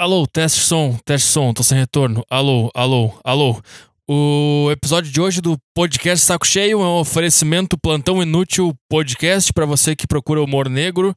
Alô, 0.00 0.28
teste 0.28 0.60
som, 0.60 0.96
teste 1.04 1.26
som, 1.26 1.52
tô 1.52 1.64
sem 1.64 1.76
retorno. 1.76 2.24
Alô, 2.30 2.70
alô, 2.72 3.12
alô. 3.24 3.60
O 4.08 4.68
episódio 4.70 5.10
de 5.10 5.20
hoje 5.20 5.40
do 5.40 5.58
podcast 5.74 6.24
Saco 6.24 6.46
Cheio 6.46 6.80
é 6.80 6.84
um 6.84 7.00
oferecimento 7.00 7.76
plantão 7.76 8.22
inútil 8.22 8.72
podcast 8.88 9.52
para 9.52 9.66
você 9.66 9.96
que 9.96 10.06
procura 10.06 10.40
humor 10.40 10.68
negro, 10.68 11.16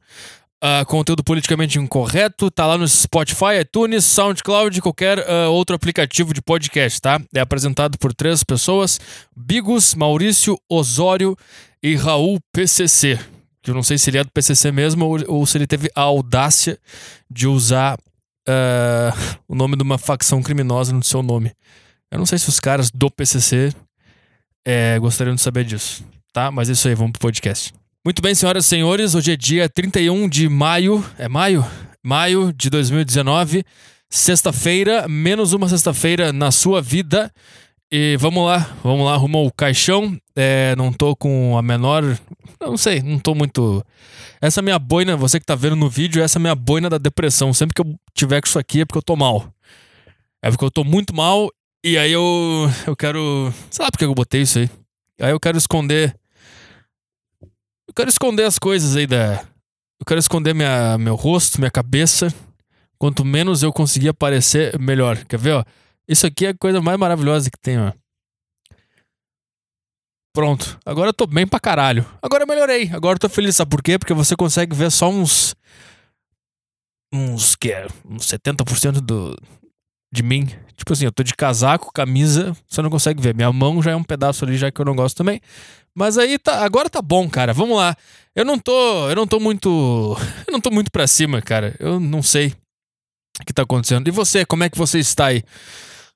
uh, 0.60 0.84
conteúdo 0.86 1.22
politicamente 1.22 1.78
incorreto, 1.78 2.50
tá 2.50 2.66
lá 2.66 2.76
no 2.76 2.88
Spotify, 2.88 3.60
iTunes, 3.60 4.04
SoundCloud, 4.04 4.82
qualquer 4.82 5.20
uh, 5.20 5.52
outro 5.52 5.76
aplicativo 5.76 6.34
de 6.34 6.42
podcast, 6.42 7.00
tá? 7.00 7.20
É 7.32 7.38
apresentado 7.38 7.96
por 7.98 8.12
três 8.12 8.42
pessoas: 8.42 8.98
Bigos, 9.36 9.94
Maurício, 9.94 10.58
Osório 10.68 11.36
e 11.80 11.94
Raul 11.94 12.40
PCC. 12.52 13.16
Que 13.62 13.70
eu 13.70 13.76
não 13.76 13.84
sei 13.84 13.96
se 13.96 14.10
ele 14.10 14.18
é 14.18 14.24
do 14.24 14.32
PCC 14.32 14.72
mesmo 14.72 15.06
ou, 15.06 15.18
ou 15.28 15.46
se 15.46 15.56
ele 15.56 15.68
teve 15.68 15.88
a 15.94 16.00
audácia 16.00 16.76
de 17.30 17.46
usar 17.46 17.96
uh, 18.48 19.38
o 19.48 19.54
nome 19.54 19.76
de 19.76 19.82
uma 19.82 19.98
facção 19.98 20.42
criminosa 20.42 20.92
no 20.92 21.02
seu 21.02 21.22
nome. 21.22 21.52
Eu 22.10 22.18
não 22.18 22.26
sei 22.26 22.38
se 22.38 22.48
os 22.48 22.60
caras 22.60 22.90
do 22.90 23.10
PCC 23.10 23.72
é, 24.64 24.98
gostariam 24.98 25.34
de 25.34 25.40
saber 25.40 25.64
disso, 25.64 26.04
tá? 26.32 26.50
Mas 26.50 26.68
é 26.68 26.72
isso 26.72 26.86
aí, 26.88 26.94
vamos 26.94 27.12
pro 27.12 27.20
podcast. 27.20 27.72
Muito 28.04 28.20
bem, 28.20 28.34
senhoras 28.34 28.66
e 28.66 28.68
senhores, 28.68 29.14
hoje 29.14 29.32
é 29.32 29.36
dia 29.36 29.68
31 29.68 30.28
de 30.28 30.48
maio, 30.48 31.04
é 31.18 31.28
maio? 31.28 31.64
Maio 32.02 32.52
de 32.52 32.68
2019, 32.68 33.64
sexta-feira, 34.10 35.06
menos 35.08 35.52
uma 35.52 35.68
sexta-feira 35.68 36.32
na 36.32 36.50
sua 36.50 36.82
vida. 36.82 37.32
E 37.94 38.16
vamos 38.16 38.46
lá, 38.46 38.74
vamos 38.82 39.04
lá, 39.04 39.12
arrumou 39.12 39.46
o 39.46 39.52
caixão. 39.52 40.16
É, 40.34 40.74
não 40.76 40.90
tô 40.90 41.14
com 41.14 41.58
a 41.58 41.60
menor. 41.60 42.18
Não 42.58 42.74
sei, 42.74 43.02
não 43.02 43.18
tô 43.18 43.34
muito. 43.34 43.84
Essa 44.40 44.62
minha 44.62 44.78
boina, 44.78 45.14
você 45.14 45.38
que 45.38 45.44
tá 45.44 45.54
vendo 45.54 45.76
no 45.76 45.90
vídeo, 45.90 46.22
essa 46.22 46.38
é 46.38 46.40
minha 46.40 46.54
boina 46.54 46.88
da 46.88 46.96
depressão. 46.96 47.52
Sempre 47.52 47.74
que 47.74 47.82
eu 47.82 47.94
tiver 48.14 48.40
com 48.40 48.46
isso 48.46 48.58
aqui 48.58 48.80
é 48.80 48.86
porque 48.86 48.96
eu 48.96 49.02
tô 49.02 49.14
mal. 49.14 49.52
É 50.40 50.50
porque 50.50 50.64
eu 50.64 50.70
tô 50.70 50.84
muito 50.84 51.14
mal 51.14 51.50
e 51.84 51.98
aí 51.98 52.10
eu. 52.10 52.22
Eu 52.86 52.96
quero. 52.96 53.52
Sei 53.70 53.84
lá 53.84 53.90
porque 53.90 54.06
eu 54.06 54.14
botei 54.14 54.40
isso 54.40 54.60
aí. 54.60 54.70
Aí 55.20 55.30
eu 55.30 55.38
quero 55.38 55.58
esconder. 55.58 56.16
Eu 57.42 57.92
quero 57.94 58.08
esconder 58.08 58.44
as 58.44 58.58
coisas 58.58 58.96
aí 58.96 59.06
da. 59.06 59.44
Eu 60.00 60.06
quero 60.06 60.18
esconder 60.18 60.54
minha, 60.54 60.96
meu 60.96 61.14
rosto, 61.14 61.58
minha 61.58 61.70
cabeça. 61.70 62.32
Quanto 62.98 63.22
menos 63.22 63.62
eu 63.62 63.70
conseguir 63.70 64.08
aparecer, 64.08 64.78
melhor. 64.78 65.22
Quer 65.26 65.38
ver, 65.38 65.52
ó? 65.56 65.64
Isso 66.08 66.26
aqui 66.26 66.46
é 66.46 66.48
a 66.50 66.56
coisa 66.56 66.80
mais 66.80 66.98
maravilhosa 66.98 67.50
que 67.50 67.58
tem, 67.60 67.78
ó. 67.78 67.92
Pronto. 70.34 70.78
Agora 70.84 71.10
eu 71.10 71.14
tô 71.14 71.26
bem 71.26 71.46
pra 71.46 71.60
caralho. 71.60 72.06
Agora 72.22 72.44
eu 72.44 72.46
melhorei. 72.46 72.90
Agora 72.92 73.16
eu 73.16 73.20
tô 73.20 73.28
feliz. 73.28 73.56
Sabe 73.56 73.70
por 73.70 73.82
quê? 73.82 73.98
Porque 73.98 74.14
você 74.14 74.34
consegue 74.34 74.74
ver 74.74 74.90
só 74.90 75.08
uns. 75.08 75.54
Uns 77.12 77.54
que 77.54 77.70
é? 77.70 77.86
Uns 78.08 78.26
70% 78.26 79.00
do, 79.00 79.36
de 80.12 80.22
mim. 80.22 80.48
Tipo 80.76 80.92
assim, 80.92 81.04
eu 81.04 81.12
tô 81.12 81.22
de 81.22 81.34
casaco, 81.34 81.92
camisa, 81.92 82.56
você 82.68 82.82
não 82.82 82.90
consegue 82.90 83.20
ver. 83.20 83.34
Minha 83.34 83.52
mão 83.52 83.82
já 83.82 83.92
é 83.92 83.96
um 83.96 84.02
pedaço 84.02 84.44
ali, 84.44 84.56
já 84.56 84.70
que 84.70 84.80
eu 84.80 84.84
não 84.84 84.96
gosto 84.96 85.16
também. 85.16 85.40
Mas 85.94 86.16
aí 86.16 86.38
tá, 86.38 86.64
agora 86.64 86.88
tá 86.88 87.02
bom, 87.02 87.28
cara. 87.28 87.52
Vamos 87.52 87.76
lá. 87.76 87.94
Eu 88.34 88.44
não 88.44 88.58
tô, 88.58 89.08
eu 89.10 89.14
não 89.14 89.26
tô 89.26 89.38
muito, 89.38 89.68
eu 90.48 90.52
não 90.52 90.60
tô 90.60 90.70
muito 90.70 90.90
para 90.90 91.06
cima, 91.06 91.42
cara. 91.42 91.74
Eu 91.78 92.00
não 92.00 92.22
sei 92.22 92.54
o 93.40 93.44
que 93.44 93.52
tá 93.52 93.62
acontecendo. 93.62 94.08
E 94.08 94.10
você, 94.10 94.44
como 94.44 94.64
é 94.64 94.70
que 94.70 94.78
você 94.78 94.98
está 94.98 95.26
aí? 95.26 95.42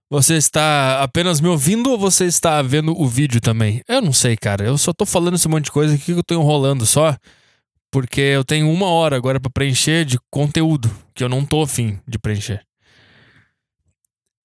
Você 0.09 0.37
está 0.37 1.03
apenas 1.03 1.41
me 1.41 1.49
ouvindo 1.49 1.91
ou 1.91 1.99
você 1.99 2.27
está 2.27 2.63
vendo 2.63 2.97
o 2.97 3.09
vídeo 3.09 3.41
também? 3.41 3.83
Eu 3.89 4.01
não 4.01 4.13
sei, 4.13 4.37
cara. 4.37 4.65
Eu 4.65 4.79
só 4.79 4.93
tô 4.93 5.05
falando 5.05 5.35
esse 5.35 5.49
monte 5.49 5.65
de 5.65 5.73
coisa 5.73 5.95
aqui 5.95 6.05
que 6.05 6.13
eu 6.13 6.23
tô 6.23 6.35
enrolando 6.35 6.87
só. 6.87 7.17
Porque 7.91 8.21
eu 8.21 8.45
tenho 8.45 8.71
uma 8.71 8.87
hora 8.87 9.17
agora 9.17 9.41
para 9.41 9.51
preencher 9.51 10.05
de 10.05 10.19
conteúdo 10.31 10.91
que 11.15 11.25
eu 11.25 11.29
não 11.29 11.45
tô 11.45 11.63
afim 11.63 11.99
de 12.07 12.19
preencher. 12.19 12.63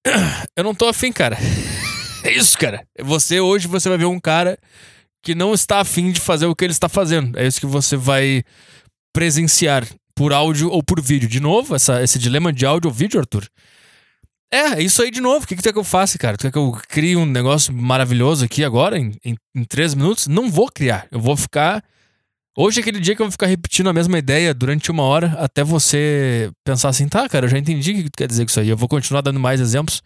Eu 0.56 0.64
não 0.64 0.74
tô 0.74 0.88
afim, 0.88 1.12
cara. 1.12 1.36
É 2.24 2.32
isso, 2.32 2.56
cara. 2.56 2.86
Você 3.00 3.40
hoje 3.40 3.66
você 3.66 3.88
vai 3.88 3.98
ver 3.98 4.04
um 4.04 4.20
cara 4.20 4.56
que 5.24 5.34
não 5.34 5.52
está 5.52 5.80
afim 5.80 6.12
de 6.12 6.20
fazer 6.20 6.46
o 6.46 6.54
que 6.54 6.64
ele 6.64 6.72
está 6.72 6.88
fazendo. 6.88 7.36
É 7.36 7.44
isso 7.44 7.58
que 7.58 7.66
você 7.66 7.96
vai 7.96 8.44
presenciar 9.12 9.84
por 10.14 10.32
áudio 10.32 10.70
ou 10.70 10.84
por 10.84 11.02
vídeo. 11.02 11.28
De 11.28 11.40
novo, 11.40 11.74
essa, 11.74 12.00
esse 12.00 12.20
dilema 12.20 12.52
de 12.52 12.64
áudio 12.64 12.88
ou 12.88 12.94
vídeo, 12.94 13.18
Arthur. 13.18 13.48
É, 14.52 14.82
isso 14.82 15.02
aí 15.02 15.10
de 15.10 15.20
novo. 15.20 15.44
O 15.44 15.48
que, 15.48 15.56
que 15.56 15.62
tu 15.62 15.64
quer 15.64 15.72
que 15.72 15.78
eu 15.78 15.84
faça, 15.84 16.18
cara? 16.18 16.36
Tu 16.36 16.42
quer 16.42 16.52
que 16.52 16.58
eu 16.58 16.72
crie 16.86 17.16
um 17.16 17.24
negócio 17.24 17.72
maravilhoso 17.72 18.44
aqui 18.44 18.62
agora, 18.62 18.98
em, 18.98 19.14
em, 19.24 19.34
em 19.54 19.64
três 19.64 19.94
minutos? 19.94 20.26
Não 20.26 20.50
vou 20.50 20.70
criar. 20.70 21.06
Eu 21.10 21.18
vou 21.18 21.34
ficar. 21.34 21.82
Hoje 22.54 22.78
é 22.78 22.82
aquele 22.82 23.00
dia 23.00 23.16
que 23.16 23.22
eu 23.22 23.26
vou 23.26 23.32
ficar 23.32 23.46
repetindo 23.46 23.88
a 23.88 23.94
mesma 23.94 24.18
ideia 24.18 24.52
durante 24.52 24.90
uma 24.90 25.04
hora 25.04 25.34
até 25.38 25.64
você 25.64 26.52
pensar 26.62 26.90
assim, 26.90 27.08
tá, 27.08 27.26
cara, 27.26 27.46
eu 27.46 27.48
já 27.48 27.56
entendi 27.56 27.92
o 27.92 27.94
que 27.94 28.10
tu 28.10 28.16
quer 28.18 28.28
dizer 28.28 28.44
com 28.44 28.50
isso 28.50 28.60
aí. 28.60 28.68
Eu 28.68 28.76
vou 28.76 28.90
continuar 28.90 29.22
dando 29.22 29.40
mais 29.40 29.58
exemplos. 29.58 30.02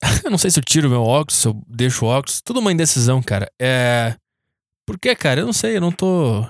eu 0.24 0.30
não 0.30 0.38
sei 0.38 0.50
se 0.50 0.58
eu 0.58 0.64
tiro 0.64 0.88
meu 0.88 1.02
óculos, 1.02 1.36
se 1.38 1.46
eu 1.46 1.62
deixo 1.68 2.06
o 2.06 2.08
óculos. 2.08 2.40
Tudo 2.40 2.60
uma 2.60 2.72
indecisão, 2.72 3.22
cara. 3.22 3.46
É. 3.60 4.16
Por 4.86 4.98
que, 4.98 5.14
cara? 5.14 5.40
Eu 5.40 5.46
não 5.46 5.52
sei, 5.52 5.76
eu 5.76 5.82
não 5.82 5.92
tô. 5.92 6.46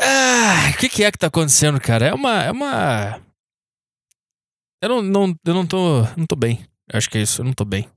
Ah, 0.00 0.70
o 0.74 0.78
que, 0.78 0.88
que 0.88 1.04
é 1.04 1.12
que 1.12 1.18
tá 1.18 1.26
acontecendo, 1.26 1.78
cara? 1.78 2.06
É 2.06 2.14
uma. 2.14 2.42
É 2.42 2.50
uma. 2.50 3.25
Eu 4.80 4.88
não, 4.88 5.02
não, 5.02 5.34
eu 5.44 5.54
não 5.54 5.66
tô. 5.66 6.02
Não 6.16 6.26
tô 6.26 6.36
bem. 6.36 6.66
Acho 6.92 7.10
que 7.10 7.18
é 7.18 7.22
isso, 7.22 7.40
eu 7.40 7.44
não 7.44 7.52
tô 7.52 7.64
bem. 7.64 7.88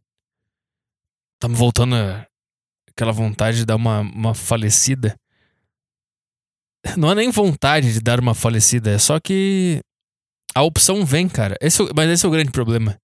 Tá 1.39 1.47
me 1.47 1.55
voltando 1.55 1.95
aquela 2.89 3.11
vontade 3.11 3.57
de 3.57 3.65
dar 3.65 3.75
uma, 3.75 3.99
uma 4.01 4.33
falecida. 4.33 5.15
Não 6.97 7.11
é 7.11 7.15
nem 7.15 7.29
vontade 7.29 7.93
de 7.93 8.01
dar 8.01 8.19
uma 8.19 8.33
falecida, 8.33 8.91
é 8.91 8.97
só 8.97 9.19
que 9.19 9.81
a 10.55 10.63
opção 10.63 11.05
vem, 11.05 11.27
cara. 11.27 11.55
Esse, 11.61 11.83
é 11.83 11.85
mas 11.95 12.09
esse 12.09 12.25
é 12.25 12.29
o 12.29 12.31
grande 12.31 12.51
problema. 12.51 12.97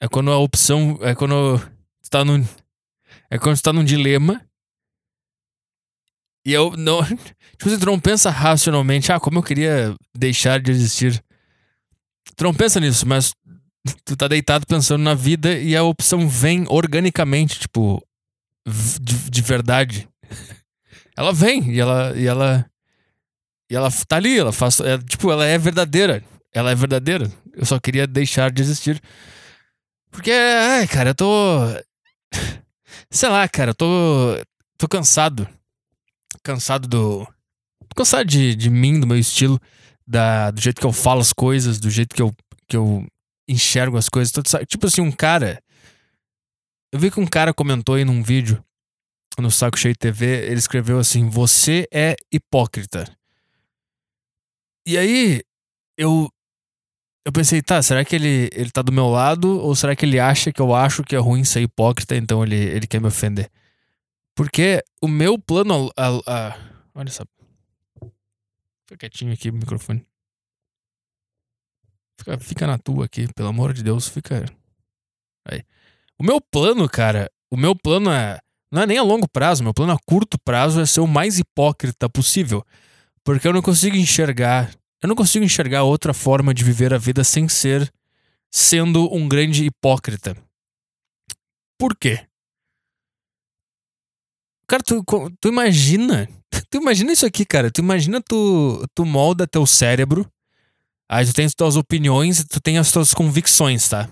É 0.00 0.08
quando 0.08 0.30
a 0.30 0.38
opção. 0.38 0.98
É 1.00 1.14
quando 1.14 1.58
tu 2.02 2.10
tá 2.10 2.24
num. 2.24 2.44
É 3.30 3.38
quando 3.38 3.56
tu 3.56 3.62
tá 3.62 3.72
num 3.72 3.84
dilema. 3.84 4.44
E 6.44 6.52
eu 6.52 6.76
não. 6.76 7.00
Tipo 7.58 7.78
tu 7.78 7.86
não 7.86 8.00
pensa 8.00 8.30
racionalmente, 8.30 9.12
ah, 9.12 9.20
como 9.20 9.38
eu 9.38 9.42
queria 9.42 9.94
deixar 10.16 10.60
de 10.60 10.70
existir. 10.70 11.22
Tu 12.36 12.44
não 12.44 12.54
pensa 12.54 12.80
nisso, 12.80 13.06
mas 13.06 13.32
tu 14.04 14.16
tá 14.16 14.28
deitado 14.28 14.66
pensando 14.66 15.02
na 15.02 15.14
vida 15.14 15.52
e 15.58 15.76
a 15.76 15.82
opção 15.82 16.28
vem 16.28 16.64
organicamente, 16.68 17.60
tipo, 17.60 18.02
de, 19.00 19.30
de 19.30 19.42
verdade. 19.42 20.08
Ela 21.16 21.32
vem 21.32 21.70
e 21.72 21.80
ela. 21.80 22.16
E 22.16 22.26
ela. 22.26 22.66
E 23.70 23.76
ela 23.76 23.90
tá 24.08 24.16
ali, 24.16 24.38
ela 24.38 24.52
faz. 24.52 24.80
É, 24.80 24.96
tipo, 24.96 25.30
ela 25.30 25.44
é 25.44 25.58
verdadeira. 25.58 26.24
Ela 26.52 26.70
é 26.70 26.74
verdadeira. 26.74 27.30
Eu 27.52 27.66
só 27.66 27.78
queria 27.78 28.06
deixar 28.06 28.50
de 28.50 28.62
existir. 28.62 29.00
Porque, 30.10 30.30
ai, 30.30 30.86
cara, 30.86 31.10
eu 31.10 31.14
tô. 31.14 31.26
Sei 33.10 33.28
lá, 33.28 33.46
cara, 33.48 33.70
eu 33.70 33.74
tô. 33.74 33.86
Tô 34.78 34.88
cansado. 34.88 35.46
Cansado 36.42 36.88
do. 36.88 37.28
Cansado 37.94 38.24
de, 38.24 38.54
de 38.54 38.70
mim, 38.70 38.98
do 38.98 39.06
meu 39.06 39.18
estilo, 39.18 39.60
da, 40.10 40.50
do 40.50 40.60
jeito 40.60 40.80
que 40.80 40.86
eu 40.86 40.92
falo 40.92 41.20
as 41.20 41.32
coisas, 41.32 41.78
do 41.78 41.88
jeito 41.88 42.16
que 42.16 42.20
eu, 42.20 42.34
que 42.66 42.76
eu 42.76 43.06
enxergo 43.48 43.96
as 43.96 44.08
coisas. 44.08 44.32
Tô, 44.32 44.42
tipo 44.64 44.86
assim, 44.86 45.00
um 45.00 45.12
cara. 45.12 45.62
Eu 46.92 46.98
vi 46.98 47.12
que 47.12 47.20
um 47.20 47.26
cara 47.26 47.54
comentou 47.54 47.94
aí 47.94 48.04
num 48.04 48.20
vídeo 48.20 48.62
no 49.38 49.50
Saco 49.50 49.78
Cheio 49.78 49.96
TV, 49.96 50.46
ele 50.46 50.58
escreveu 50.58 50.98
assim: 50.98 51.28
Você 51.28 51.86
é 51.92 52.16
hipócrita. 52.32 53.04
E 54.84 54.98
aí, 54.98 55.40
eu 55.96 56.28
eu 57.24 57.32
pensei, 57.32 57.62
tá, 57.62 57.80
será 57.82 58.04
que 58.04 58.16
ele, 58.16 58.48
ele 58.52 58.70
tá 58.70 58.82
do 58.82 58.90
meu 58.90 59.08
lado 59.08 59.60
ou 59.60 59.76
será 59.76 59.94
que 59.94 60.04
ele 60.04 60.18
acha 60.18 60.50
que 60.50 60.60
eu 60.60 60.74
acho 60.74 61.04
que 61.04 61.14
é 61.14 61.18
ruim 61.18 61.44
ser 61.44 61.60
hipócrita, 61.60 62.16
então 62.16 62.42
ele, 62.42 62.56
ele 62.56 62.86
quer 62.86 63.00
me 63.00 63.06
ofender? 63.06 63.48
Porque 64.34 64.82
o 65.00 65.06
meu 65.06 65.38
plano. 65.38 65.90
A, 65.96 66.08
a, 66.26 66.56
olha 66.94 67.10
só. 67.10 67.24
Fica 68.90 69.08
quietinho 69.08 69.32
aqui 69.32 69.50
o 69.50 69.52
microfone. 69.52 70.04
Fica, 72.18 72.38
fica 72.38 72.66
na 72.66 72.76
tua 72.76 73.04
aqui, 73.04 73.32
pelo 73.32 73.48
amor 73.48 73.72
de 73.72 73.84
Deus, 73.84 74.08
fica. 74.08 74.44
Aí. 75.46 75.62
O 76.18 76.24
meu 76.24 76.40
plano, 76.40 76.88
cara, 76.88 77.30
o 77.48 77.56
meu 77.56 77.76
plano 77.76 78.10
é. 78.10 78.40
Não 78.72 78.82
é 78.82 78.86
nem 78.86 78.98
a 78.98 79.02
longo 79.02 79.28
prazo, 79.28 79.62
meu 79.62 79.72
plano 79.72 79.92
a 79.92 79.98
curto 80.06 80.38
prazo 80.44 80.80
é 80.80 80.86
ser 80.86 81.00
o 81.00 81.06
mais 81.06 81.38
hipócrita 81.38 82.08
possível. 82.10 82.64
Porque 83.24 83.46
eu 83.46 83.52
não 83.52 83.62
consigo 83.62 83.96
enxergar 83.96 84.72
eu 85.02 85.08
não 85.08 85.16
consigo 85.16 85.44
enxergar 85.44 85.82
outra 85.82 86.12
forma 86.12 86.52
de 86.52 86.62
viver 86.62 86.92
a 86.92 86.98
vida 86.98 87.24
sem 87.24 87.48
ser 87.48 87.90
sendo 88.52 89.12
um 89.14 89.26
grande 89.26 89.64
hipócrita. 89.64 90.36
Por 91.78 91.96
quê? 91.96 92.26
Cara, 94.66 94.82
tu, 94.82 95.02
tu 95.40 95.48
imagina. 95.48 96.28
Tu 96.70 96.78
imagina 96.78 97.12
isso 97.12 97.26
aqui, 97.26 97.44
cara. 97.44 97.70
Tu 97.70 97.80
imagina 97.80 98.20
tu, 98.20 98.86
tu 98.94 99.04
molda 99.04 99.46
teu 99.46 99.66
cérebro. 99.66 100.30
Aí 101.08 101.26
tu 101.26 101.32
tem 101.32 101.44
as 101.44 101.54
tuas 101.54 101.76
opiniões, 101.76 102.44
tu 102.44 102.60
tem 102.60 102.78
as 102.78 102.92
tuas 102.92 103.12
convicções, 103.12 103.88
tá? 103.88 104.08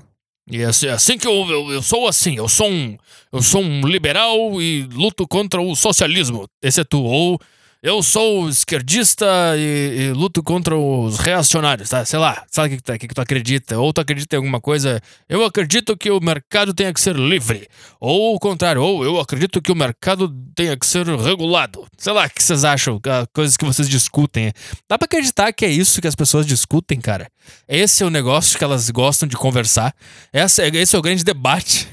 E 0.50 0.62
é 0.62 0.64
assim, 0.64 0.86
é 0.86 0.90
assim 0.90 1.18
que 1.18 1.26
eu, 1.26 1.46
eu, 1.48 1.70
eu, 1.72 1.82
sou 1.82 2.08
assim, 2.08 2.36
eu 2.36 2.48
sou 2.48 2.68
um 2.68 2.96
eu 3.30 3.42
sou 3.42 3.62
um 3.62 3.86
liberal 3.86 4.60
e 4.60 4.82
luto 4.92 5.28
contra 5.28 5.60
o 5.60 5.76
socialismo. 5.76 6.48
Esse 6.62 6.80
é 6.80 6.84
tu. 6.84 7.02
Ou 7.02 7.38
eu 7.80 8.02
sou 8.02 8.48
esquerdista 8.48 9.26
e, 9.56 10.08
e, 10.08 10.12
luto 10.12 10.42
contra 10.42 10.76
os 10.76 11.16
reacionários, 11.18 11.88
tá? 11.88 12.04
Sei 12.04 12.18
lá, 12.18 12.44
sabe 12.50 12.74
o 12.74 12.76
que, 12.76 12.82
tu, 12.82 12.92
que, 12.98 13.08
que 13.08 13.14
tu 13.14 13.20
acredita? 13.20 13.78
Ou 13.78 13.92
tu 13.92 14.00
acredita 14.00 14.34
em 14.34 14.38
alguma 14.38 14.60
coisa? 14.60 15.00
Eu 15.28 15.44
acredito 15.44 15.96
que 15.96 16.10
o 16.10 16.20
mercado 16.20 16.74
tenha 16.74 16.92
que 16.92 17.00
ser 17.00 17.14
livre. 17.14 17.68
Ou 18.00 18.34
o 18.34 18.40
contrário, 18.40 18.82
ou 18.82 19.04
eu 19.04 19.20
acredito 19.20 19.62
que 19.62 19.70
o 19.70 19.76
mercado 19.76 20.28
tenha 20.56 20.76
que 20.76 20.84
ser 20.84 21.06
regulado. 21.06 21.86
Sei 21.96 22.12
lá, 22.12 22.26
o 22.26 22.30
que 22.30 22.42
vocês 22.42 22.64
acham? 22.64 23.00
Coisas 23.32 23.56
que 23.56 23.64
vocês 23.64 23.88
discutem. 23.88 24.52
Dá 24.88 24.98
pra 24.98 25.06
acreditar 25.06 25.52
que 25.52 25.64
é 25.64 25.70
isso 25.70 26.00
que 26.00 26.08
as 26.08 26.16
pessoas 26.16 26.44
discutem, 26.46 27.00
cara? 27.00 27.30
Esse 27.68 28.02
é 28.02 28.06
o 28.06 28.10
negócio 28.10 28.58
que 28.58 28.64
elas 28.64 28.90
gostam 28.90 29.28
de 29.28 29.36
conversar. 29.36 29.94
Esse, 30.32 30.62
esse 30.62 30.96
é 30.96 30.98
o 30.98 31.02
grande 31.02 31.22
debate. 31.22 31.88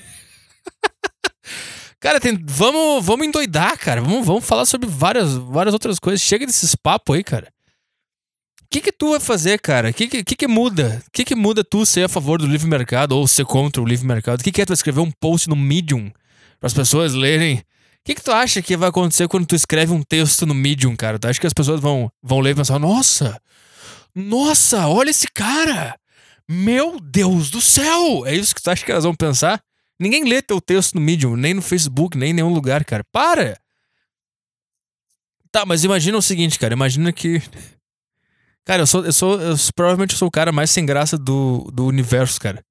Cara, 2.00 2.20
tem, 2.20 2.38
vamos, 2.46 3.06
vamos 3.06 3.26
endoidar, 3.26 3.78
cara. 3.78 4.02
Vamos, 4.02 4.26
vamos 4.26 4.46
falar 4.46 4.66
sobre 4.66 4.88
várias, 4.88 5.34
várias 5.34 5.74
outras 5.74 6.00
coisas. 6.00 6.22
Chega 6.22 6.46
desses 6.46 6.76
papos 6.76 7.16
aí, 7.16 7.24
cara. 7.24 7.48
O 8.62 8.68
que 8.70 8.82
que 8.82 8.92
tu 8.92 9.12
vai 9.12 9.20
fazer, 9.20 9.60
cara? 9.60 9.90
O 9.90 9.94
que 9.94 10.08
que, 10.08 10.24
que 10.24 10.36
que 10.36 10.48
muda? 10.48 11.02
O 11.08 11.12
que 11.12 11.24
que 11.24 11.36
muda 11.36 11.64
tu 11.64 11.86
ser 11.86 12.04
a 12.04 12.10
favor 12.10 12.40
do 12.40 12.48
livre 12.48 12.68
mercado 12.68 13.14
ou 13.14 13.28
ser 13.28 13.46
contra 13.46 13.82
o 13.82 13.86
livre 13.86 14.06
mercado? 14.06 14.42
O 14.42 14.44
que 14.44 14.52
que 14.52 14.62
é 14.62 14.66
tu 14.66 14.74
escrever 14.74 15.00
um 15.00 15.12
post 15.12 15.48
no 15.48 15.56
Medium 15.56 16.12
para 16.60 16.68
as 16.68 16.74
pessoas 16.74 17.14
lerem? 17.14 17.58
O 17.58 17.64
que 18.04 18.16
que 18.16 18.22
tu 18.24 18.32
acha 18.32 18.62
que 18.62 18.76
vai 18.76 18.90
acontecer 18.90 19.28
quando 19.28 19.46
tu 19.46 19.56
escreve 19.56 19.94
um 19.94 20.04
texto 20.04 20.46
no 20.46 20.54
Medium, 20.54 20.96
cara? 20.96 21.18
Tu 21.18 21.28
acha 21.28 21.40
que 21.40 21.48
as 21.48 21.54
pessoas 21.54 21.80
vão, 21.80 22.12
vão 22.22 22.40
ler 22.40 22.52
e 22.52 22.56
pensar, 22.56 22.78
nossa, 22.78 23.40
nossa, 24.14 24.88
olha 24.88 25.10
esse 25.10 25.28
cara! 25.34 25.96
Meu 26.48 27.00
Deus 27.00 27.50
do 27.50 27.62
céu! 27.62 28.26
É 28.26 28.36
isso 28.36 28.54
que 28.54 28.62
tu 28.62 28.70
acha 28.70 28.86
que 28.86 28.92
elas 28.92 29.06
vão 29.06 29.16
pensar? 29.16 29.62
Ninguém 30.00 30.24
lê 30.26 30.42
teu 30.42 30.60
texto 30.60 30.96
no 30.96 31.02
Medium, 31.02 31.36
nem 31.36 31.54
no 31.54 31.62
Facebook, 31.62 32.18
nem 32.18 32.32
em 32.32 32.34
nenhum 32.34 32.54
lugar, 32.54 32.84
cara. 32.84 33.04
Para! 33.12 33.60
Tá, 35.52 35.66
mas 35.66 35.84
imagina 35.86 36.18
o 36.18 36.22
seguinte, 36.22 36.60
cara. 36.60 36.74
Imagina 36.74 37.14
que. 37.14 37.42
Cara, 38.66 38.82
eu 38.82 38.88
sou. 38.88 39.06
Eu 39.06 39.14
sou. 39.14 39.40
Eu, 39.40 39.56
provavelmente 39.76 40.14
eu 40.14 40.18
sou 40.18 40.28
o 40.28 40.32
cara 40.32 40.52
mais 40.52 40.72
sem 40.72 40.86
graça 40.86 41.18
do, 41.20 41.70
do 41.72 41.86
universo, 41.86 42.42
cara. 42.42 42.66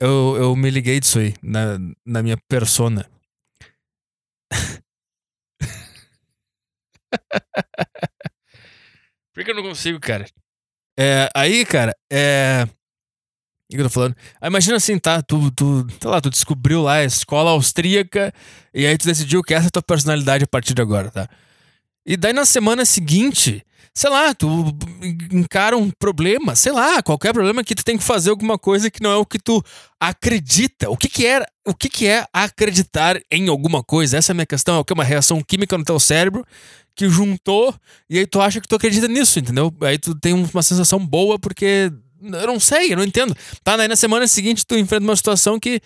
Eu, 0.00 0.36
eu 0.36 0.56
me 0.56 0.70
liguei 0.70 1.00
disso 1.00 1.18
aí, 1.18 1.34
na, 1.42 1.78
na 2.06 2.22
minha 2.22 2.38
persona. 2.48 3.04
Por 9.34 9.44
que 9.44 9.50
eu 9.50 9.54
não 9.56 9.62
consigo, 9.64 9.98
cara? 10.00 10.24
É, 10.98 11.28
aí, 11.34 11.66
cara, 11.66 11.92
é. 12.10 12.66
Que 13.70 13.80
eu 13.80 13.84
tô 13.84 13.90
falando? 13.90 14.16
Aí 14.40 14.48
imagina 14.48 14.76
assim, 14.76 14.98
tá? 14.98 15.22
Tu, 15.22 15.50
tu, 15.52 15.86
sei 16.00 16.10
lá, 16.10 16.20
tu 16.20 16.28
descobriu 16.28 16.82
lá 16.82 16.94
a 16.94 17.04
escola 17.04 17.50
austríaca 17.50 18.34
e 18.74 18.84
aí 18.84 18.98
tu 18.98 19.06
decidiu 19.06 19.42
que 19.42 19.54
essa 19.54 19.66
é 19.66 19.68
a 19.68 19.70
tua 19.70 19.82
personalidade 19.82 20.44
a 20.44 20.48
partir 20.48 20.74
de 20.74 20.82
agora, 20.82 21.10
tá? 21.10 21.28
E 22.04 22.16
daí 22.16 22.32
na 22.32 22.44
semana 22.44 22.84
seguinte, 22.84 23.64
sei 23.94 24.10
lá, 24.10 24.34
tu 24.34 24.76
encara 25.30 25.76
um 25.76 25.90
problema, 25.90 26.56
sei 26.56 26.72
lá, 26.72 27.02
qualquer 27.02 27.32
problema 27.32 27.62
que 27.62 27.74
tu 27.74 27.84
tem 27.84 27.96
que 27.96 28.02
fazer 28.02 28.30
alguma 28.30 28.58
coisa 28.58 28.90
que 28.90 29.02
não 29.02 29.12
é 29.12 29.16
o 29.16 29.26
que 29.26 29.38
tu 29.38 29.62
acredita. 30.00 30.90
O 30.90 30.96
que 30.96 31.08
que 31.08 31.26
é, 31.26 31.44
o 31.66 31.74
que 31.74 31.88
que 31.88 32.06
é 32.06 32.26
acreditar 32.32 33.20
em 33.30 33.48
alguma 33.48 33.84
coisa? 33.84 34.16
Essa 34.16 34.32
é 34.32 34.34
a 34.34 34.36
minha 34.36 34.46
questão, 34.46 34.76
é 34.76 34.78
o 34.78 34.84
que 34.84 34.92
é 34.92 34.94
uma 34.94 35.04
reação 35.04 35.40
química 35.42 35.78
no 35.78 35.84
teu 35.84 36.00
cérebro 36.00 36.44
que 36.94 37.08
juntou 37.08 37.74
e 38.08 38.18
aí 38.18 38.26
tu 38.26 38.40
acha 38.40 38.60
que 38.60 38.68
tu 38.68 38.74
acredita 38.74 39.08
nisso, 39.08 39.38
entendeu? 39.38 39.72
Aí 39.82 39.98
tu 39.98 40.14
tem 40.14 40.32
uma 40.32 40.62
sensação 40.62 40.98
boa 40.98 41.38
porque 41.38 41.90
eu 42.22 42.46
não 42.46 42.60
sei, 42.60 42.92
eu 42.92 42.96
não 42.96 43.04
entendo. 43.04 43.36
Tá, 43.62 43.76
daí 43.76 43.88
na 43.88 43.96
semana 43.96 44.26
seguinte 44.26 44.66
tu 44.66 44.76
enfrenta 44.76 45.04
uma 45.04 45.16
situação 45.16 45.58
que. 45.58 45.80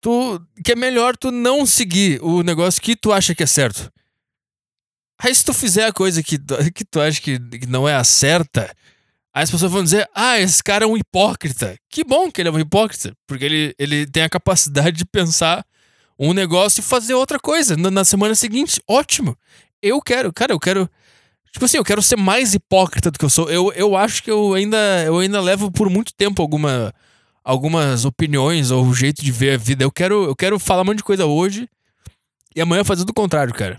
Tu, 0.00 0.42
que 0.64 0.72
é 0.72 0.76
melhor 0.76 1.16
tu 1.16 1.30
não 1.30 1.64
seguir 1.64 2.20
o 2.22 2.42
negócio 2.42 2.82
que 2.82 2.96
tu 2.96 3.12
acha 3.12 3.34
que 3.34 3.44
é 3.44 3.46
certo. 3.46 3.88
Aí 5.20 5.32
se 5.32 5.44
tu 5.44 5.52
fizer 5.52 5.86
a 5.86 5.92
coisa 5.92 6.20
que, 6.22 6.36
que 6.74 6.84
tu 6.84 7.00
acha 7.00 7.20
que, 7.20 7.38
que 7.38 7.66
não 7.66 7.88
é 7.88 7.94
a 7.94 8.02
certa, 8.02 8.74
as 9.32 9.50
pessoas 9.50 9.70
vão 9.70 9.84
dizer: 9.84 10.08
Ah, 10.14 10.40
esse 10.40 10.62
cara 10.62 10.84
é 10.84 10.88
um 10.88 10.96
hipócrita. 10.96 11.76
Que 11.88 12.02
bom 12.02 12.30
que 12.30 12.40
ele 12.40 12.48
é 12.48 12.52
um 12.52 12.58
hipócrita, 12.58 13.16
porque 13.26 13.44
ele, 13.44 13.74
ele 13.78 14.06
tem 14.06 14.24
a 14.24 14.28
capacidade 14.28 14.96
de 14.96 15.04
pensar 15.04 15.64
um 16.18 16.32
negócio 16.32 16.80
e 16.80 16.84
fazer 16.84 17.14
outra 17.14 17.38
coisa 17.38 17.76
na, 17.76 17.90
na 17.90 18.04
semana 18.04 18.34
seguinte. 18.34 18.80
Ótimo. 18.88 19.36
Eu 19.80 20.00
quero, 20.00 20.32
cara, 20.32 20.52
eu 20.52 20.60
quero 20.60 20.88
Tipo 21.52 21.66
assim, 21.66 21.76
eu 21.76 21.84
quero 21.84 22.00
ser 22.00 22.16
mais 22.16 22.54
hipócrita 22.54 23.10
do 23.10 23.18
que 23.18 23.24
eu 23.24 23.30
sou. 23.30 23.50
Eu, 23.50 23.70
eu 23.74 23.94
acho 23.94 24.22
que 24.22 24.30
eu 24.30 24.54
ainda, 24.54 24.76
eu 25.04 25.18
ainda 25.18 25.40
levo 25.40 25.70
por 25.70 25.90
muito 25.90 26.14
tempo 26.14 26.40
alguma, 26.40 26.92
algumas 27.44 28.06
opiniões 28.06 28.70
ou 28.70 28.92
jeito 28.94 29.22
de 29.22 29.30
ver 29.30 29.54
a 29.54 29.58
vida. 29.58 29.84
Eu 29.84 29.92
quero, 29.92 30.24
eu 30.24 30.34
quero 30.34 30.58
falar 30.58 30.80
um 30.80 30.86
monte 30.86 30.98
de 30.98 31.04
coisa 31.04 31.26
hoje 31.26 31.68
e 32.56 32.60
amanhã 32.60 32.82
fazer 32.82 33.02
tudo 33.02 33.10
o 33.10 33.14
contrário, 33.14 33.52
cara. 33.52 33.78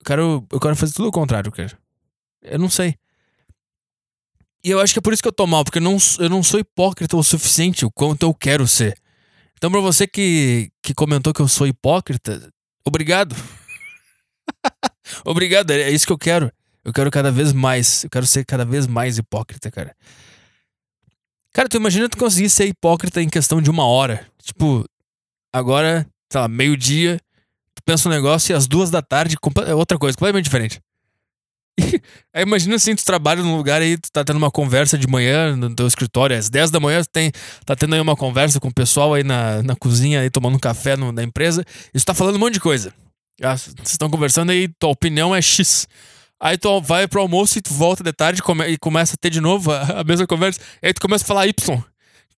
Eu 0.00 0.04
quero, 0.06 0.46
eu 0.50 0.58
quero 0.58 0.74
fazer 0.74 0.94
tudo 0.94 1.08
o 1.08 1.12
contrário, 1.12 1.52
cara. 1.52 1.78
Eu 2.42 2.58
não 2.58 2.70
sei. 2.70 2.96
E 4.64 4.70
eu 4.70 4.80
acho 4.80 4.94
que 4.94 4.98
é 4.98 5.02
por 5.02 5.12
isso 5.12 5.22
que 5.22 5.28
eu 5.28 5.32
tô 5.32 5.46
mal, 5.46 5.64
porque 5.64 5.78
eu 5.78 5.82
não, 5.82 5.98
eu 6.18 6.30
não 6.30 6.42
sou 6.42 6.58
hipócrita 6.58 7.16
o 7.16 7.22
suficiente 7.22 7.84
o 7.84 7.90
quanto 7.90 8.22
eu 8.22 8.32
quero 8.32 8.66
ser. 8.66 8.96
Então, 9.56 9.70
pra 9.70 9.80
você 9.80 10.06
que, 10.06 10.70
que 10.82 10.94
comentou 10.94 11.34
que 11.34 11.40
eu 11.40 11.48
sou 11.48 11.66
hipócrita, 11.66 12.50
obrigado. 12.84 13.36
obrigado, 15.26 15.72
é 15.72 15.90
isso 15.90 16.06
que 16.06 16.12
eu 16.12 16.18
quero. 16.18 16.50
Eu 16.84 16.92
quero 16.92 17.10
cada 17.10 17.30
vez 17.30 17.52
mais. 17.52 18.04
Eu 18.04 18.10
quero 18.10 18.26
ser 18.26 18.44
cada 18.44 18.64
vez 18.64 18.86
mais 18.86 19.18
hipócrita, 19.18 19.70
cara. 19.70 19.94
Cara, 21.52 21.68
tu 21.68 21.76
imagina 21.76 22.08
tu 22.08 22.16
conseguir 22.16 22.48
ser 22.48 22.66
hipócrita 22.66 23.20
em 23.22 23.28
questão 23.28 23.60
de 23.60 23.70
uma 23.70 23.86
hora. 23.86 24.26
Tipo, 24.42 24.84
agora, 25.52 26.06
sei 26.30 26.40
lá, 26.40 26.48
meio-dia, 26.48 27.20
tu 27.74 27.82
pensa 27.84 28.08
um 28.08 28.12
negócio 28.12 28.52
e 28.52 28.54
às 28.54 28.66
duas 28.66 28.90
da 28.90 29.02
tarde 29.02 29.36
é 29.66 29.74
outra 29.74 29.98
coisa, 29.98 30.16
completamente 30.16 30.44
diferente. 30.44 30.80
aí 32.34 32.42
imagina 32.42 32.76
assim, 32.76 32.94
tu 32.94 33.04
trabalha 33.04 33.42
num 33.42 33.56
lugar 33.56 33.80
aí, 33.80 33.96
tu 33.96 34.10
tá 34.10 34.24
tendo 34.24 34.36
uma 34.36 34.50
conversa 34.50 34.98
de 34.98 35.06
manhã 35.06 35.56
no 35.56 35.74
teu 35.74 35.86
escritório, 35.86 36.36
às 36.36 36.50
10 36.50 36.70
da 36.70 36.80
manhã 36.80 37.02
tu 37.02 37.08
tem, 37.10 37.32
tá 37.64 37.74
tendo 37.74 37.94
aí 37.94 38.00
uma 38.00 38.16
conversa 38.16 38.60
com 38.60 38.68
o 38.68 38.74
pessoal 38.74 39.14
aí 39.14 39.22
na, 39.22 39.62
na 39.62 39.76
cozinha, 39.76 40.20
aí 40.20 40.30
tomando 40.30 40.56
um 40.56 40.60
café 40.60 40.96
no, 40.96 41.12
na 41.12 41.22
empresa, 41.22 41.64
e 41.94 41.98
tu 41.98 42.04
tá 42.04 42.14
falando 42.14 42.36
um 42.36 42.38
monte 42.38 42.54
de 42.54 42.60
coisa. 42.60 42.92
Ah, 43.42 43.56
vocês 43.56 43.74
estão 43.86 44.10
conversando 44.10 44.50
aí, 44.50 44.68
tua 44.78 44.90
opinião 44.90 45.34
é 45.34 45.40
X. 45.40 45.86
Aí 46.42 46.58
tu 46.58 46.80
vai 46.80 47.06
pro 47.06 47.20
almoço 47.20 47.56
e 47.56 47.62
tu 47.62 47.72
volta 47.72 48.02
de 48.02 48.12
tarde 48.12 48.42
come, 48.42 48.66
e 48.66 48.76
começa 48.76 49.14
a 49.14 49.16
ter 49.16 49.30
de 49.30 49.40
novo 49.40 49.70
a, 49.70 50.00
a, 50.00 50.04
mesma 50.04 50.26
conversa. 50.26 50.60
Aí 50.82 50.92
tu 50.92 51.00
começa 51.00 51.22
a 51.22 51.26
falar 51.28 51.46
Y. 51.46 51.84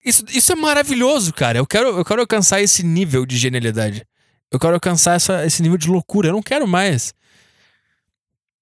Isso, 0.03 0.25
isso 0.27 0.51
é 0.51 0.55
maravilhoso, 0.55 1.31
cara. 1.31 1.57
Eu 1.57 1.65
quero, 1.65 1.88
eu 1.88 2.03
quero 2.03 2.19
alcançar 2.19 2.61
esse 2.61 2.83
nível 2.83 3.25
de 3.25 3.38
genialidade. 3.38 4.05
Eu 4.51 4.59
quero 4.59 4.73
alcançar 4.73 5.15
essa, 5.15 5.45
esse 5.45 5.61
nível 5.61 5.77
de 5.77 5.88
loucura. 5.88 6.27
Eu 6.27 6.33
não 6.33 6.44
quero 6.44 6.67
mais. 6.67 7.13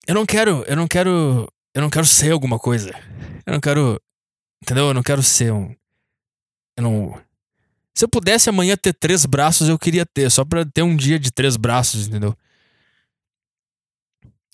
Eu 0.07 0.13
não 0.13 0.27
quero, 0.27 0.63
eu 0.67 0.75
não 0.75 0.87
quero, 0.87 1.51
eu 1.73 1.81
não 1.81 1.89
quero 1.89 2.05
ser 2.05 2.31
alguma 2.31 2.59
coisa. 2.59 2.91
Eu 3.43 3.53
não 3.53 3.59
quero, 3.59 3.99
entendeu? 4.61 4.89
Eu 4.89 4.93
não 4.93 5.01
quero 5.01 5.23
ser 5.23 5.51
um. 5.51 5.75
Eu 6.77 6.83
não. 6.83 7.19
Se 7.95 8.05
eu 8.05 8.09
pudesse 8.09 8.47
amanhã 8.47 8.77
ter 8.77 8.93
três 8.93 9.25
braços, 9.25 9.67
eu 9.67 9.79
queria 9.79 10.05
ter, 10.05 10.29
só 10.29 10.45
pra 10.45 10.63
ter 10.63 10.83
um 10.83 10.95
dia 10.95 11.17
de 11.17 11.31
três 11.31 11.57
braços, 11.57 12.07
entendeu? 12.07 12.37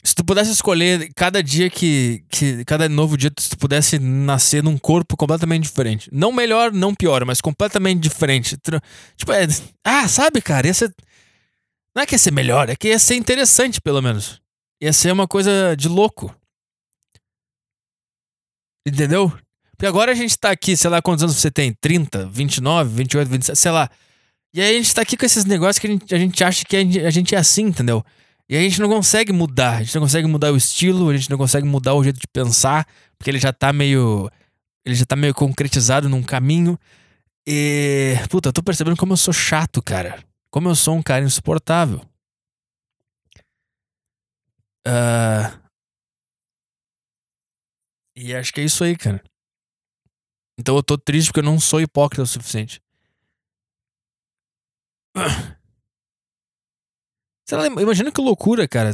Se 0.08 0.16
tu 0.16 0.24
pudesse 0.24 0.52
escolher 0.52 1.12
cada 1.14 1.44
dia 1.44 1.70
que, 1.70 2.24
que. 2.30 2.64
Cada 2.64 2.88
novo 2.88 3.18
dia, 3.18 3.30
se 3.38 3.50
tu 3.50 3.58
pudesse 3.58 4.00
nascer 4.00 4.64
num 4.64 4.78
corpo 4.78 5.18
completamente 5.18 5.64
diferente. 5.64 6.10
Não 6.14 6.32
melhor, 6.32 6.72
não 6.72 6.96
pior, 6.96 7.26
mas 7.26 7.42
completamente 7.42 8.00
diferente. 8.00 8.58
Tipo, 9.18 9.34
é. 9.34 9.46
Ah, 9.84 10.08
sabe, 10.08 10.42
cara? 10.42 10.66
Ia 10.66 10.74
ser. 10.74 10.96
Não 11.94 12.04
é 12.04 12.06
que 12.06 12.16
ia 12.16 12.20
ser 12.20 12.32
melhor, 12.32 12.70
é 12.70 12.76
que 12.78 12.88
ia 12.88 12.98
ser 12.98 13.16
interessante, 13.16 13.82
pelo 13.82 14.02
menos. 14.02 14.40
Ia 14.82 14.94
ser 14.94 15.12
uma 15.12 15.28
coisa 15.28 15.76
de 15.76 15.90
louco. 15.90 16.34
Entendeu? 18.88 19.30
Porque 19.72 19.88
agora 19.88 20.14
a 20.14 20.16
gente 20.16 20.40
tá 20.40 20.52
aqui, 20.52 20.78
sei 20.78 20.90
lá 20.90 21.02
quantos 21.02 21.24
anos 21.24 21.36
você 21.36 21.52
tem? 21.52 21.74
30, 21.82 22.28
29, 22.28 22.96
28, 22.96 23.30
27, 23.30 23.60
sei 23.60 23.72
lá. 23.72 23.90
E 24.54 24.62
aí 24.62 24.74
a 24.74 24.82
gente 24.82 24.96
tá 24.96 25.02
aqui 25.02 25.18
com 25.18 25.26
esses 25.26 25.44
negócios 25.44 25.80
que 25.80 25.88
a 25.88 25.90
gente, 25.90 26.16
a 26.16 26.18
gente 26.18 26.44
acha 26.46 26.64
que 26.64 26.78
a 26.78 26.80
gente, 26.80 27.00
a 27.02 27.10
gente 27.10 27.36
é 27.36 27.38
assim, 27.38 27.64
entendeu? 27.64 28.06
E 28.50 28.56
a 28.56 28.62
gente 28.62 28.80
não 28.80 28.88
consegue 28.88 29.34
mudar, 29.34 29.78
a 29.78 29.84
gente 29.84 29.96
não 29.96 30.02
consegue 30.04 30.28
mudar 30.28 30.54
o 30.54 30.58
estilo, 30.58 31.10
a 31.10 31.18
gente 31.18 31.30
não 31.30 31.38
consegue 31.38 31.68
mudar 31.68 31.94
o 31.96 32.04
jeito 32.04 32.20
de 32.20 32.28
pensar, 32.28 32.88
porque 33.18 33.30
ele 33.30 33.40
já 33.40 33.52
tá 33.52 33.74
meio. 33.74 34.30
Ele 34.86 34.96
já 34.96 35.06
tá 35.06 35.18
meio 35.18 35.34
concretizado 35.34 36.08
num 36.08 36.24
caminho. 36.24 36.80
E. 37.46 38.16
Puta, 38.30 38.50
eu 38.50 38.54
tô 38.54 38.64
percebendo 38.64 38.96
como 38.96 39.14
eu 39.14 39.18
sou 39.18 39.34
chato, 39.34 39.82
cara. 39.82 40.24
Como 40.50 40.70
eu 40.70 40.76
sou 40.76 40.96
um 40.96 41.04
cara 41.04 41.26
insuportável. 41.26 42.02
Uh... 44.88 45.68
E 48.16 48.34
acho 48.34 48.54
que 48.54 48.62
é 48.62 48.64
isso 48.64 48.84
aí, 48.84 48.96
cara. 48.96 49.22
Então 50.58 50.76
eu 50.76 50.82
tô 50.82 50.98
triste 50.98 51.28
porque 51.28 51.42
eu 51.42 51.44
não 51.44 51.60
sou 51.60 51.82
hipócrita 51.82 52.24
o 52.24 52.26
suficiente. 52.26 52.82
Sei 57.48 57.58
lá, 57.58 57.68
imagina 57.68 58.12
que 58.12 58.22
loucura, 58.22 58.68
cara. 58.68 58.92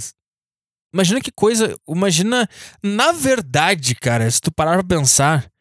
Imagina 0.93 1.19
que 1.19 1.31
coisa. 1.31 1.75
Imagina. 1.88 2.48
Na 2.83 3.12
verdade, 3.12 3.95
cara, 3.95 4.29
se 4.29 4.39
tu 4.39 4.51
parar 4.51 4.74
pra 4.74 4.98
pensar. 4.98 5.51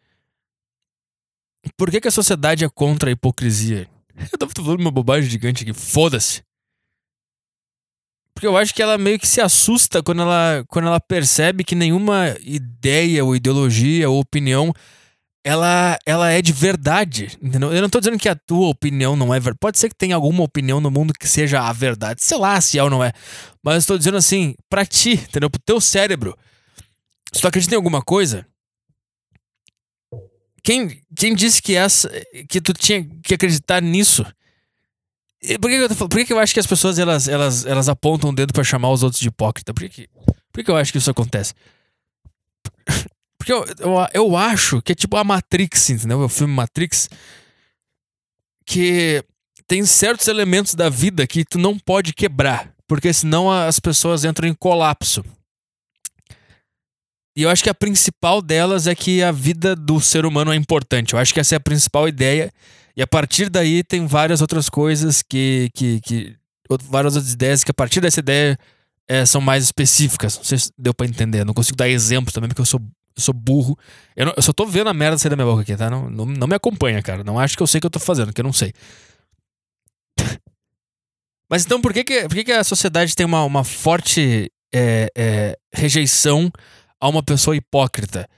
Por 1.77 1.91
que, 1.91 2.01
que 2.01 2.09
a 2.09 2.13
sociedade 2.13 2.65
é 2.65 2.69
contra 2.69 3.09
a 3.09 3.13
hipocrisia? 3.13 3.89
Eu 4.31 4.39
tô 4.39 4.47
falando 4.63 4.81
uma 4.81 4.91
bobagem 4.91 5.31
gigante 5.31 5.63
aqui. 5.63 5.73
Foda-se. 5.73 6.43
Porque 8.35 8.47
eu 8.47 8.57
acho 8.57 8.75
que 8.75 8.83
ela 8.83 8.97
meio 8.97 9.19
que 9.19 9.29
se 9.29 9.41
assusta 9.43 10.03
quando 10.03 10.23
ela, 10.23 10.65
quando 10.67 10.89
ela 10.89 10.99
percebe 10.99 11.63
que 11.63 11.75
nenhuma 11.75 12.35
ideia 12.41 13.23
ou 13.25 13.37
ideologia 13.37 14.09
ou 14.09 14.19
opinião 14.19 14.73
ela, 15.45 15.99
ela 16.07 16.31
é 16.31 16.41
de 16.41 16.53
verdade, 16.53 17.37
entendeu? 17.43 17.73
Eu 17.73 17.83
não 17.83 17.89
tô 17.89 17.99
dizendo 17.99 18.19
que 18.19 18.29
a 18.29 18.37
tua 18.37 18.69
opinião 18.69 19.17
não 19.17 19.35
é 19.35 19.41
verdade. 19.41 19.59
Pode 19.61 19.79
ser 19.79 19.89
que 19.89 19.95
tenha 19.95 20.15
alguma 20.15 20.45
opinião 20.45 20.81
no 20.81 20.91
mundo 20.91 21.13
que 21.13 21.27
seja 21.29 21.61
a 21.61 21.73
verdade. 21.73 22.23
Sei 22.23 22.39
lá 22.39 22.61
se 22.61 22.79
é 22.79 22.83
ou 22.83 22.91
não 22.91 23.03
é. 23.03 23.13
Mas 23.63 23.75
eu 23.75 23.79
estou 23.79 23.99
dizendo 23.99 24.17
assim, 24.17 24.55
pra 24.69 24.87
ti, 24.87 25.13
entendeu? 25.15 25.51
Pro 25.51 25.61
teu 25.61 25.81
cérebro. 25.81 26.39
Se 27.33 27.41
tu 27.41 27.49
acredita 27.49 27.75
em 27.75 27.77
alguma 27.77 28.03
coisa, 28.03 28.47
quem, 30.63 31.03
quem 31.17 31.35
disse 31.35 31.61
que 31.61 31.75
essa 31.75 32.09
que 32.49 32.61
tu 32.61 32.73
tinha 32.73 33.05
que 33.23 33.35
acreditar 33.35 33.83
nisso? 33.83 34.25
Por 35.61 35.69
que, 35.69 35.77
que 35.77 35.83
eu, 35.83 35.89
tô, 35.89 36.09
por 36.09 36.19
que, 36.19 36.25
que 36.27 36.33
eu 36.33 36.39
acho 36.39 36.55
que 36.55 36.61
as 36.61 36.67
pessoas 36.69 37.01
elas, 37.01 37.27
elas, 37.27 37.67
elas 37.67 37.89
apontam 37.89 38.31
o 38.31 38.35
dedo 38.35 38.53
para 38.53 38.63
chamar 38.63 38.91
os 38.91 39.03
outros 39.03 39.21
de 39.21 39.27
hipócrita? 39.27 39.75
Por 39.75 39.81
que, 39.83 39.89
que, 39.89 40.09
por 40.09 40.55
que, 40.55 40.65
que 40.65 40.71
eu 40.71 40.77
acho 40.77 40.93
que 40.93 40.99
isso 40.99 41.11
acontece? 41.11 41.53
Porque 43.43 43.53
eu, 43.53 43.67
eu, 43.81 44.07
eu 44.15 44.37
acho 44.37 44.81
que 44.81 44.93
é 44.93 44.95
tipo 44.95 45.17
a 45.17 45.25
Matrix, 45.25 45.91
entendeu? 45.91 46.21
O 46.21 46.29
filme 46.29 46.55
Matrix. 46.55 47.09
Que 48.65 49.25
tem 49.67 49.85
certos 49.85 50.29
elementos 50.29 50.77
da 50.77 50.89
vida 50.89 51.27
que 51.27 51.45
tu 51.45 51.59
não 51.59 51.77
pode 51.77 52.13
quebrar. 52.13 52.73
Porque 52.87 53.13
senão 53.13 53.51
as 53.51 53.81
pessoas 53.81 54.25
entram 54.25 54.49
em 54.49 54.55
colapso. 54.55 55.25
E 57.37 57.43
eu 57.43 57.51
acho 57.51 57.65
que 57.65 57.69
a 57.69 57.75
principal 57.75 58.41
delas 58.41 58.87
é 58.87 58.95
que 58.95 59.25
a 59.25 59.33
vida 59.33 59.75
do 59.75 60.01
ser 60.01 60.25
humano 60.25 60.53
é 60.53 60.57
importante. 60.57 61.15
Eu 61.15 61.19
acho 61.19 61.35
que 61.35 61.41
essa 61.41 61.57
é 61.57 61.59
a 61.59 61.61
principal 61.61 62.07
ideia. 62.07 62.53
E 62.97 63.03
a 63.03 63.09
partir 63.09 63.51
daí 63.51 63.83
tem 63.83 64.07
várias 64.07 64.41
outras 64.41 64.69
coisas 64.69 65.21
que. 65.21 65.69
que, 65.75 66.01
que 66.03 66.37
várias 66.85 67.17
outras 67.17 67.33
ideias 67.33 67.65
que 67.65 67.73
a 67.73 67.75
partir 67.75 68.01
dessa 68.01 68.21
ideia 68.21 68.57
é, 69.09 69.27
são 69.27 69.41
mais 69.41 69.65
específicas. 69.65 70.37
Não 70.37 70.45
sei 70.45 70.59
se 70.59 70.71
deu 70.79 70.95
pra 70.95 71.07
entender. 71.07 71.45
Não 71.45 71.53
consigo 71.53 71.77
dar 71.77 71.89
exemplo 71.89 72.33
também, 72.33 72.47
porque 72.47 72.61
eu 72.61 72.67
sou 72.67 72.81
eu 73.16 73.23
sou 73.23 73.35
burro. 73.35 73.78
Eu, 74.16 74.26
não, 74.26 74.35
eu, 74.37 74.42
só 74.42 74.52
tô 74.52 74.66
vendo 74.66 74.88
a 74.88 74.95
merda 74.95 75.19
sair 75.19 75.31
da 75.31 75.37
minha 75.37 75.47
boca 75.47 75.62
aqui, 75.62 75.76
tá? 75.76 75.90
Não, 75.90 76.09
não, 76.09 76.25
não, 76.26 76.47
me 76.47 76.54
acompanha, 76.54 77.02
cara. 77.02 77.23
Não 77.23 77.38
acho 77.38 77.57
que 77.57 77.62
eu 77.62 77.66
sei 77.66 77.78
o 77.78 77.81
que 77.81 77.87
eu 77.87 77.90
tô 77.90 78.00
fazendo, 78.00 78.33
que 78.33 78.40
eu 78.40 78.45
não 78.45 78.52
sei. 78.52 78.73
Mas 81.50 81.64
então, 81.64 81.81
por 81.81 81.92
que, 81.92 82.04
que, 82.04 82.23
por 82.23 82.35
que, 82.35 82.45
que 82.45 82.52
a 82.52 82.64
sociedade 82.64 83.14
tem 83.14 83.26
uma, 83.26 83.45
uma 83.45 83.64
forte 83.64 84.50
é, 84.75 85.11
é, 85.16 85.59
rejeição 85.73 86.50
a 87.00 87.09
uma 87.09 87.23
pessoa 87.23 87.57
hipócrita? 87.57 88.28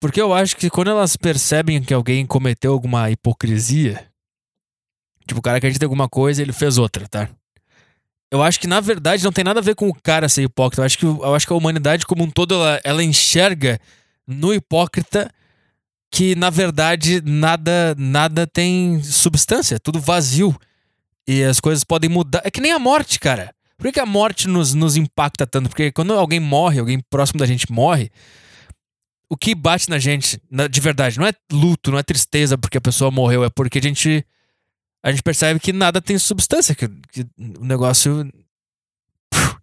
Porque 0.00 0.20
eu 0.20 0.34
acho 0.34 0.56
que 0.56 0.68
quando 0.68 0.90
elas 0.90 1.16
percebem 1.16 1.80
que 1.80 1.94
alguém 1.94 2.26
cometeu 2.26 2.72
alguma 2.72 3.08
hipocrisia, 3.10 4.04
tipo, 5.26 5.38
o 5.38 5.42
cara 5.42 5.58
acredita 5.58 5.84
em 5.84 5.86
alguma 5.86 6.08
coisa 6.08 6.42
ele 6.42 6.52
fez 6.52 6.76
outra, 6.76 7.06
tá? 7.06 7.28
Eu 8.32 8.42
acho 8.42 8.58
que, 8.58 8.66
na 8.66 8.80
verdade, 8.80 9.22
não 9.22 9.30
tem 9.30 9.44
nada 9.44 9.60
a 9.60 9.62
ver 9.62 9.74
com 9.74 9.90
o 9.90 9.94
cara 9.94 10.26
ser 10.26 10.42
hipócrita. 10.42 10.80
Eu 10.80 10.86
acho 10.86 10.96
que, 10.96 11.04
eu 11.04 11.34
acho 11.34 11.46
que 11.46 11.52
a 11.52 11.56
humanidade, 11.56 12.06
como 12.06 12.24
um 12.24 12.30
todo, 12.30 12.54
ela, 12.54 12.80
ela 12.82 13.04
enxerga 13.04 13.78
no 14.26 14.54
hipócrita 14.54 15.30
que, 16.10 16.34
na 16.34 16.48
verdade, 16.48 17.20
nada 17.22 17.94
nada 17.98 18.46
tem 18.46 19.02
substância, 19.02 19.74
é 19.74 19.78
tudo 19.78 20.00
vazio. 20.00 20.58
E 21.28 21.44
as 21.44 21.60
coisas 21.60 21.84
podem 21.84 22.08
mudar. 22.08 22.40
É 22.42 22.50
que 22.50 22.62
nem 22.62 22.72
a 22.72 22.78
morte, 22.78 23.20
cara. 23.20 23.54
Por 23.76 23.92
que, 23.92 24.00
a 24.00 24.06
morte 24.06 24.48
nos, 24.48 24.72
nos 24.72 24.96
impacta 24.96 25.46
tanto? 25.46 25.68
Porque 25.68 25.92
quando 25.92 26.14
alguém 26.14 26.40
morre, 26.40 26.80
alguém 26.80 27.00
próximo 27.10 27.38
da 27.38 27.44
gente 27.44 27.70
morre, 27.70 28.10
o 29.28 29.36
que 29.36 29.54
bate 29.54 29.90
na 29.90 29.98
gente, 29.98 30.40
na, 30.50 30.68
de 30.68 30.80
verdade, 30.80 31.18
não 31.18 31.26
é 31.26 31.34
luto, 31.52 31.90
não 31.90 31.98
é 31.98 32.02
tristeza 32.02 32.56
porque 32.56 32.78
a 32.78 32.80
pessoa 32.80 33.10
morreu, 33.10 33.44
é 33.44 33.50
porque 33.50 33.78
a 33.78 33.82
gente 33.82 34.24
a 35.02 35.10
gente 35.10 35.22
percebe 35.22 35.58
que 35.58 35.72
nada 35.72 36.00
tem 36.00 36.16
substância, 36.16 36.74
que, 36.74 36.88
que 37.10 37.26
o 37.38 37.64
negócio 37.64 38.30
puf, 39.30 39.56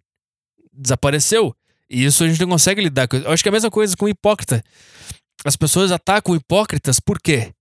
desapareceu. 0.74 1.56
E 1.90 2.04
isso 2.04 2.24
a 2.24 2.28
gente 2.28 2.42
não 2.42 2.50
consegue 2.50 2.82
lidar 2.82 3.08
com. 3.08 3.18
Eu 3.18 3.32
acho 3.32 3.42
que 3.42 3.50
é 3.50 3.52
a 3.52 3.54
mesma 3.54 3.72
coisa 3.72 3.96
com 3.96 4.06
o 4.06 4.10
hipócrita. 4.10 4.64
As 5.46 5.56
pessoas 5.56 5.92
atacam 5.92 6.36
hipócritas 6.36 7.00
por 7.00 7.20
quê? 7.22 7.54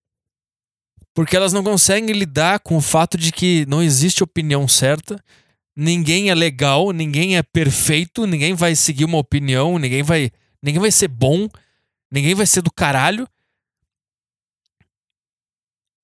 Porque 1.14 1.37
elas 1.37 1.52
não 1.52 1.62
conseguem 1.62 2.14
lidar 2.14 2.61
com 2.61 2.76
o 2.76 2.80
fato 2.80 3.16
de 3.16 3.32
que 3.32 3.64
não 3.66 3.82
existe 3.82 4.23
opinião 4.23 4.66
certa, 4.68 5.23
ninguém 5.75 6.30
é 6.30 6.35
legal, 6.35 6.90
ninguém 6.90 7.37
é 7.37 7.42
perfeito, 7.42 8.26
ninguém 8.26 8.54
vai 8.54 8.75
seguir 8.75 9.04
uma 9.04 9.18
opinião, 9.18 9.78
ninguém 9.78 10.02
vai, 10.02 10.30
ninguém 10.62 10.80
vai 10.80 10.90
ser 10.90 11.08
bom, 11.08 11.49
ninguém 12.11 12.35
vai 12.35 12.47
ser 12.47 12.62
do 12.62 12.70
caralho. 12.70 13.28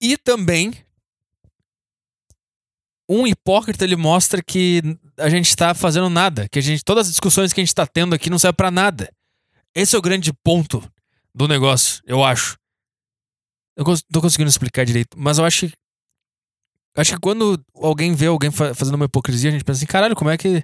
E 0.00 0.16
também 0.16 0.72
um 3.08 3.26
hipócrita 3.26 3.84
ele 3.84 3.96
mostra 3.96 4.42
que 4.42 4.82
a 5.18 5.28
gente 5.28 5.48
está 5.48 5.74
fazendo 5.74 6.08
nada, 6.08 6.48
que 6.48 6.58
a 6.58 6.62
gente 6.62 6.82
todas 6.84 7.06
as 7.06 7.12
discussões 7.12 7.52
que 7.52 7.60
a 7.60 7.62
gente 7.62 7.68
está 7.68 7.86
tendo 7.86 8.14
aqui 8.14 8.30
não 8.30 8.38
servem 8.38 8.56
para 8.56 8.70
nada. 8.70 9.12
Esse 9.74 9.94
é 9.94 9.98
o 9.98 10.02
grande 10.02 10.32
ponto 10.32 10.82
do 11.34 11.48
negócio, 11.48 12.02
eu 12.06 12.24
acho. 12.24 12.56
Eu 13.76 13.84
não 13.84 13.96
tô 14.12 14.20
conseguindo 14.20 14.48
explicar 14.48 14.84
direito, 14.84 15.18
mas 15.18 15.38
eu 15.38 15.44
acho 15.44 15.68
que 15.68 15.74
acho 16.96 17.14
que 17.14 17.20
quando 17.20 17.60
alguém 17.74 18.14
vê 18.14 18.26
alguém 18.26 18.50
fazendo 18.50 18.94
uma 18.94 19.06
hipocrisia, 19.06 19.50
a 19.50 19.52
gente 19.52 19.64
pensa 19.64 19.78
assim, 19.78 19.86
caralho, 19.86 20.14
como 20.14 20.30
é 20.30 20.38
que 20.38 20.62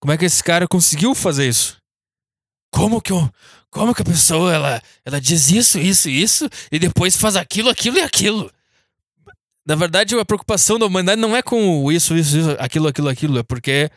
como 0.00 0.12
é 0.12 0.18
que 0.18 0.24
esse 0.24 0.42
cara 0.42 0.66
conseguiu 0.68 1.14
fazer 1.14 1.48
isso? 1.48 1.78
Como 2.70 3.00
que 3.00 3.12
eu, 3.12 3.30
como 3.70 3.94
que 3.94 4.02
a 4.02 4.04
pessoa 4.04 4.52
ela 4.52 4.82
ela 5.04 5.20
diz 5.20 5.50
isso, 5.50 5.78
isso, 5.78 6.10
isso 6.10 6.48
e 6.70 6.78
depois 6.78 7.16
faz 7.16 7.36
aquilo, 7.36 7.70
aquilo 7.70 7.96
e 7.96 8.02
aquilo? 8.02 8.50
Na 9.66 9.74
verdade, 9.74 10.14
a 10.18 10.24
preocupação 10.24 10.78
da 10.78 10.86
humanidade 10.86 11.20
não 11.20 11.34
é 11.34 11.42
com 11.42 11.90
isso, 11.90 12.16
isso, 12.16 12.36
isso, 12.38 12.50
aquilo, 12.58 12.86
aquilo, 12.88 13.08
aquilo. 13.08 13.38
É 13.38 13.42
porque. 13.42 13.90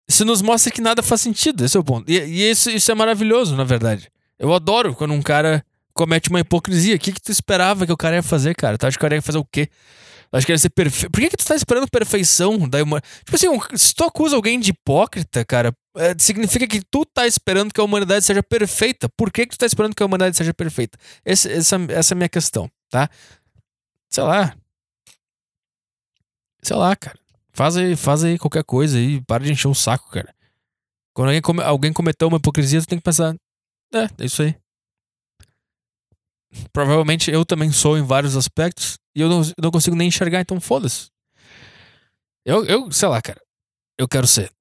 isso 0.08 0.24
nos 0.24 0.42
mostra 0.44 0.72
que 0.72 0.80
nada 0.82 1.02
faz 1.02 1.22
sentido. 1.22 1.66
Esse 1.66 1.76
é 1.76 1.80
o 1.80 1.84
ponto. 1.84 2.10
E, 2.10 2.18
e 2.20 2.52
isso, 2.52 2.70
isso 2.70 2.92
é 2.92 2.96
maravilhoso, 2.96 3.56
na 3.56 3.64
verdade. 3.64 4.12
Eu 4.38 4.54
adoro 4.54 4.94
quando 4.94 5.14
um 5.14 5.22
cara 5.24 5.66
comete 5.94 6.30
uma 6.30 6.40
hipocrisia. 6.40 6.96
O 6.96 7.00
que, 7.00 7.12
que 7.14 7.22
tu 7.22 7.32
esperava 7.32 7.88
que 7.88 7.94
o 7.94 7.98
cara 7.98 8.18
ia 8.18 8.24
fazer, 8.24 8.56
cara? 8.56 8.78
Tu 8.78 8.86
acha 8.86 8.98
que 8.98 9.02
o 9.02 9.08
cara 9.08 9.16
ia 9.16 9.22
fazer 9.24 9.40
o 9.40 9.46
quê? 9.46 9.70
Acho 10.32 10.46
que 10.46 10.52
ia 10.52 10.58
ser 10.58 10.70
perfeito. 10.70 11.12
Por 11.12 11.20
que, 11.20 11.30
que 11.30 11.38
tu 11.38 11.46
tá 11.46 11.56
esperando 11.56 11.90
perfeição 11.90 12.68
da 12.70 12.82
humanidade? 12.82 13.14
Tipo 13.26 13.36
assim, 13.36 13.78
se 13.78 13.94
tu 13.94 14.04
acusa 14.04 14.36
alguém 14.36 14.60
de 14.60 14.72
hipócrita, 14.72 15.44
cara, 15.44 15.74
é, 15.96 16.16
significa 16.18 16.66
que 16.66 16.82
tu 16.82 17.06
tá 17.06 17.28
esperando 17.28 17.74
que 17.74 17.82
a 17.82 17.84
humanidade 17.84 18.26
seja 18.26 18.42
perfeita. 18.42 19.10
Por 19.10 19.32
que, 19.32 19.46
que 19.46 19.56
tu 19.56 19.60
tá 19.60 19.66
esperando 19.66 19.96
que 19.96 20.02
a 20.02 20.06
humanidade 20.06 20.38
seja 20.38 20.54
perfeita? 20.54 20.98
Esse, 21.26 21.52
essa, 21.52 21.76
essa 21.90 22.14
é 22.14 22.16
a 22.16 22.18
minha 22.18 22.30
questão, 22.30 22.70
tá? 22.90 23.10
Sei 24.10 24.24
lá. 24.24 24.56
Sei 26.64 26.76
lá, 26.76 26.96
cara. 26.96 27.20
Faz 27.54 27.76
aí, 27.76 27.96
faz 27.96 28.24
aí 28.24 28.38
qualquer 28.38 28.64
coisa 28.64 28.98
aí. 28.98 29.22
Para 29.22 29.44
de 29.44 29.52
encher 29.52 29.68
o 29.68 29.72
um 29.72 29.76
saco, 29.76 30.10
cara. 30.12 30.34
Quando 31.14 31.28
alguém, 31.28 31.42
come, 31.42 31.62
alguém 31.62 31.92
cometeu 31.92 32.28
uma 32.28 32.38
hipocrisia, 32.38 32.80
tu 32.82 32.88
tem 32.88 32.98
que 32.98 33.04
pensar. 33.04 33.36
É, 33.94 34.04
é 34.04 34.26
isso 34.26 34.42
aí. 34.42 34.56
Provavelmente 36.74 37.32
eu 37.32 37.46
também 37.46 37.72
sou 37.72 37.98
em 37.98 38.04
vários 38.04 38.36
aspectos. 38.36 38.98
E 39.16 39.22
eu 39.22 39.30
não, 39.30 39.42
eu 39.42 39.62
não 39.62 39.72
consigo 39.72 39.96
nem 39.96 40.08
enxergar, 40.08 40.42
então 40.42 40.60
foda-se. 40.60 41.10
Eu, 42.46 42.66
eu, 42.66 42.92
sei 42.92 43.08
lá, 43.08 43.22
cara. 43.22 43.42
Eu 43.98 44.08
quero 44.08 44.26
ser 44.26 44.52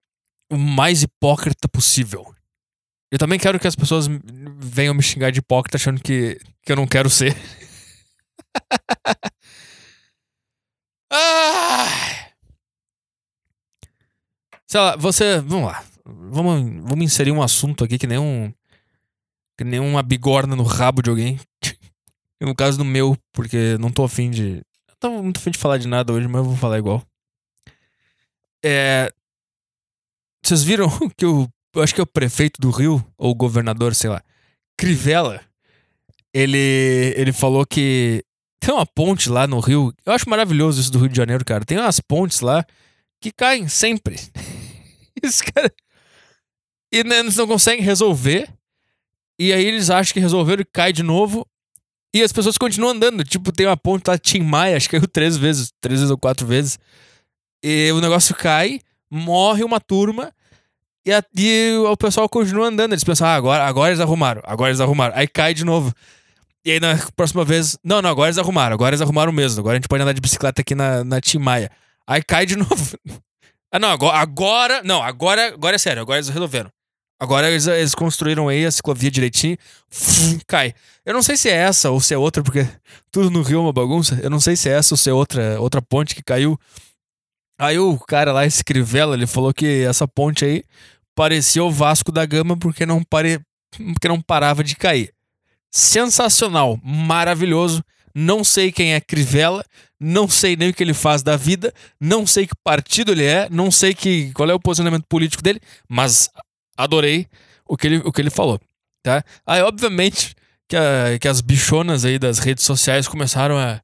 o 0.50 0.59
mais 0.59 1.02
hipócrita 1.02 1.68
possível. 1.68 2.35
Eu 3.11 3.18
também 3.18 3.38
quero 3.38 3.59
que 3.59 3.66
as 3.66 3.75
pessoas 3.75 4.06
venham 4.56 4.94
me 4.94 5.02
xingar 5.02 5.30
de 5.30 5.40
hipócrita 5.40 5.76
achando 5.76 6.00
que, 6.00 6.38
que 6.62 6.70
eu 6.73 6.76
não 6.76 6.87
quero 6.87 7.11
ser. 7.11 7.37
ah! 11.12 11.88
Sei 14.66 14.80
lá, 14.80 14.94
você. 14.97 15.40
Vamos 15.40 15.66
lá. 15.66 15.85
Vamos, 16.04 16.88
vamos 16.88 17.04
inserir 17.04 17.32
um 17.32 17.42
assunto 17.42 17.82
aqui 17.82 17.99
que 17.99 18.06
nem 18.06 18.18
um. 18.18 18.52
Que 19.59 19.64
nem 19.64 19.80
uma 19.80 20.02
bigorna 20.02 20.54
no 20.54 20.62
rabo 20.62 21.02
de 21.02 21.11
alguém. 21.11 21.40
No 22.47 22.54
caso 22.54 22.78
do 22.78 22.85
meu, 22.85 23.16
porque 23.32 23.76
não 23.78 23.90
tô 23.90 24.04
afim 24.04 24.30
de. 24.30 24.62
Não 24.88 24.94
tô 24.99 25.23
muito 25.23 25.38
afim 25.38 25.50
de 25.50 25.59
falar 25.59 25.78
de 25.78 25.87
nada 25.87 26.12
hoje, 26.12 26.26
mas 26.26 26.38
eu 26.38 26.44
vou 26.44 26.56
falar 26.56 26.78
igual. 26.78 27.02
É. 28.64 29.12
Vocês 30.42 30.62
viram 30.62 30.88
que 31.16 31.26
o. 31.26 31.49
Eu 31.75 31.82
acho 31.82 31.94
que 31.94 32.00
é 32.00 32.04
o 32.04 32.06
prefeito 32.06 32.61
do 32.61 32.70
Rio, 32.70 33.04
ou 33.16 33.35
governador, 33.35 33.94
sei 33.94 34.11
lá. 34.11 34.23
Crivella. 34.76 35.40
Ele. 36.32 37.14
Ele 37.16 37.32
falou 37.32 37.66
que. 37.66 38.25
Tem 38.59 38.75
uma 38.75 38.87
ponte 38.87 39.28
lá 39.28 39.47
no 39.47 39.59
Rio. 39.61 39.92
Eu 40.04 40.12
acho 40.12 40.28
maravilhoso 40.28 40.80
isso 40.80 40.92
do 40.92 40.99
Rio 40.99 41.09
de 41.09 41.16
Janeiro, 41.16 41.44
cara. 41.44 41.64
Tem 41.64 41.78
umas 41.78 41.99
pontes 42.00 42.40
lá 42.40 42.64
que 43.20 43.32
caem 43.32 43.68
sempre. 43.68 44.16
Isso, 45.23 45.42
cara. 45.54 45.73
E 46.92 47.04
né, 47.04 47.18
eles 47.18 47.37
não 47.37 47.47
conseguem 47.47 47.85
resolver. 47.85 48.49
E 49.38 49.52
aí 49.52 49.64
eles 49.64 49.90
acham 49.90 50.12
que 50.12 50.20
resolveram 50.20 50.62
e 50.62 50.64
cai 50.64 50.92
de 50.92 51.02
novo. 51.02 51.47
E 52.14 52.23
as 52.23 52.33
pessoas 52.33 52.59
continuam 52.59 52.93
andando. 52.93 53.23
Tipo, 53.25 53.52
tem 53.52 53.67
uma 53.67 53.76
ponte 53.76 54.09
lá, 54.09 54.19
Tim 54.19 54.40
Maia, 54.40 54.76
acho 54.76 54.88
que 54.88 54.99
caiu 54.99 55.09
três 55.09 55.37
vezes, 55.37 55.73
três 55.81 56.00
vezes 56.00 56.11
ou 56.11 56.19
quatro 56.19 56.47
vezes. 56.47 56.79
E 57.62 57.90
o 57.93 58.00
negócio 58.00 58.35
cai, 58.35 58.81
morre 59.11 59.62
uma 59.62 59.81
turma. 59.81 60.33
E, 61.07 61.12
a, 61.12 61.23
e 61.37 61.73
o 61.88 61.97
pessoal 61.97 62.29
continua 62.29 62.67
andando. 62.67 62.93
Eles 62.93 63.05
pensam, 63.05 63.26
ah, 63.26 63.35
agora, 63.35 63.64
agora 63.64 63.90
eles 63.90 64.00
arrumaram, 64.00 64.43
agora 64.45 64.71
eles 64.71 64.81
arrumaram. 64.81 65.14
Aí 65.17 65.26
cai 65.26 65.55
de 65.55 65.64
novo. 65.64 65.95
E 66.64 66.73
aí 66.73 66.81
na 66.81 66.99
próxima 67.17 67.45
vez. 67.45 67.79
Não, 67.83 68.02
não, 68.02 68.11
agora 68.11 68.29
eles 68.29 68.38
arrumaram. 68.38 68.75
Agora 68.75 68.90
eles 68.90 69.00
arrumaram 69.00 69.33
mesmo. 69.33 69.61
Agora 69.61 69.75
a 69.75 69.79
gente 69.79 69.88
pode 69.88 70.02
andar 70.02 70.12
de 70.12 70.21
bicicleta 70.21 70.61
aqui 70.61 70.75
na, 70.75 71.05
na 71.05 71.21
Tim 71.21 71.38
Maia. 71.38 71.71
Aí 72.07 72.23
cai 72.23 72.45
de 72.45 72.57
novo. 72.57 72.99
ah, 73.73 73.79
não, 73.79 73.90
agora. 73.90 74.19
Agora. 74.19 74.83
Não, 74.83 75.02
agora, 75.02 75.55
agora 75.55 75.76
é 75.76 75.79
sério. 75.79 76.02
Agora 76.02 76.19
eles 76.19 76.29
resolveram. 76.29 76.71
Agora 77.21 77.50
eles, 77.50 77.67
eles 77.67 77.95
construíram 77.95 78.49
aí 78.49 78.65
a 78.65 78.71
ciclovia 78.71 79.11
direitinho. 79.11 79.59
Cai. 80.49 80.75
Eu 81.05 81.12
não 81.12 81.23
sei 81.23 81.37
se 81.37 81.50
é 81.50 81.53
essa 81.53 81.91
ou 81.91 82.00
se 82.00 82.15
é 82.15 82.19
outra, 82.19 82.43
porque 82.43 82.67
tudo 83.12 83.31
no 83.31 83.43
Rio 83.43 83.59
é 83.59 83.61
uma 83.61 83.73
bagunça. 83.75 84.19
Eu 84.23 84.31
não 84.31 84.41
sei 84.41 84.57
se 84.57 84.71
é 84.71 84.73
essa 84.73 84.95
ou 84.95 84.97
se 84.97 85.11
é 85.11 85.12
outra, 85.12 85.61
outra 85.61 85.83
ponte 85.83 86.15
que 86.15 86.23
caiu. 86.23 86.59
Aí 87.61 87.79
o 87.79 87.99
cara 87.99 88.33
lá, 88.33 88.47
esse 88.47 88.65
Crivella, 88.65 89.15
ele 89.15 89.27
falou 89.27 89.53
que 89.53 89.85
essa 89.85 90.09
ponte 90.09 90.47
aí 90.47 90.65
parecia 91.15 91.62
o 91.62 91.71
Vasco 91.71 92.11
da 92.11 92.25
Gama 92.25 92.57
porque 92.57 92.87
não, 92.87 93.05
pare... 93.05 93.39
porque 93.93 94.09
não 94.09 94.19
parava 94.19 94.65
de 94.65 94.75
cair. 94.75 95.12
Sensacional, 95.71 96.81
maravilhoso. 96.83 97.85
Não 98.15 98.43
sei 98.43 98.73
quem 98.73 98.95
é 98.95 99.00
Crivella, 99.00 99.62
não 100.00 100.27
sei 100.27 100.57
nem 100.57 100.71
o 100.71 100.75
que 100.75 100.83
ele 100.83 100.95
faz 100.95 101.23
da 101.23 101.37
vida, 101.37 101.73
não 102.00 102.27
sei 102.27 102.47
que 102.47 102.55
partido 102.65 103.12
ele 103.12 103.25
é, 103.25 103.47
não 103.50 103.71
sei 103.71 103.95
que, 103.95 104.33
qual 104.33 104.50
é 104.50 104.55
o 104.55 104.59
posicionamento 104.59 105.05
político 105.07 105.43
dele, 105.43 105.61
mas 105.89 106.29
adorei 106.77 107.27
o 107.67 107.77
que 107.77 107.87
ele, 107.87 107.97
o 107.99 108.12
que 108.12 108.21
ele 108.21 108.31
falou, 108.31 108.61
tá? 109.03 109.23
Aí, 109.47 109.62
obviamente, 109.62 110.35
que, 110.69 110.77
a, 110.77 111.19
que 111.21 111.29
as 111.29 111.41
bichonas 111.41 112.05
aí 112.05 112.19
das 112.19 112.39
redes 112.39 112.65
sociais 112.65 113.09
começaram 113.09 113.59
a. 113.59 113.81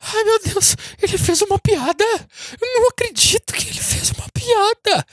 Ai, 0.00 0.24
meu 0.24 0.40
Deus, 0.42 0.76
ele 1.02 1.18
fez 1.18 1.42
uma 1.42 1.58
piada! 1.58 2.04
Eu 2.60 2.80
não 2.80 2.88
acredito 2.88 3.52
que 3.52 3.68
ele 3.68 3.80
fez 3.80 4.10
uma 4.12 4.26
piada! 4.32 5.06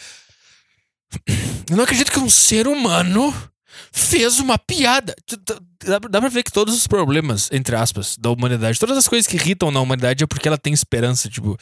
Eu 1.70 1.76
não 1.76 1.84
acredito 1.84 2.12
que 2.12 2.20
um 2.20 2.30
ser 2.30 2.68
humano 2.68 3.34
fez 3.92 4.40
uma 4.40 4.58
piada. 4.58 5.16
Dá 6.10 6.22
pra 6.22 6.30
ver 6.30 6.44
que 6.44 6.52
todos 6.52 6.76
os 6.76 6.88
problemas, 6.88 7.50
entre 7.52 7.76
aspas, 7.76 8.16
da 8.18 8.30
humanidade, 8.30 8.80
todas 8.80 8.98
as 8.98 9.08
coisas 9.08 9.28
que 9.28 9.36
irritam 9.36 9.72
na 9.72 9.82
humanidade 9.82 10.24
é 10.24 10.28
porque 10.28 10.48
ela 10.48 10.58
tem 10.58 10.74
esperança, 10.74 11.30
tipo. 11.30 11.58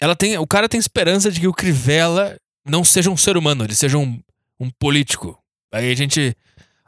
Ela 0.00 0.14
tem, 0.14 0.36
o 0.36 0.46
cara 0.46 0.68
tem 0.68 0.78
esperança 0.78 1.30
de 1.30 1.40
que 1.40 1.48
o 1.48 1.54
Crivella 1.54 2.36
não 2.66 2.84
seja 2.84 3.10
um 3.10 3.16
ser 3.16 3.36
humano, 3.36 3.64
ele 3.64 3.74
seja 3.74 3.96
um, 3.96 4.20
um 4.60 4.70
político. 4.70 5.38
Aí 5.72 5.90
a 5.90 5.94
gente 5.94 6.36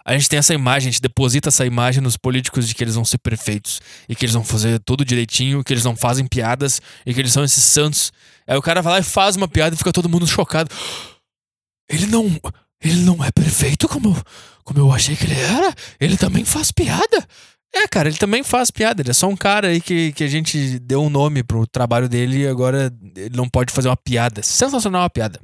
a 0.08 0.14
gente 0.14 0.26
tem 0.26 0.38
essa 0.38 0.54
imagem, 0.54 0.88
a 0.88 0.90
gente 0.90 1.02
deposita 1.02 1.50
essa 1.50 1.66
imagem 1.66 2.02
nos 2.02 2.16
políticos 2.16 2.66
de 2.66 2.75
que 2.75 2.82
eles 2.82 2.94
vão 2.94 3.04
ser 3.04 3.18
perfeitos 3.18 3.78
e 4.08 4.16
que 4.16 4.25
eles 4.25 4.32
vão 4.32 4.42
fazer 4.42 4.80
tudo 4.80 5.04
direitinho, 5.04 5.62
que 5.62 5.70
eles 5.70 5.84
não 5.84 5.94
fazem 5.94 6.26
piadas 6.26 6.80
e 7.04 7.12
que 7.12 7.20
eles 7.20 7.30
são 7.30 7.44
esses 7.44 7.62
santos. 7.62 8.10
Aí 8.46 8.56
o 8.56 8.62
cara 8.62 8.80
vai 8.80 8.94
lá 8.94 8.98
e 9.00 9.02
faz 9.02 9.37
uma 9.37 9.46
piada 9.46 9.75
e 9.75 9.76
fica 9.76 9.92
todo 9.92 10.08
mundo 10.08 10.26
chocado. 10.26 10.75
Ele 11.90 12.04
não, 12.04 12.38
ele 12.82 13.00
não 13.00 13.25
é 13.25 13.30
perfeito 13.30 13.88
como, 13.88 14.14
como 14.62 14.78
eu 14.78 14.92
achei 14.92 15.16
que 15.16 15.25
ele 15.25 15.40
era. 15.40 15.75
Ele 15.98 16.18
também 16.18 16.44
faz 16.44 16.70
piada. 16.70 17.26
É, 17.75 17.88
cara, 17.88 18.10
ele 18.10 18.18
também 18.18 18.42
faz 18.42 18.70
piada. 18.70 19.00
Ele 19.00 19.08
é 19.08 19.14
só 19.14 19.26
um 19.26 19.34
cara 19.34 19.68
aí 19.68 19.80
que, 19.80 20.12
que 20.12 20.22
a 20.22 20.28
gente 20.28 20.78
deu 20.80 21.02
um 21.02 21.08
nome 21.08 21.42
pro 21.42 21.66
trabalho 21.66 22.06
dele 22.06 22.42
e 22.42 22.46
agora 22.46 22.92
ele 23.16 23.34
não 23.34 23.48
pode 23.48 23.72
fazer 23.72 23.88
uma 23.88 23.96
piada. 23.96 24.42
Sensacional 24.42 25.02
a 25.02 25.08
piada. 25.08 25.40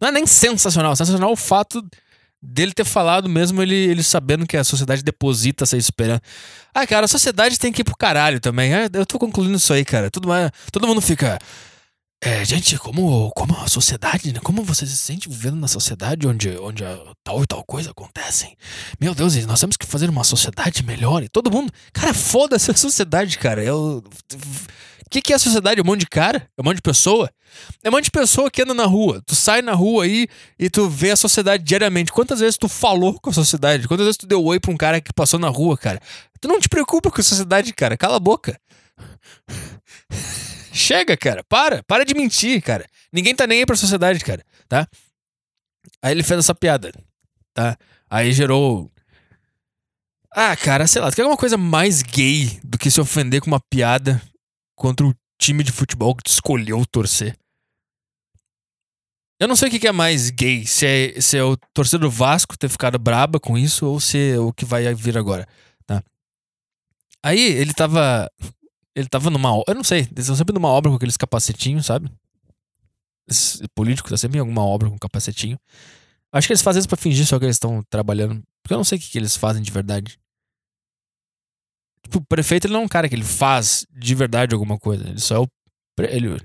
Não 0.00 0.08
é 0.08 0.12
nem 0.12 0.26
sensacional, 0.26 0.94
sensacional 0.94 1.32
o 1.32 1.36
fato 1.36 1.82
dele 2.40 2.72
ter 2.72 2.84
falado 2.84 3.28
mesmo 3.28 3.62
ele, 3.62 3.74
ele 3.74 4.02
sabendo 4.02 4.46
que 4.46 4.56
a 4.56 4.64
sociedade 4.64 5.02
deposita 5.02 5.64
essa 5.64 5.76
esperança. 5.76 6.22
Ah, 6.74 6.86
cara, 6.86 7.06
a 7.06 7.08
sociedade 7.08 7.58
tem 7.58 7.72
que 7.72 7.80
ir 7.80 7.84
pro 7.84 7.96
caralho 7.96 8.38
também. 8.40 8.70
Eu 8.92 9.06
tô 9.06 9.18
concluindo 9.18 9.56
isso 9.56 9.72
aí, 9.72 9.84
cara. 9.84 10.10
Tudo, 10.10 10.28
todo 10.70 10.86
mundo 10.86 11.00
fica. 11.00 11.38
É, 12.22 12.44
gente, 12.44 12.78
como, 12.78 13.30
como 13.32 13.54
a 13.58 13.68
sociedade, 13.68 14.32
né? 14.32 14.40
Como 14.42 14.62
você 14.62 14.86
se 14.86 14.96
sente 14.96 15.28
vivendo 15.28 15.56
na 15.56 15.68
sociedade 15.68 16.26
onde, 16.26 16.48
onde 16.58 16.82
tal 17.22 17.42
e 17.42 17.46
tal 17.46 17.62
coisa 17.62 17.90
acontecem? 17.90 18.56
Meu 18.98 19.14
Deus, 19.14 19.36
nós 19.44 19.60
temos 19.60 19.76
que 19.76 19.86
fazer 19.86 20.08
uma 20.08 20.24
sociedade 20.24 20.82
melhor. 20.82 21.22
E 21.22 21.28
todo 21.28 21.50
mundo. 21.50 21.70
Cara, 21.92 22.14
foda-se 22.14 22.70
a 22.70 22.74
sociedade, 22.74 23.38
cara. 23.38 23.62
Eu. 23.62 24.02
O 25.06 25.10
que, 25.10 25.22
que 25.22 25.32
é 25.32 25.36
a 25.36 25.38
sociedade? 25.38 25.80
É 25.80 25.82
um 25.82 25.86
monte 25.86 26.00
de 26.00 26.06
cara? 26.06 26.50
É 26.58 26.60
um 26.60 26.64
monte 26.64 26.76
de 26.76 26.82
pessoa? 26.82 27.30
É 27.82 27.88
um 27.88 27.92
monte 27.92 28.06
de 28.06 28.10
pessoa 28.10 28.50
que 28.50 28.60
anda 28.62 28.74
na 28.74 28.86
rua. 28.86 29.22
Tu 29.24 29.36
sai 29.36 29.62
na 29.62 29.72
rua 29.72 30.02
aí 30.02 30.26
e 30.58 30.68
tu 30.68 30.88
vê 30.88 31.12
a 31.12 31.16
sociedade 31.16 31.62
diariamente. 31.62 32.10
Quantas 32.10 32.40
vezes 32.40 32.58
tu 32.58 32.68
falou 32.68 33.18
com 33.20 33.30
a 33.30 33.32
sociedade? 33.32 33.86
Quantas 33.86 34.04
vezes 34.04 34.18
tu 34.18 34.26
deu 34.26 34.44
oi 34.44 34.58
pra 34.58 34.72
um 34.72 34.76
cara 34.76 35.00
que 35.00 35.12
passou 35.12 35.38
na 35.38 35.48
rua, 35.48 35.78
cara? 35.78 36.00
Tu 36.40 36.48
não 36.48 36.58
te 36.58 36.68
preocupa 36.68 37.08
com 37.08 37.20
a 37.20 37.24
sociedade, 37.24 37.72
cara. 37.72 37.96
Cala 37.96 38.16
a 38.16 38.20
boca. 38.20 38.60
Chega, 40.74 41.16
cara. 41.16 41.44
Para. 41.44 41.84
Para 41.84 42.04
de 42.04 42.12
mentir, 42.12 42.60
cara. 42.60 42.84
Ninguém 43.12 43.34
tá 43.34 43.46
nem 43.46 43.60
aí 43.60 43.66
pra 43.66 43.76
sociedade, 43.76 44.18
cara. 44.24 44.44
Tá? 44.68 44.88
Aí 46.02 46.10
ele 46.10 46.24
fez 46.24 46.40
essa 46.40 46.54
piada. 46.54 46.92
Tá? 47.54 47.78
Aí 48.10 48.32
gerou. 48.32 48.90
Ah, 50.34 50.56
cara, 50.56 50.84
sei 50.88 51.00
lá. 51.00 51.10
Tu 51.10 51.16
quer 51.16 51.22
alguma 51.22 51.38
coisa 51.38 51.56
mais 51.56 52.02
gay 52.02 52.58
do 52.64 52.76
que 52.76 52.90
se 52.90 53.00
ofender 53.00 53.40
com 53.40 53.46
uma 53.46 53.60
piada 53.70 54.20
contra 54.76 55.06
o 55.06 55.14
time 55.38 55.64
de 55.64 55.72
futebol 55.72 56.14
que 56.14 56.22
tu 56.22 56.30
escolheu 56.30 56.84
torcer. 56.86 57.36
Eu 59.38 59.48
não 59.48 59.56
sei 59.56 59.68
o 59.68 59.70
que 59.70 59.86
é 59.86 59.92
mais 59.92 60.30
gay, 60.30 60.64
se 60.66 60.86
é, 60.86 61.20
se 61.20 61.36
é 61.36 61.44
o 61.44 61.56
torcedor 61.74 62.08
do 62.08 62.10
Vasco 62.10 62.56
ter 62.56 62.70
ficado 62.70 62.98
braba 62.98 63.38
com 63.38 63.58
isso 63.58 63.86
ou 63.86 64.00
se 64.00 64.32
é 64.32 64.38
o 64.38 64.50
que 64.52 64.64
vai 64.64 64.94
vir 64.94 65.18
agora, 65.18 65.46
tá? 65.84 66.02
Aí 67.22 67.40
ele 67.40 67.74
tava. 67.74 68.30
Ele 68.94 69.08
tava 69.08 69.28
numa. 69.28 69.62
Eu 69.68 69.74
não 69.74 69.84
sei, 69.84 70.00
eles 70.00 70.20
estão 70.20 70.36
sempre 70.36 70.54
numa 70.54 70.68
obra 70.68 70.90
com 70.90 70.96
aqueles 70.96 71.18
capacetinhos, 71.18 71.84
sabe? 71.84 72.10
Esse 73.28 73.66
político 73.74 74.08
tá 74.08 74.16
sempre 74.16 74.38
em 74.38 74.40
alguma 74.40 74.64
obra 74.64 74.88
com 74.88 74.98
capacetinho. 74.98 75.58
Acho 76.32 76.46
que 76.46 76.52
eles 76.52 76.62
fazem 76.62 76.80
isso 76.80 76.88
pra 76.88 76.96
fingir 76.96 77.26
só 77.26 77.38
que 77.38 77.44
eles 77.44 77.56
estão 77.56 77.82
trabalhando. 77.90 78.42
Porque 78.62 78.72
eu 78.72 78.78
não 78.78 78.84
sei 78.84 78.96
o 78.96 79.00
que, 79.00 79.10
que 79.10 79.18
eles 79.18 79.36
fazem 79.36 79.62
de 79.62 79.70
verdade. 79.70 80.18
Tipo, 82.06 82.18
o 82.18 82.24
prefeito 82.24 82.66
ele 82.66 82.72
não 82.72 82.82
é 82.82 82.84
um 82.84 82.88
cara 82.88 83.08
que 83.08 83.14
ele 83.14 83.24
faz 83.24 83.84
de 83.90 84.14
verdade 84.14 84.54
alguma 84.54 84.78
coisa. 84.78 85.08
Ele 85.08 85.18
só 85.18 85.34
é 85.34 85.38
o. 85.40 85.48
Ele, 85.98 86.36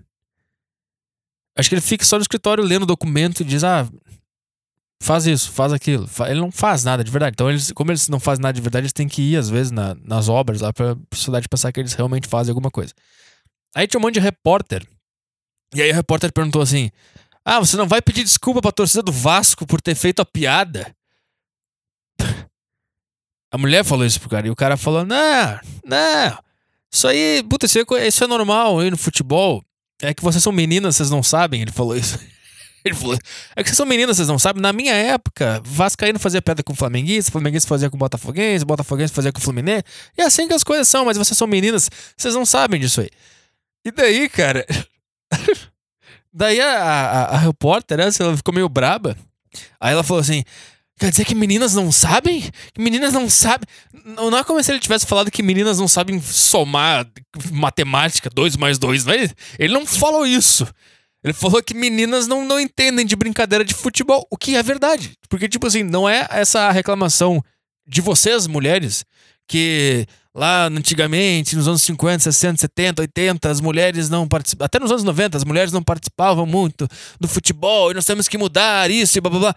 acho 1.56 1.70
que 1.70 1.76
ele 1.76 1.82
fica 1.82 2.04
só 2.04 2.16
no 2.16 2.24
escritório 2.24 2.64
lendo 2.64 2.84
o 2.84 2.88
documento 2.88 3.42
e 3.42 3.46
diz: 3.46 3.64
ah, 3.64 3.88
faz 5.04 5.28
isso, 5.28 5.52
faz 5.52 5.72
aquilo. 5.72 6.10
Ele 6.28 6.40
não 6.40 6.52
faz 6.52 6.84
nada 6.84 7.04
de 7.04 7.12
verdade. 7.12 7.36
Então, 7.36 7.48
eles, 7.48 7.72
como 7.72 7.92
eles 7.92 8.08
não 8.10 8.20
fazem 8.20 8.42
nada 8.42 8.54
de 8.54 8.62
verdade, 8.62 8.84
eles 8.86 8.94
têm 8.94 9.08
que 9.08 9.22
ir, 9.22 9.38
às 9.38 9.50
vezes, 9.50 9.72
na, 9.72 9.96
nas 10.04 10.28
obras 10.28 10.62
lá 10.62 10.74
pra 10.74 10.98
sociedade 11.14 11.48
pensar 11.48 11.72
que 11.72 11.80
eles 11.80 11.94
realmente 11.94 12.28
fazem 12.28 12.52
alguma 12.52 12.72
coisa. 12.72 12.94
Aí 13.76 13.86
tinha 13.86 14.00
um 14.00 14.02
monte 14.02 14.16
de 14.16 14.20
repórter. 14.20 14.84
E 15.76 15.82
aí 15.82 15.92
o 15.92 15.96
repórter 15.96 16.34
perguntou 16.34 16.64
assim: 16.64 16.90
Ah, 17.46 17.60
você 17.60 17.78
não 17.78 17.88
vai 17.88 18.02
pedir 18.02 18.24
desculpa 18.24 18.62
pra 18.64 18.72
torcida 18.72 19.04
do 19.04 19.12
Vasco 19.12 19.68
por 19.68 19.80
ter 19.80 19.94
feito 19.94 20.22
a 20.22 20.26
piada? 20.26 20.92
A 23.52 23.58
mulher 23.58 23.84
falou 23.84 24.06
isso 24.06 24.20
pro 24.20 24.30
cara. 24.30 24.48
E 24.48 24.50
o 24.50 24.56
cara 24.56 24.78
falou: 24.78 25.06
Não, 25.06 25.60
não. 25.86 26.38
Isso 26.90 27.08
aí, 27.08 27.44
puta, 27.50 27.66
isso, 27.66 27.80
é, 27.80 28.08
isso 28.08 28.24
é 28.24 28.28
normal 28.28 28.80
aí 28.80 28.90
no 28.90 28.98
futebol. 28.98 29.64
É 30.02 30.14
que 30.14 30.24
vocês 30.24 30.42
são 30.42 30.52
meninas, 30.52 30.96
vocês 30.96 31.10
não 31.10 31.22
sabem. 31.22 31.62
Ele 31.62 31.72
falou 31.72 31.96
isso. 31.96 32.18
Ele 32.84 32.96
falou: 32.96 33.18
É 33.56 33.62
que 33.62 33.70
vocês 33.70 33.78
são 33.78 33.86
meninas, 33.86 34.16
vocês 34.16 34.28
não 34.28 34.40
sabem. 34.40 34.62
Na 34.62 34.72
minha 34.72 34.94
época, 34.94 35.62
Vascaíno 35.64 36.18
fazia 36.18 36.42
pedra 36.42 36.64
com 36.64 36.74
Flamenguista, 36.74 37.32
Flamenguista 37.32 37.68
fazia 37.68 37.90
com 37.90 37.98
Botafoguense, 37.98 38.66
Botafoguense 38.66 39.14
fazia 39.14 39.32
com 39.32 39.42
Fluminense. 39.42 39.84
E 40.18 40.22
é 40.22 40.26
assim 40.26 40.48
que 40.48 40.54
as 40.54 40.64
coisas 40.64 40.88
são, 40.88 41.06
mas 41.06 41.18
vocês 41.18 41.38
são 41.38 41.48
meninas, 41.48 41.90
vocês 42.18 42.34
não 42.34 42.46
sabem 42.46 42.80
disso 42.80 43.02
aí. 43.02 43.10
E 43.86 43.92
daí, 43.92 44.30
cara. 44.30 44.66
daí 46.34 46.60
a, 46.60 46.72
a, 46.72 47.24
a 47.36 47.38
repórter, 47.38 48.00
ela 48.00 48.38
ficou 48.38 48.54
meio 48.54 48.70
braba. 48.70 49.16
Aí 49.80 49.94
ela 49.94 50.04
falou 50.04 50.22
assim: 50.22 50.44
Quer 51.02 51.10
dizer 51.10 51.26
que 51.26 51.34
meninas 51.34 51.74
não 51.74 51.92
sabem? 51.92 52.42
Que 52.72 52.80
meninas 52.80 53.12
não 53.12 53.28
sabem. 53.28 53.66
Não 54.06 54.38
é 54.38 54.44
como 54.44 54.62
se 54.62 54.72
ele 54.72 54.80
tivesse 54.80 55.04
falado 55.04 55.32
que 55.32 55.42
meninas 55.42 55.80
não 55.80 55.88
sabem 55.88 56.22
somar 56.22 57.08
matemática, 57.52 58.30
2 58.30 58.56
mais 58.56 58.78
2, 58.78 59.06
não 59.06 59.14
é? 59.16 59.28
Ele 59.58 59.74
não 59.74 59.84
falou 59.84 60.28
isso. 60.28 60.64
Ele 61.24 61.34
falou 61.34 61.60
que 61.64 61.74
meninas 61.74 62.28
não, 62.28 62.46
não 62.46 62.60
entendem 62.60 63.04
de 63.04 63.16
brincadeira 63.16 63.66
de 63.66 63.74
futebol, 63.74 64.28
o 64.30 64.38
que 64.38 64.56
é 64.56 64.62
verdade. 64.62 65.14
Porque, 65.28 65.50
tipo 65.50 65.66
assim, 65.66 65.82
não 65.82 66.08
é 66.08 66.28
essa 66.30 66.70
reclamação 66.70 67.44
de 67.88 68.00
vocês, 68.00 68.46
mulheres, 68.46 69.04
que 69.48 70.06
lá 70.36 70.68
antigamente, 70.68 71.56
nos 71.56 71.68
anos 71.68 71.82
50, 71.82 72.26
60, 72.32 72.62
70, 72.62 73.02
80, 73.02 73.50
as 73.50 73.60
mulheres 73.60 74.08
não 74.08 74.28
participavam. 74.28 74.66
Até 74.68 74.80
nos 74.80 74.92
anos 74.92 75.04
90, 75.04 75.36
as 75.36 75.44
mulheres 75.44 75.72
não 75.72 75.82
participavam 75.82 76.46
muito 76.46 76.88
do 77.20 77.28
futebol 77.28 77.90
e 77.90 77.96
nós 77.96 78.06
temos 78.06 78.28
que 78.28 78.38
mudar 78.38 78.92
isso 78.92 79.18
e 79.18 79.22
blá 79.22 79.32
blá 79.32 79.40
blá. 79.40 79.56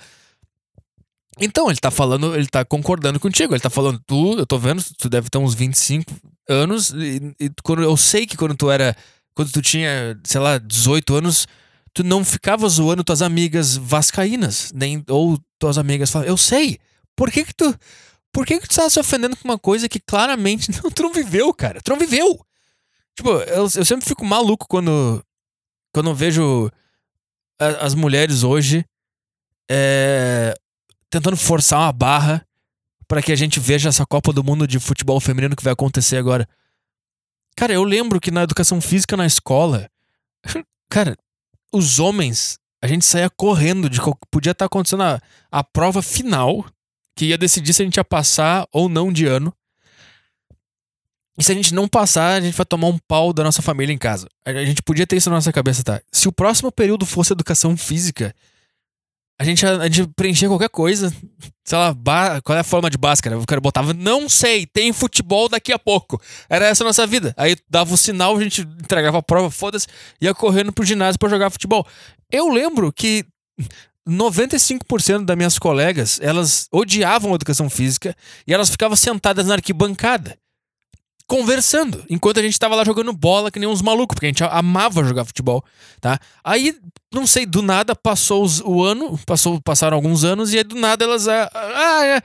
Então, 1.40 1.68
ele 1.68 1.78
tá 1.78 1.90
falando, 1.90 2.34
ele 2.34 2.46
tá 2.46 2.64
concordando 2.64 3.18
contigo. 3.18 3.54
Ele 3.54 3.60
tá 3.60 3.70
falando, 3.70 4.00
tu, 4.06 4.38
eu 4.38 4.46
tô 4.46 4.58
vendo, 4.58 4.82
tu 4.98 5.08
deve 5.08 5.28
ter 5.28 5.38
uns 5.38 5.54
25 5.54 6.12
anos. 6.48 6.90
E, 6.90 7.34
e 7.40 7.50
quando, 7.62 7.82
eu 7.82 7.96
sei 7.96 8.26
que 8.26 8.36
quando 8.36 8.54
tu 8.54 8.70
era. 8.70 8.96
Quando 9.34 9.50
tu 9.50 9.60
tinha, 9.60 10.18
sei 10.22 10.40
lá, 10.40 10.58
18 10.58 11.14
anos, 11.16 11.48
tu 11.92 12.04
não 12.04 12.24
ficava 12.24 12.68
zoando 12.68 13.02
tuas 13.02 13.20
amigas 13.20 13.76
vascaínas. 13.76 14.70
Nem, 14.72 15.02
ou 15.08 15.38
tuas 15.58 15.76
amigas 15.76 16.10
falam, 16.10 16.28
eu 16.28 16.36
sei. 16.36 16.78
Por 17.16 17.30
que 17.30 17.44
que 17.44 17.54
tu. 17.54 17.76
Por 18.32 18.46
que 18.46 18.60
que 18.60 18.68
tu 18.68 18.74
tá 18.76 18.88
se 18.90 18.98
ofendendo 18.98 19.36
com 19.36 19.46
uma 19.46 19.58
coisa 19.58 19.88
que 19.88 20.00
claramente 20.00 20.70
não, 20.82 20.90
tu 20.90 21.02
não 21.02 21.12
viveu, 21.12 21.52
cara? 21.52 21.80
Tu 21.80 21.90
não 21.90 21.98
viveu! 21.98 22.44
Tipo, 23.16 23.30
eu, 23.30 23.62
eu 23.62 23.84
sempre 23.84 24.06
fico 24.06 24.24
maluco 24.24 24.66
quando. 24.68 25.24
Quando 25.92 26.10
eu 26.10 26.14
vejo 26.14 26.70
as 27.58 27.94
mulheres 27.94 28.42
hoje. 28.42 28.84
É, 29.70 30.54
tentando 31.14 31.36
forçar 31.36 31.78
uma 31.78 31.92
barra 31.92 32.44
para 33.06 33.22
que 33.22 33.30
a 33.30 33.36
gente 33.36 33.60
veja 33.60 33.88
essa 33.88 34.04
Copa 34.04 34.32
do 34.32 34.42
Mundo 34.42 34.66
de 34.66 34.80
futebol 34.80 35.20
feminino 35.20 35.54
que 35.54 35.62
vai 35.62 35.72
acontecer 35.72 36.16
agora. 36.16 36.48
Cara, 37.56 37.72
eu 37.72 37.84
lembro 37.84 38.20
que 38.20 38.32
na 38.32 38.42
educação 38.42 38.80
física 38.80 39.16
na 39.16 39.24
escola, 39.24 39.88
cara, 40.90 41.16
os 41.72 42.00
homens, 42.00 42.58
a 42.82 42.88
gente 42.88 43.04
saía 43.04 43.30
correndo 43.30 43.88
de 43.88 44.00
podia 44.28 44.50
estar 44.50 44.64
tá 44.64 44.66
acontecendo 44.66 45.04
a, 45.04 45.20
a 45.52 45.62
prova 45.62 46.02
final 46.02 46.66
que 47.16 47.26
ia 47.26 47.38
decidir 47.38 47.72
se 47.72 47.82
a 47.82 47.84
gente 47.84 47.96
ia 47.96 48.04
passar 48.04 48.66
ou 48.72 48.88
não 48.88 49.12
de 49.12 49.24
ano. 49.24 49.54
E 51.38 51.44
se 51.44 51.52
a 51.52 51.54
gente 51.54 51.74
não 51.74 51.86
passar, 51.86 52.34
a 52.34 52.40
gente 52.40 52.56
vai 52.56 52.66
tomar 52.66 52.88
um 52.88 52.98
pau 52.98 53.32
da 53.32 53.44
nossa 53.44 53.62
família 53.62 53.92
em 53.92 53.98
casa. 53.98 54.28
A 54.44 54.64
gente 54.64 54.82
podia 54.82 55.06
ter 55.06 55.16
isso 55.16 55.30
na 55.30 55.36
nossa 55.36 55.52
cabeça, 55.52 55.84
tá? 55.84 56.00
Se 56.10 56.26
o 56.26 56.32
próximo 56.32 56.72
período 56.72 57.06
fosse 57.06 57.32
educação 57.32 57.76
física, 57.76 58.34
a 59.38 59.44
gente, 59.44 59.66
a 59.66 59.88
gente 59.88 60.08
preenchia 60.14 60.48
qualquer 60.48 60.68
coisa. 60.68 61.12
Sei 61.64 61.78
lá, 61.78 61.94
qual 62.42 62.56
é 62.56 62.60
a 62.60 62.64
forma 62.64 62.88
de 62.88 62.98
báscara? 62.98 63.38
O 63.38 63.46
cara 63.46 63.60
botava, 63.60 63.92
não 63.92 64.28
sei, 64.28 64.66
tem 64.66 64.92
futebol 64.92 65.48
daqui 65.48 65.72
a 65.72 65.78
pouco. 65.78 66.20
Era 66.48 66.66
essa 66.66 66.84
a 66.84 66.86
nossa 66.86 67.06
vida. 67.06 67.34
Aí 67.36 67.56
dava 67.68 67.92
o 67.94 67.96
sinal, 67.96 68.36
a 68.36 68.42
gente 68.42 68.60
entregava 68.60 69.18
a 69.18 69.22
prova, 69.22 69.50
foda-se, 69.50 69.86
ia 70.20 70.34
correndo 70.34 70.72
pro 70.72 70.84
ginásio 70.84 71.18
para 71.18 71.28
jogar 71.28 71.50
futebol. 71.50 71.86
Eu 72.30 72.48
lembro 72.48 72.92
que 72.92 73.24
95% 74.08 75.24
das 75.24 75.36
minhas 75.36 75.58
colegas, 75.58 76.20
elas 76.22 76.68
odiavam 76.70 77.32
a 77.32 77.34
educação 77.34 77.70
física 77.70 78.14
e 78.46 78.52
elas 78.52 78.68
ficavam 78.68 78.96
sentadas 78.96 79.46
na 79.46 79.54
arquibancada 79.54 80.38
conversando, 81.26 82.04
enquanto 82.08 82.38
a 82.38 82.42
gente 82.42 82.58
tava 82.58 82.74
lá 82.74 82.84
jogando 82.84 83.12
bola 83.12 83.50
que 83.50 83.58
nem 83.58 83.68
uns 83.68 83.80
malucos, 83.80 84.14
porque 84.14 84.26
a 84.26 84.28
gente 84.28 84.44
amava 84.44 85.04
jogar 85.04 85.24
futebol, 85.24 85.64
tá? 86.00 86.18
Aí, 86.42 86.76
não 87.12 87.26
sei, 87.26 87.46
do 87.46 87.62
nada 87.62 87.94
passou 87.96 88.44
os, 88.44 88.60
o 88.60 88.82
ano, 88.82 89.18
passou, 89.26 89.60
passaram 89.60 89.96
alguns 89.96 90.24
anos, 90.24 90.52
e 90.52 90.58
aí 90.58 90.64
do 90.64 90.76
nada 90.76 91.04
elas. 91.04 91.26
Ah, 91.26 91.50
ah, 91.54 92.06
é, 92.06 92.22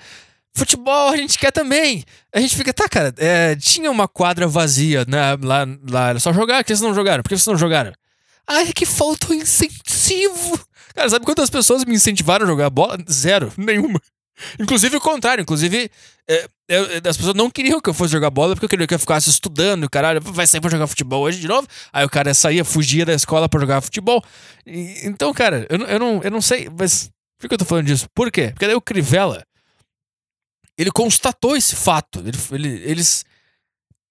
futebol 0.54 1.10
a 1.10 1.18
gente 1.18 1.40
quer 1.40 1.52
também. 1.52 2.04
A 2.34 2.40
gente 2.40 2.56
fica, 2.56 2.74
tá, 2.74 2.90
cara, 2.90 3.14
é, 3.18 3.56
tinha 3.56 3.90
uma 3.90 4.08
quadra 4.08 4.48
vazia 4.48 5.06
né, 5.08 5.38
lá, 5.42 5.66
lá, 5.90 6.10
era 6.10 6.20
só 6.20 6.34
jogar, 6.34 6.64
que 6.64 6.70
vocês 6.70 6.82
não 6.82 6.94
jogaram? 6.94 7.24
Por 7.24 7.30
que 7.30 7.38
vocês 7.38 7.48
não 7.48 7.58
jogaram? 7.58 7.94
Ai, 8.46 8.70
é 8.70 8.74
que 8.74 8.86
faltou 8.86 9.36
incentivo. 9.36 10.60
Cara, 10.94 11.10
sabe 11.10 11.24
quantas 11.24 11.50
pessoas 11.50 11.86
me 11.86 11.96
incentivaram 11.96 12.46
a 12.46 12.50
jogar 12.50 12.70
bola? 12.70 12.98
Zero, 13.10 13.54
nenhuma. 13.56 14.02
Inclusive 14.60 14.98
o 14.98 15.02
contrário, 15.02 15.42
inclusive 15.42 15.90
é, 16.28 16.48
as 17.08 17.18
pessoas 17.18 17.36
não 17.36 17.50
queriam 17.50 17.82
que 17.82 17.90
eu 17.90 17.94
fosse 17.94 18.12
jogar 18.12 18.30
bola 18.30 18.54
porque 18.56 18.66
eu 18.66 18.70
queria 18.70 18.86
que 18.86 18.94
eu 18.94 19.00
ficasse 19.00 19.30
estudando, 19.30 19.90
caralho, 19.90 20.22
vai 20.22 20.46
sair 20.46 20.62
pra 20.62 20.70
jogar 20.70 20.88
futebol 20.88 21.24
hoje 21.24 21.40
de 21.40 21.48
novo. 21.48 21.68
Aí 21.92 22.06
o 22.06 22.10
cara 22.10 22.34
saía, 22.34 22.64
fugia 22.64 23.06
da 23.06 23.14
escola 23.14 23.50
para 23.50 23.60
jogar 23.60 23.82
futebol. 23.82 24.24
E, 24.66 25.08
então, 25.08 25.34
cara, 25.34 25.66
eu, 25.70 25.80
eu, 25.80 26.00
não, 26.00 26.22
eu 26.24 26.32
não 26.32 26.42
sei, 26.42 26.70
mas 26.78 27.10
por 27.40 27.48
que 27.48 27.54
eu 27.54 27.58
tô 27.58 27.66
falando 27.66 27.86
disso? 27.86 28.08
Por 28.14 28.32
quê? 28.32 28.50
Porque 28.50 28.68
daí 28.68 28.76
o 28.76 28.82
Crivella, 28.82 29.44
ele 30.78 30.92
constatou 30.92 31.56
esse 31.56 31.76
fato. 31.76 32.20
Ele, 32.20 32.38
ele, 32.52 32.84
eles 32.84 33.26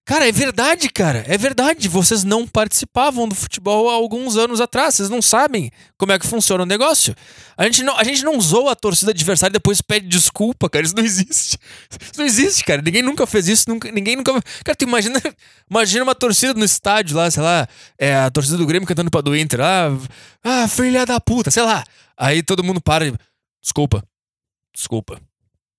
Cara, 0.09 0.27
é 0.27 0.31
verdade, 0.31 0.89
cara. 0.89 1.23
É 1.27 1.37
verdade. 1.37 1.87
Vocês 1.87 2.23
não 2.23 2.47
participavam 2.47 3.29
do 3.29 3.35
futebol 3.35 3.91
há 3.91 3.93
alguns 3.93 4.37
anos 4.37 4.59
atrás. 4.59 4.95
Vocês 4.95 5.07
não 5.07 5.21
sabem 5.21 5.71
como 5.99 6.11
é 6.11 6.17
que 6.17 6.25
funciona 6.25 6.63
o 6.63 6.65
negócio. 6.65 7.13
A 7.55 7.63
gente 7.65 7.83
não, 7.83 7.95
a 7.95 8.03
gente 8.03 8.23
não 8.23 8.35
usou 8.35 8.69
a 8.69 8.75
torcida 8.75 9.11
adversária 9.11 9.51
e 9.51 9.53
depois 9.53 9.83
pede 9.83 10.07
desculpa, 10.07 10.67
cara. 10.67 10.83
Isso 10.83 10.95
não 10.95 11.03
existe. 11.05 11.59
Isso 12.01 12.17
não 12.17 12.25
existe, 12.25 12.63
cara. 12.63 12.81
Ninguém 12.81 13.03
nunca 13.03 13.27
fez 13.27 13.47
isso. 13.47 13.69
Nunca, 13.69 13.91
ninguém 13.91 14.15
nunca. 14.15 14.33
Cara, 14.65 14.75
tu 14.75 14.81
imagina, 14.81 15.21
imagina 15.69 16.03
uma 16.03 16.15
torcida 16.15 16.55
no 16.55 16.65
estádio 16.65 17.15
lá, 17.15 17.29
sei 17.29 17.43
lá, 17.43 17.67
é 17.95 18.15
a 18.15 18.31
torcida 18.31 18.57
do 18.57 18.65
Grêmio 18.65 18.87
cantando 18.87 19.11
pra 19.11 19.21
do 19.21 19.37
Inter. 19.37 19.61
Ah, 19.61 19.95
ah, 20.43 20.67
filha 20.67 21.05
da 21.05 21.19
puta, 21.21 21.51
sei 21.51 21.61
lá. 21.61 21.83
Aí 22.17 22.41
todo 22.41 22.63
mundo 22.63 22.81
para 22.81 23.05
e. 23.05 23.13
Desculpa. 23.61 24.03
Desculpa. 24.73 25.21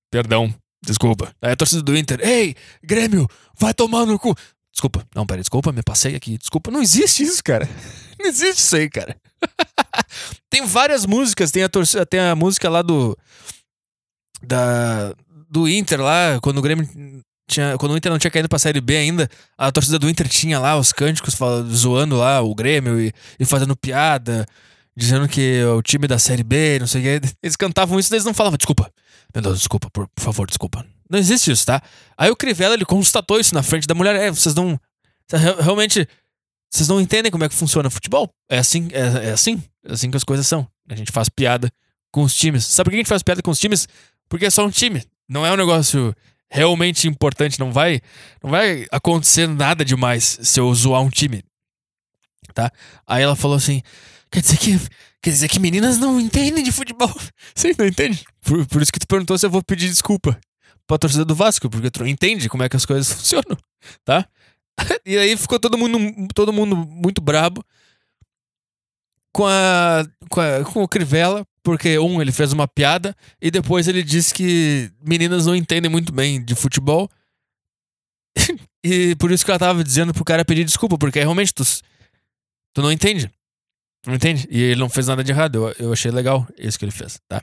Perdão. 0.08 0.54
Desculpa. 0.82 1.34
Aí 1.42 1.52
a 1.52 1.56
torcida 1.56 1.82
do 1.82 1.96
Inter, 1.96 2.20
ei, 2.22 2.56
Grêmio, 2.82 3.28
vai 3.58 3.74
tomar 3.74 4.06
no 4.06 4.18
cu. 4.18 4.34
Desculpa, 4.72 5.06
não, 5.14 5.26
peraí, 5.26 5.42
desculpa, 5.42 5.72
me 5.72 5.82
passei 5.82 6.14
aqui. 6.14 6.38
Desculpa, 6.38 6.70
não 6.70 6.80
existe 6.80 7.22
isso, 7.22 7.42
cara. 7.42 7.68
Não 8.20 8.26
existe 8.26 8.58
isso 8.58 8.76
aí, 8.76 8.90
cara. 8.90 9.16
tem 10.50 10.66
várias 10.66 11.06
músicas, 11.06 11.50
tem 11.50 11.62
a, 11.62 11.70
torcida, 11.70 12.04
tem 12.04 12.20
a 12.20 12.36
música 12.36 12.68
lá 12.68 12.82
do. 12.82 13.16
Da, 14.42 15.14
do 15.50 15.66
Inter 15.66 16.02
lá, 16.02 16.38
quando 16.42 16.58
o 16.58 16.62
Grêmio 16.62 16.86
tinha, 17.50 17.76
quando 17.78 17.92
o 17.92 17.96
Inter 17.96 18.12
não 18.12 18.18
tinha 18.18 18.30
caído 18.30 18.48
pra 18.48 18.58
Série 18.58 18.80
B 18.80 18.96
ainda, 18.96 19.28
a 19.58 19.72
torcida 19.72 19.98
do 19.98 20.08
Inter 20.08 20.28
tinha 20.28 20.58
lá 20.58 20.76
os 20.76 20.92
cânticos 20.92 21.34
falando, 21.34 21.74
zoando 21.74 22.16
lá 22.16 22.40
o 22.40 22.54
Grêmio 22.54 23.00
e, 23.00 23.12
e, 23.38 23.44
fazendo 23.44 23.74
piada, 23.74 24.46
dizendo 24.96 25.26
que 25.28 25.64
o 25.64 25.82
time 25.82 26.06
da 26.06 26.18
Série 26.18 26.44
B, 26.44 26.78
não 26.78 26.86
sei 26.86 27.02
o. 27.02 27.20
Eles 27.42 27.56
cantavam 27.56 27.98
isso 27.98 28.14
eles 28.14 28.24
não 28.24 28.34
falavam, 28.34 28.56
desculpa, 28.56 28.90
meu 29.34 29.42
Deus, 29.42 29.58
desculpa, 29.58 29.90
por, 29.90 30.08
por, 30.08 30.22
favor, 30.22 30.46
desculpa. 30.46 30.84
Não 31.08 31.18
existe 31.18 31.50
isso, 31.50 31.66
tá? 31.66 31.82
Aí 32.16 32.30
o 32.30 32.36
Crivella, 32.36 32.74
ele 32.74 32.84
constatou 32.84 33.40
isso 33.40 33.54
na 33.54 33.62
frente 33.62 33.86
da 33.86 33.94
mulher. 33.94 34.16
É, 34.16 34.30
vocês 34.30 34.54
não. 34.54 34.78
Realmente. 35.58 36.08
Vocês 36.72 36.88
não 36.88 37.00
entendem 37.00 37.32
como 37.32 37.42
é 37.42 37.48
que 37.48 37.54
funciona 37.54 37.90
futebol? 37.90 38.30
É 38.48 38.58
assim, 38.58 38.88
é, 38.92 39.28
é 39.28 39.32
assim. 39.32 39.60
É 39.84 39.92
assim 39.92 40.10
que 40.10 40.16
as 40.16 40.22
coisas 40.22 40.46
são. 40.46 40.68
A 40.88 40.94
gente 40.94 41.10
faz 41.10 41.28
piada 41.28 41.70
com 42.12 42.22
os 42.22 42.34
times. 42.34 42.64
Sabe 42.64 42.86
por 42.86 42.90
que 42.90 42.96
a 42.96 43.00
gente 43.00 43.08
faz 43.08 43.22
piada 43.22 43.42
com 43.42 43.50
os 43.50 43.58
times? 43.58 43.88
Porque 44.28 44.46
é 44.46 44.50
só 44.50 44.64
um 44.64 44.70
time. 44.70 45.02
Não 45.28 45.44
é 45.44 45.52
um 45.52 45.56
negócio 45.56 46.14
realmente 46.48 47.08
importante. 47.08 47.58
Não 47.58 47.72
vai, 47.72 48.00
não 48.42 48.50
vai 48.50 48.86
acontecer 48.90 49.48
nada 49.48 49.84
demais 49.84 50.38
se 50.42 50.60
eu 50.60 50.72
zoar 50.74 51.02
um 51.02 51.10
time. 51.10 51.42
Tá? 52.54 52.70
Aí 53.06 53.22
ela 53.22 53.34
falou 53.34 53.56
assim: 53.56 53.82
quer 54.30 54.40
dizer 54.40 54.58
que 54.58 54.78
Quer 55.22 55.30
dizer 55.30 55.48
que 55.48 55.60
meninas 55.60 55.98
não 55.98 56.18
entendem 56.18 56.64
de 56.64 56.72
futebol. 56.72 57.14
Você 57.54 57.74
não 57.78 57.86
entende? 57.86 58.24
Por, 58.40 58.66
por 58.66 58.80
isso 58.80 58.92
que 58.92 58.98
tu 58.98 59.06
perguntou 59.06 59.36
se 59.36 59.44
eu 59.44 59.50
vou 59.50 59.62
pedir 59.62 59.88
desculpa 59.88 60.38
pra 60.86 60.98
torcida 60.98 61.24
do 61.24 61.34
Vasco, 61.34 61.68
porque 61.68 61.90
tu 61.90 62.06
entende 62.06 62.48
como 62.48 62.62
é 62.62 62.68
que 62.68 62.76
as 62.76 62.86
coisas 62.86 63.12
funcionam, 63.12 63.56
tá? 64.04 64.26
E 65.04 65.18
aí 65.18 65.36
ficou 65.36 65.60
todo 65.60 65.76
mundo, 65.76 65.98
todo 66.34 66.54
mundo 66.54 66.74
muito 66.74 67.20
brabo 67.20 67.62
com, 69.30 69.46
a, 69.46 70.06
com, 70.30 70.40
a, 70.40 70.64
com 70.64 70.82
o 70.82 70.88
Crivella, 70.88 71.46
porque 71.62 71.98
um, 71.98 72.22
ele 72.22 72.32
fez 72.32 72.54
uma 72.54 72.66
piada, 72.66 73.14
e 73.42 73.50
depois 73.50 73.88
ele 73.88 74.02
disse 74.02 74.32
que 74.32 74.90
meninas 75.04 75.44
não 75.44 75.54
entendem 75.54 75.90
muito 75.90 76.12
bem 76.14 76.42
de 76.42 76.54
futebol. 76.54 77.10
e 78.82 79.14
por 79.16 79.30
isso 79.30 79.44
que 79.44 79.50
ela 79.50 79.58
tava 79.58 79.84
dizendo 79.84 80.14
pro 80.14 80.24
cara 80.24 80.46
pedir 80.46 80.64
desculpa, 80.64 80.96
porque 80.96 81.18
realmente 81.18 81.52
tu, 81.52 81.62
tu 82.72 82.80
não 82.80 82.90
entende. 82.90 83.30
Entende? 84.06 84.48
E 84.50 84.60
ele 84.60 84.80
não 84.80 84.88
fez 84.88 85.06
nada 85.06 85.22
de 85.22 85.30
errado. 85.30 85.68
Eu, 85.68 85.86
eu 85.86 85.92
achei 85.92 86.10
legal 86.10 86.46
isso 86.56 86.78
que 86.78 86.84
ele 86.84 86.92
fez, 86.92 87.20
tá? 87.28 87.42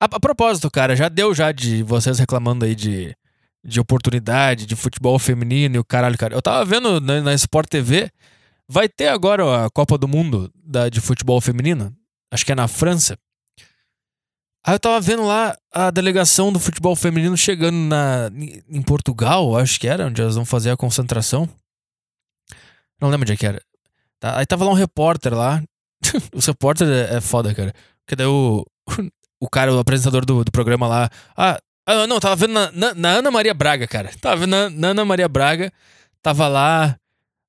A, 0.00 0.04
a, 0.04 0.20
propósito, 0.20 0.70
cara, 0.70 0.94
já 0.94 1.08
deu 1.08 1.34
já 1.34 1.50
de 1.52 1.82
vocês 1.82 2.18
reclamando 2.18 2.66
aí 2.66 2.74
de, 2.74 3.16
de 3.64 3.80
oportunidade, 3.80 4.66
de 4.66 4.76
futebol 4.76 5.18
feminino 5.18 5.76
e 5.76 5.78
o 5.78 5.84
caralho, 5.84 6.18
cara. 6.18 6.34
Eu 6.34 6.42
tava 6.42 6.64
vendo 6.64 7.00
na, 7.00 7.22
na 7.22 7.34
Sport 7.34 7.68
TV, 7.68 8.10
vai 8.68 8.88
ter 8.88 9.08
agora 9.08 9.64
a 9.64 9.70
Copa 9.70 9.96
do 9.96 10.06
Mundo 10.06 10.52
da, 10.54 10.90
de 10.90 11.00
futebol 11.00 11.40
feminino. 11.40 11.96
Acho 12.30 12.44
que 12.44 12.52
é 12.52 12.54
na 12.54 12.68
França. 12.68 13.18
Aí 14.66 14.74
eu 14.74 14.80
tava 14.80 15.00
vendo 15.00 15.24
lá 15.24 15.56
a 15.72 15.90
delegação 15.90 16.52
do 16.52 16.58
futebol 16.58 16.96
feminino 16.96 17.36
chegando 17.36 17.76
na, 17.76 18.28
em 18.68 18.82
Portugal, 18.82 19.56
acho 19.56 19.78
que 19.78 19.86
era, 19.86 20.06
onde 20.06 20.20
elas 20.20 20.34
vão 20.34 20.44
fazer 20.44 20.70
a 20.70 20.76
concentração. 20.76 21.48
Não 23.00 23.08
lembro 23.08 23.22
onde 23.22 23.32
é 23.32 23.36
que 23.36 23.46
era. 23.46 23.62
Tá? 24.20 24.38
Aí 24.38 24.46
tava 24.46 24.64
lá 24.64 24.70
um 24.70 24.74
repórter 24.74 25.34
lá. 25.34 25.62
Os 26.34 26.46
repórteres 26.46 26.92
é, 26.92 27.16
é 27.16 27.20
foda, 27.20 27.54
cara. 27.54 27.72
Porque 28.04 28.16
daí 28.16 28.26
o, 28.26 28.64
o 29.40 29.48
cara, 29.48 29.72
o 29.72 29.78
apresentador 29.78 30.24
do, 30.24 30.44
do 30.44 30.52
programa 30.52 30.86
lá. 30.86 31.10
Ah, 31.36 31.58
ah 31.86 32.06
não, 32.06 32.20
tava 32.20 32.36
vendo 32.36 32.52
na, 32.52 32.70
na, 32.72 32.94
na, 32.94 33.08
Ana 33.10 33.30
Maria 33.30 33.54
Braga, 33.54 33.86
cara. 33.86 34.10
Tava 34.20 34.36
vendo 34.36 34.50
na, 34.50 34.70
na 34.70 34.88
Ana 34.88 35.04
Maria 35.04 35.28
Braga. 35.28 35.72
Tava 36.22 36.48
lá. 36.48 36.96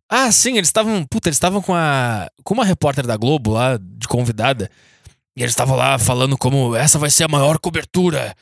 Ah, 0.09 0.31
sim, 0.31 0.57
eles 0.57 0.69
estavam. 0.69 1.05
Puta, 1.05 1.29
eles 1.29 1.37
estavam 1.37 1.61
com 1.61 1.73
a. 1.73 2.29
Com 2.43 2.53
uma 2.53 2.65
repórter 2.65 3.05
da 3.05 3.17
Globo 3.17 3.51
lá, 3.51 3.77
de 3.77 4.07
convidada. 4.07 4.69
E 5.35 5.41
eles 5.41 5.51
estavam 5.51 5.75
lá 5.75 5.99
falando 5.99 6.37
como 6.37 6.75
essa 6.75 6.97
vai 6.97 7.09
ser 7.09 7.23
a 7.25 7.27
maior 7.27 7.59
cobertura 7.59 8.35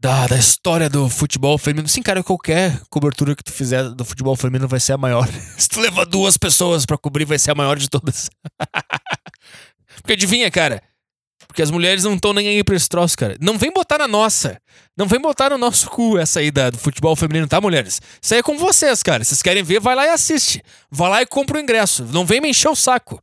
da, 0.00 0.26
da 0.26 0.36
história 0.36 0.88
do 0.88 1.10
futebol 1.10 1.58
feminino. 1.58 1.86
Sim, 1.86 2.02
cara, 2.02 2.24
qualquer 2.24 2.80
cobertura 2.88 3.36
que 3.36 3.44
tu 3.44 3.52
fizer 3.52 3.90
do 3.90 4.04
futebol 4.04 4.34
feminino 4.34 4.66
vai 4.66 4.80
ser 4.80 4.94
a 4.94 4.98
maior. 4.98 5.28
Se 5.58 5.68
tu 5.68 5.78
levar 5.78 6.06
duas 6.06 6.38
pessoas 6.38 6.86
para 6.86 6.96
cobrir, 6.96 7.26
vai 7.26 7.38
ser 7.38 7.50
a 7.50 7.54
maior 7.54 7.76
de 7.76 7.88
todas. 7.88 8.30
Porque 10.00 10.14
adivinha, 10.14 10.50
cara? 10.50 10.82
Porque 11.46 11.60
as 11.60 11.70
mulheres 11.70 12.04
não 12.04 12.14
estão 12.14 12.32
nem 12.32 12.48
aí 12.48 12.64
pra 12.64 12.76
esse 12.76 12.88
troço, 12.88 13.18
cara. 13.18 13.36
Não 13.40 13.58
vem 13.58 13.72
botar 13.72 13.98
na 13.98 14.08
nossa. 14.08 14.58
Não 14.96 15.06
vem 15.06 15.20
botar 15.20 15.50
no 15.50 15.58
nosso 15.58 15.90
cu 15.90 16.16
essa 16.16 16.40
aí 16.40 16.50
da, 16.50 16.70
do 16.70 16.78
futebol 16.78 17.14
feminino, 17.14 17.46
tá, 17.46 17.60
mulheres? 17.60 18.00
Isso 18.22 18.32
aí 18.32 18.40
é 18.40 18.42
com 18.42 18.56
vocês, 18.56 19.02
cara. 19.02 19.22
Vocês 19.22 19.42
querem 19.42 19.62
ver, 19.62 19.80
vai 19.80 19.94
lá 19.94 20.06
e 20.06 20.10
assiste. 20.10 20.62
Vai 20.90 21.10
lá 21.10 21.22
e 21.22 21.26
compra 21.26 21.58
o 21.58 21.60
ingresso. 21.60 22.04
Não 22.12 22.24
vem 22.24 22.40
me 22.40 22.48
encher 22.48 22.70
o 22.70 22.76
saco. 22.76 23.22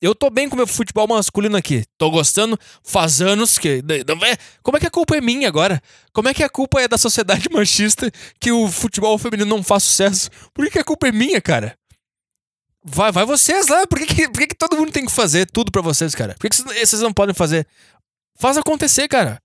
Eu 0.00 0.14
tô 0.14 0.28
bem 0.28 0.48
com 0.48 0.56
meu 0.56 0.66
futebol 0.66 1.08
masculino 1.08 1.56
aqui. 1.56 1.84
Tô 1.96 2.10
gostando. 2.10 2.58
Faz 2.84 3.22
anos 3.22 3.58
que. 3.58 3.82
Como 4.62 4.76
é 4.76 4.80
que 4.80 4.86
a 4.86 4.90
culpa 4.90 5.16
é 5.16 5.20
minha 5.20 5.48
agora? 5.48 5.80
Como 6.12 6.28
é 6.28 6.34
que 6.34 6.44
a 6.44 6.48
culpa 6.48 6.80
é 6.80 6.88
da 6.88 6.98
sociedade 6.98 7.48
machista 7.52 8.10
que 8.38 8.52
o 8.52 8.68
futebol 8.68 9.16
feminino 9.18 9.48
não 9.48 9.62
faz 9.62 9.84
sucesso? 9.84 10.30
Por 10.52 10.64
que, 10.66 10.72
que 10.72 10.78
a 10.78 10.84
culpa 10.84 11.08
é 11.08 11.12
minha, 11.12 11.40
cara? 11.40 11.76
Vai, 12.84 13.10
vai 13.10 13.24
vocês 13.24 13.68
lá. 13.68 13.86
Por 13.86 13.98
que, 13.98 14.06
que, 14.06 14.28
por 14.28 14.38
que, 14.38 14.46
que 14.48 14.54
todo 14.54 14.76
mundo 14.76 14.92
tem 14.92 15.06
que 15.06 15.12
fazer 15.12 15.46
tudo 15.46 15.72
para 15.72 15.82
vocês, 15.82 16.14
cara? 16.14 16.34
Por 16.34 16.48
que, 16.48 16.50
que 16.50 16.86
vocês 16.86 17.02
não 17.02 17.12
podem 17.12 17.34
fazer? 17.34 17.66
Faz 18.38 18.58
acontecer, 18.58 19.08
cara. 19.08 19.40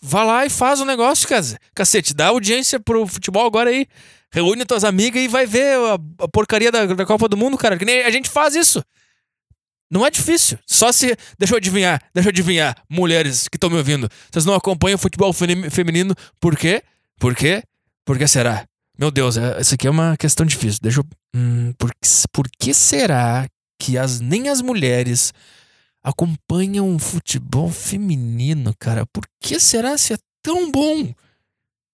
Vá 0.00 0.24
lá 0.24 0.44
e 0.44 0.50
faz 0.50 0.80
o 0.80 0.84
negócio, 0.84 1.28
cacete. 1.74 2.14
Dá 2.14 2.28
audiência 2.28 2.80
pro 2.80 3.06
futebol 3.06 3.46
agora 3.46 3.70
aí. 3.70 3.86
Reúne 4.30 4.64
tuas 4.64 4.82
amigas 4.82 5.22
e 5.22 5.28
vai 5.28 5.46
ver 5.46 5.76
a, 5.78 6.24
a 6.24 6.28
porcaria 6.28 6.72
da, 6.72 6.86
da, 6.86 7.06
Copa 7.06 7.28
do 7.28 7.36
Mundo, 7.36 7.56
cara. 7.56 7.78
Que 7.78 7.84
nem 7.84 8.02
a 8.02 8.10
gente 8.10 8.28
faz 8.28 8.54
isso. 8.54 8.82
Não 9.90 10.04
é 10.04 10.10
difícil. 10.10 10.58
Só 10.66 10.90
se. 10.92 11.16
Deixa 11.38 11.54
eu 11.54 11.58
adivinhar, 11.58 12.02
deixa 12.12 12.28
eu 12.28 12.30
adivinhar, 12.30 12.76
mulheres 12.88 13.48
que 13.48 13.56
estão 13.56 13.70
me 13.70 13.76
ouvindo. 13.76 14.08
Vocês 14.30 14.44
não 14.44 14.54
acompanham 14.54 14.96
o 14.96 14.98
futebol 14.98 15.32
feminino. 15.32 16.14
Por 16.40 16.56
quê? 16.56 16.82
Por 17.18 17.34
quê? 17.34 17.62
Por 18.04 18.18
que 18.18 18.26
será? 18.26 18.66
Meu 18.98 19.10
Deus, 19.10 19.36
é, 19.36 19.58
aqui 19.72 19.86
é 19.86 19.90
uma 19.90 20.16
questão 20.16 20.46
difícil. 20.46 20.80
Deixa 20.82 21.00
eu. 21.00 21.04
Hum, 21.34 21.72
por, 21.78 21.90
por 22.32 22.48
que 22.58 22.72
será 22.72 23.48
que 23.78 23.98
as, 23.98 24.20
nem 24.20 24.48
as 24.48 24.60
mulheres 24.60 25.32
acompanham 26.02 26.94
o 26.94 26.98
futebol 26.98 27.70
feminino, 27.70 28.74
cara? 28.78 29.06
Por 29.06 29.24
que 29.40 29.58
será 29.58 29.96
se 29.98 30.14
é 30.14 30.16
tão 30.42 30.70
bom? 30.70 31.12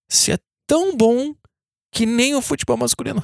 Se 0.08 0.32
é 0.32 0.38
tão 0.66 0.96
bom 0.96 1.34
que 1.90 2.04
nem 2.06 2.34
o 2.34 2.42
futebol 2.42 2.76
masculino. 2.76 3.22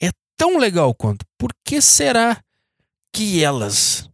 É 0.00 0.10
tão 0.36 0.58
legal 0.58 0.94
quanto. 0.94 1.24
Por 1.38 1.50
que 1.64 1.80
será 1.80 2.42
que 3.16 3.42
elas. 3.42 4.10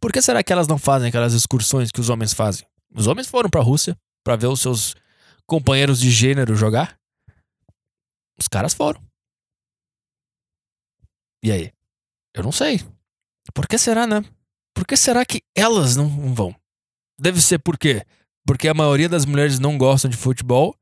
Por 0.00 0.10
que 0.10 0.22
será 0.22 0.42
que 0.42 0.50
elas 0.50 0.66
não 0.66 0.78
fazem 0.78 1.08
aquelas 1.08 1.34
excursões 1.34 1.90
que 1.90 2.00
os 2.00 2.08
homens 2.08 2.32
fazem? 2.32 2.66
Os 2.94 3.06
homens 3.06 3.28
foram 3.28 3.50
para 3.50 3.60
a 3.60 3.64
Rússia 3.64 3.94
para 4.24 4.34
ver 4.34 4.46
os 4.46 4.62
seus 4.62 4.94
companheiros 5.46 6.00
de 6.00 6.10
gênero 6.10 6.56
jogar. 6.56 6.98
Os 8.38 8.48
caras 8.48 8.72
foram. 8.72 9.02
E 11.42 11.52
aí? 11.52 11.72
Eu 12.34 12.42
não 12.42 12.50
sei. 12.50 12.80
Por 13.52 13.68
que 13.68 13.76
será, 13.76 14.06
né? 14.06 14.24
Por 14.74 14.86
que 14.86 14.96
será 14.96 15.24
que 15.24 15.42
elas 15.54 15.96
não 15.96 16.34
vão? 16.34 16.56
Deve 17.18 17.42
ser 17.42 17.58
por 17.58 17.76
quê? 17.76 18.06
Porque 18.46 18.68
a 18.68 18.74
maioria 18.74 19.08
das 19.08 19.26
mulheres 19.26 19.58
não 19.58 19.76
gostam 19.76 20.10
de 20.10 20.16
futebol 20.16 20.74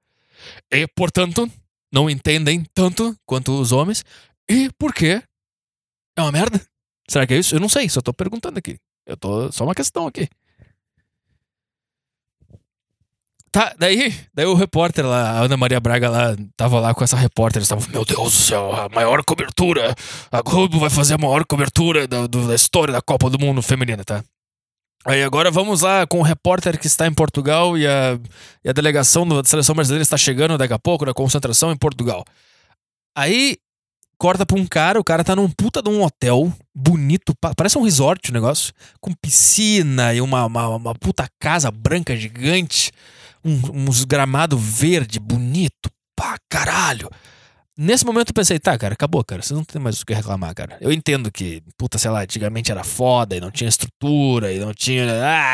e, 0.72 0.86
portanto, 0.88 1.50
não 1.92 2.08
entendem 2.08 2.64
tanto 2.72 3.16
quanto 3.26 3.60
os 3.60 3.72
homens. 3.72 4.04
E 4.48 4.70
por 4.78 4.94
quê? 4.94 5.22
É 6.16 6.22
uma 6.22 6.30
merda? 6.30 6.64
Será 7.08 7.26
que 7.26 7.34
é 7.34 7.38
isso? 7.38 7.54
Eu 7.54 7.60
não 7.60 7.68
sei, 7.68 7.88
só 7.88 8.00
tô 8.00 8.12
perguntando 8.12 8.58
aqui. 8.58 8.78
Eu 9.06 9.16
tô. 9.16 9.52
Só 9.52 9.64
uma 9.64 9.74
questão 9.74 10.06
aqui. 10.06 10.28
Tá, 13.54 13.72
daí, 13.78 14.12
daí 14.34 14.46
o 14.46 14.54
repórter 14.54 15.06
lá, 15.06 15.30
a 15.30 15.42
Ana 15.42 15.56
Maria 15.56 15.78
Braga 15.78 16.10
lá, 16.10 16.36
tava 16.56 16.80
lá 16.80 16.92
com 16.92 17.04
essa 17.04 17.16
repórter, 17.16 17.58
eles 17.60 17.66
estavam, 17.66 17.86
meu 17.88 18.04
Deus 18.04 18.20
do 18.20 18.30
céu, 18.30 18.74
a 18.74 18.88
maior 18.88 19.22
cobertura, 19.22 19.94
a 20.32 20.42
Globo 20.42 20.80
vai 20.80 20.90
fazer 20.90 21.14
a 21.14 21.18
maior 21.18 21.44
cobertura 21.44 22.08
da, 22.08 22.26
da 22.26 22.52
história 22.52 22.92
da 22.92 23.00
Copa 23.00 23.30
do 23.30 23.38
Mundo 23.38 23.62
feminina, 23.62 24.02
tá? 24.02 24.24
Aí 25.06 25.22
agora 25.22 25.52
vamos 25.52 25.82
lá 25.82 26.04
com 26.04 26.18
o 26.18 26.22
repórter 26.22 26.80
que 26.80 26.88
está 26.88 27.06
em 27.06 27.14
Portugal 27.14 27.78
e 27.78 27.86
a, 27.86 28.18
e 28.64 28.70
a 28.70 28.72
delegação 28.72 29.24
da 29.28 29.44
seleção 29.44 29.72
brasileira 29.76 30.02
está 30.02 30.16
chegando 30.16 30.58
daqui 30.58 30.74
a 30.74 30.78
pouco 30.78 31.04
na 31.06 31.14
concentração 31.14 31.70
em 31.70 31.76
Portugal. 31.76 32.24
Aí 33.14 33.58
corta 34.18 34.46
pra 34.46 34.58
um 34.58 34.66
cara, 34.66 35.00
o 35.00 35.04
cara 35.04 35.24
tá 35.24 35.34
num 35.36 35.48
puta 35.48 35.82
de 35.82 35.88
um 35.90 36.02
hotel 36.02 36.52
bonito, 36.74 37.34
parece 37.56 37.78
um 37.78 37.82
resort 37.82 38.30
o 38.30 38.34
negócio, 38.34 38.72
com 39.00 39.12
piscina 39.12 40.14
e 40.14 40.20
uma, 40.20 40.44
uma, 40.46 40.68
uma 40.68 40.94
puta 40.94 41.28
casa 41.38 41.70
branca 41.70 42.16
gigante 42.16 42.90
um, 43.44 43.88
uns 43.88 44.04
gramado 44.04 44.56
verde, 44.56 45.20
bonito, 45.20 45.90
pá, 46.16 46.36
caralho. 46.48 47.10
Nesse 47.76 48.06
momento 48.06 48.28
eu 48.28 48.34
pensei, 48.34 48.56
tá, 48.58 48.78
cara, 48.78 48.94
acabou, 48.94 49.24
cara. 49.24 49.42
Você 49.42 49.52
não 49.52 49.64
tem 49.64 49.82
mais 49.82 50.00
o 50.00 50.06
que 50.06 50.14
reclamar, 50.14 50.54
cara. 50.54 50.76
Eu 50.80 50.92
entendo 50.92 51.30
que, 51.30 51.60
puta, 51.76 51.98
sei 51.98 52.08
lá, 52.08 52.22
antigamente 52.22 52.70
era 52.70 52.84
foda 52.84 53.36
e 53.36 53.40
não 53.40 53.50
tinha 53.50 53.68
estrutura 53.68 54.52
e 54.52 54.60
não 54.60 54.72
tinha, 54.72 55.04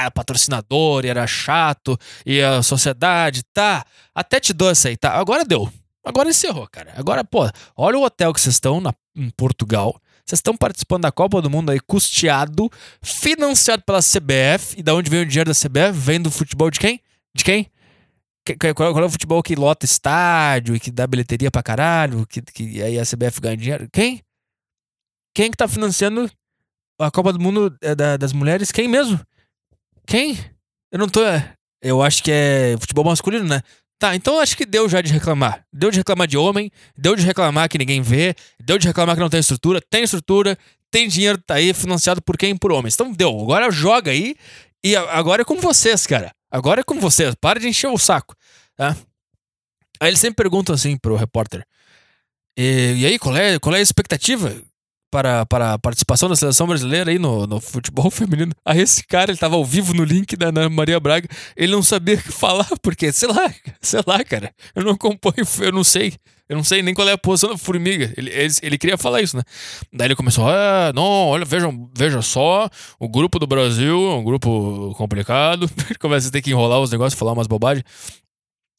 ah, 0.07 0.11
patrocinador 0.11 1.07
e 1.07 1.09
era 1.09 1.27
chato 1.27 1.99
e 2.27 2.43
a 2.43 2.63
sociedade, 2.63 3.43
tá. 3.55 3.87
Até 4.15 4.39
te 4.39 4.53
dou 4.53 4.69
essa 4.69 4.89
aí, 4.89 4.99
tá. 4.99 5.13
Agora 5.13 5.47
deu. 5.47 5.73
Agora 6.05 6.31
encerrou, 6.31 6.67
cara. 6.69 6.93
Agora, 6.97 7.25
pô, 7.25 7.49
olha 7.77 7.99
o 7.99 8.03
hotel 8.03 8.33
que 8.33 8.41
vocês 8.41 8.55
estão 8.55 8.81
na, 8.81 8.95
em 9.15 9.31
Portugal. 9.31 10.01
Vocês 10.25 10.39
estão 10.39 10.57
participando 10.57 11.03
da 11.03 11.13
Copa 11.13 11.43
do 11.43 11.51
Mundo 11.51 11.71
aí, 11.71 11.81
custeado, 11.81 12.71
financiado 13.03 13.83
pela 13.83 14.01
CBF. 14.01 14.79
E 14.79 14.83
da 14.83 14.95
onde 14.95 15.11
vem 15.11 15.23
o 15.23 15.27
dinheiro 15.27 15.51
da 15.51 15.55
CBF? 15.55 15.93
Vem 15.93 16.21
do 16.21 16.31
futebol 16.31 16.71
de 16.71 16.79
quem? 16.79 17.01
De 17.35 17.45
quem? 17.45 17.71
Qual, 18.75 18.99
é 18.99 19.05
o 19.05 19.11
futebol 19.11 19.43
que 19.43 19.55
lota 19.55 19.85
estádio 19.85 20.75
e 20.75 20.81
que 20.81 20.91
dá 20.91 21.07
bilheteria 21.07 21.51
pra 21.51 21.63
caralho? 21.63 22.27
Que, 22.27 22.41
que 22.41 22.83
aí 22.83 22.99
a 22.99 23.05
CBF 23.05 23.41
ganha 23.41 23.57
dinheiro? 23.57 23.89
Quem? 23.93 24.23
Quem 25.35 25.51
que 25.51 25.57
tá 25.57 25.69
financiando 25.69 26.31
a 26.99 27.11
Copa 27.11 27.33
do 27.33 27.41
Mundo 27.41 27.77
é, 27.81 27.95
da, 27.95 28.17
das 28.17 28.33
mulheres? 28.33 28.73
Quem 28.73 28.89
mesmo? 28.89 29.21
Quem? 30.07 30.39
Eu 30.91 30.99
não 30.99 31.09
tô. 31.09 31.21
Eu 31.83 32.03
acho 32.03 32.23
que 32.23 32.31
é 32.33 32.77
futebol 32.79 33.05
masculino, 33.05 33.47
né? 33.47 33.63
Tá, 34.01 34.17
então 34.17 34.41
acho 34.41 34.57
que 34.57 34.65
deu 34.65 34.89
já 34.89 35.03
de 35.03 35.13
reclamar. 35.13 35.63
Deu 35.71 35.91
de 35.91 35.99
reclamar 35.99 36.27
de 36.27 36.39
homem, 36.39 36.73
deu 36.97 37.15
de 37.15 37.23
reclamar 37.23 37.69
que 37.69 37.77
ninguém 37.77 38.01
vê, 38.01 38.35
deu 38.59 38.79
de 38.79 38.89
reclamar 38.89 39.15
que 39.15 39.21
não 39.21 39.29
tem 39.29 39.41
estrutura, 39.41 39.79
tem 39.91 40.03
estrutura, 40.03 40.57
tem 40.91 41.07
dinheiro, 41.07 41.37
tá 41.37 41.57
aí, 41.57 41.75
financiado 41.75 42.23
por 42.23 42.39
quem? 42.39 42.57
Por 42.57 42.73
homens. 42.73 42.95
Então 42.95 43.13
deu, 43.13 43.29
agora 43.39 43.71
joga 43.71 44.11
aí 44.11 44.35
e 44.83 44.97
agora 44.97 45.43
é 45.43 45.45
com 45.45 45.57
vocês, 45.57 46.07
cara. 46.07 46.33
Agora 46.51 46.81
é 46.81 46.83
com 46.83 46.99
vocês. 46.99 47.35
Para 47.35 47.61
de 47.61 47.69
encher 47.69 47.89
o 47.89 47.99
saco. 47.99 48.35
Tá? 48.75 48.97
Aí 50.01 50.09
eles 50.09 50.19
sempre 50.19 50.37
perguntam 50.37 50.75
assim 50.75 50.97
pro 50.97 51.15
repórter. 51.15 51.63
E, 52.57 52.95
e 52.97 53.07
aí, 53.07 53.19
qual 53.19 53.37
é, 53.37 53.59
qual 53.59 53.75
é 53.75 53.81
a 53.81 53.83
expectativa 53.83 54.57
para, 55.11 55.45
para 55.47 55.75
a 55.75 55.79
participação 55.79 56.29
da 56.29 56.37
seleção 56.37 56.67
brasileira 56.67 57.11
aí 57.11 57.19
no, 57.19 57.47
no 57.47 57.61
futebol 57.61 58.09
feminino? 58.13 58.53
Aí 58.65 58.81
esse 58.81 59.05
cara, 59.05 59.31
ele 59.31 59.39
tava 59.39 59.57
ao 59.57 59.65
vivo 59.65 59.93
no 59.95 60.05
link 60.05 60.37
da 60.37 60.49
Ana 60.49 60.69
Maria 60.69 61.01
Braga. 61.01 61.29
Ele 61.57 61.73
não 61.73 61.83
sabia 61.83 62.15
o 62.17 62.23
que 62.23 62.33
falar, 62.33 62.69
porque, 62.81 63.13
sei 63.13 63.29
lá, 63.29 63.53
sei 63.81 64.01
lá, 64.07 64.23
cara. 64.25 64.53
Eu 64.75 64.85
não 64.85 64.93
acompanho, 64.93 65.47
eu 65.61 65.73
não 65.73 65.85
sei. 65.85 66.15
Eu 66.49 66.57
não 66.57 66.65
sei 66.65 66.83
nem 66.83 66.93
qual 66.93 67.09
é 67.09 67.13
a 67.13 67.19
posição 67.19 67.51
da 67.51 67.57
formiga. 67.57 68.13
Ele, 68.17 68.29
ele, 68.31 68.53
ele 68.61 68.79
queria 68.79 68.99
falar 68.99 69.23
isso, 69.23 69.37
né? 69.37 69.43
Daí 69.93 70.09
ele 70.09 70.17
começou, 70.17 70.49
ah, 70.49 70.91
não, 70.93 71.05
olha, 71.05 71.45
vejam, 71.45 71.89
veja 71.97 72.21
só, 72.23 72.69
o 72.99 73.09
grupo 73.09 73.39
do 73.39 73.47
Brasil 73.47 73.97
é 74.11 74.15
um 74.17 74.25
grupo 74.25 74.93
complicado. 74.97 75.71
Ele 75.89 75.99
começa 75.99 76.29
a 76.29 76.31
ter 76.33 76.43
que 76.43 76.51
enrolar 76.51 76.81
os 76.81 76.91
negócios, 76.91 77.17
falar 77.17 77.33
umas 77.33 77.47
bobagens. 77.47 77.85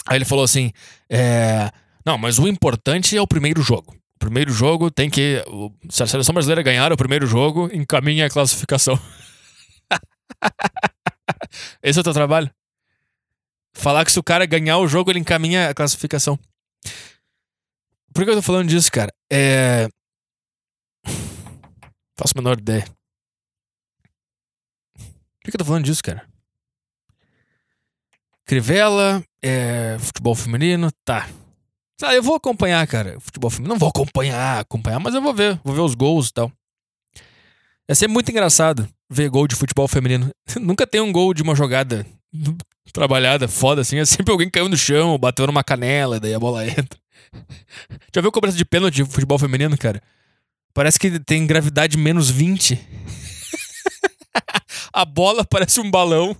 Aí 0.06 0.18
ele 0.18 0.26
falou 0.26 0.44
assim, 0.44 0.72
é, 1.10 1.72
não, 2.06 2.18
mas 2.18 2.40
o 2.40 2.48
importante 2.48 3.16
é 3.16 3.22
o 3.22 3.28
primeiro 3.28 3.62
jogo. 3.62 3.96
Primeiro 4.22 4.54
jogo 4.54 4.92
tem 4.92 5.10
que. 5.10 5.44
Se 5.90 6.04
a 6.04 6.08
seleção 6.08 6.32
brasileira 6.32 6.62
ganhar 6.62 6.94
o 6.94 6.96
primeiro 6.96 7.26
jogo, 7.26 7.68
encaminha 7.74 8.28
a 8.28 8.30
classificação. 8.30 9.00
Esse 11.82 11.98
é 11.98 12.02
o 12.02 12.04
teu 12.04 12.14
trabalho? 12.14 12.54
Falar 13.74 14.06
que 14.06 14.12
se 14.12 14.20
o 14.20 14.24
cara 14.24 14.46
ganhar 14.46 14.78
o 14.78 14.88
jogo, 14.88 15.10
ele 15.10 15.18
encaminha 15.18 15.70
a 15.70 15.74
classificação. 15.74 16.38
Por 18.14 18.24
que 18.24 18.30
eu 18.30 18.36
tô 18.36 18.44
falando 18.44 18.70
disso, 18.70 18.92
cara? 18.92 19.12
É. 19.28 19.88
Faço 22.16 22.36
a 22.36 22.42
menor 22.42 22.60
ideia. 22.60 22.86
Por 25.42 25.50
que 25.50 25.56
eu 25.56 25.58
tô 25.58 25.66
falando 25.66 25.86
disso, 25.86 26.04
cara? 26.04 26.30
Crivella, 28.46 29.24
é, 29.44 29.98
futebol 29.98 30.36
feminino, 30.36 30.92
tá. 31.04 31.28
Ah, 32.04 32.16
eu 32.16 32.24
vou 32.24 32.36
acompanhar, 32.36 32.86
cara. 32.88 33.20
Futebol 33.20 33.50
feminino. 33.50 33.74
Não 33.74 33.80
vou 33.80 33.90
acompanhar, 33.90 34.60
acompanhar, 34.60 35.00
mas 35.00 35.14
eu 35.14 35.22
vou 35.22 35.34
ver. 35.34 35.60
Vou 35.64 35.74
ver 35.74 35.82
os 35.82 35.96
gols 35.96 36.30
e 36.30 36.34
tal. 36.34 36.52
É 37.88 37.96
sempre 37.96 38.14
muito 38.14 38.32
engraçado 38.32 38.88
ver 39.10 39.30
gol 39.30 39.48
de 39.48 39.56
futebol 39.56 39.88
feminino. 39.88 40.30
Nunca 40.60 40.88
tem 40.88 41.02
um 41.02 41.12
gol 41.12 41.34
de 41.34 41.42
uma 41.44 41.56
jogada 41.56 42.06
trabalhada, 42.94 43.48
foda 43.48 43.82
assim. 43.82 43.98
É 43.98 44.06
sempre 44.06 44.32
alguém 44.32 44.50
caiu 44.50 44.70
no 44.70 44.78
chão, 44.78 45.18
bateu 45.18 45.46
numa 45.46 45.64
canela, 45.64 46.20
daí 46.20 46.34
a 46.34 46.40
bola 46.40 46.66
entra. 46.68 47.00
Já 48.14 48.22
viu 48.22 48.32
cobrança 48.32 48.58
de 48.58 48.66
pênalti 48.66 48.96
de 48.96 49.06
futebol 49.06 49.38
feminino, 49.38 49.78
cara? 49.78 50.02
Parece 50.74 50.98
que 50.98 51.20
tem 51.20 51.46
gravidade 51.46 51.98
menos 51.98 52.30
20. 52.30 52.80
a 54.94 55.06
bola 55.06 55.46
parece 55.46 55.80
um 55.82 55.92
balão. 55.92 56.36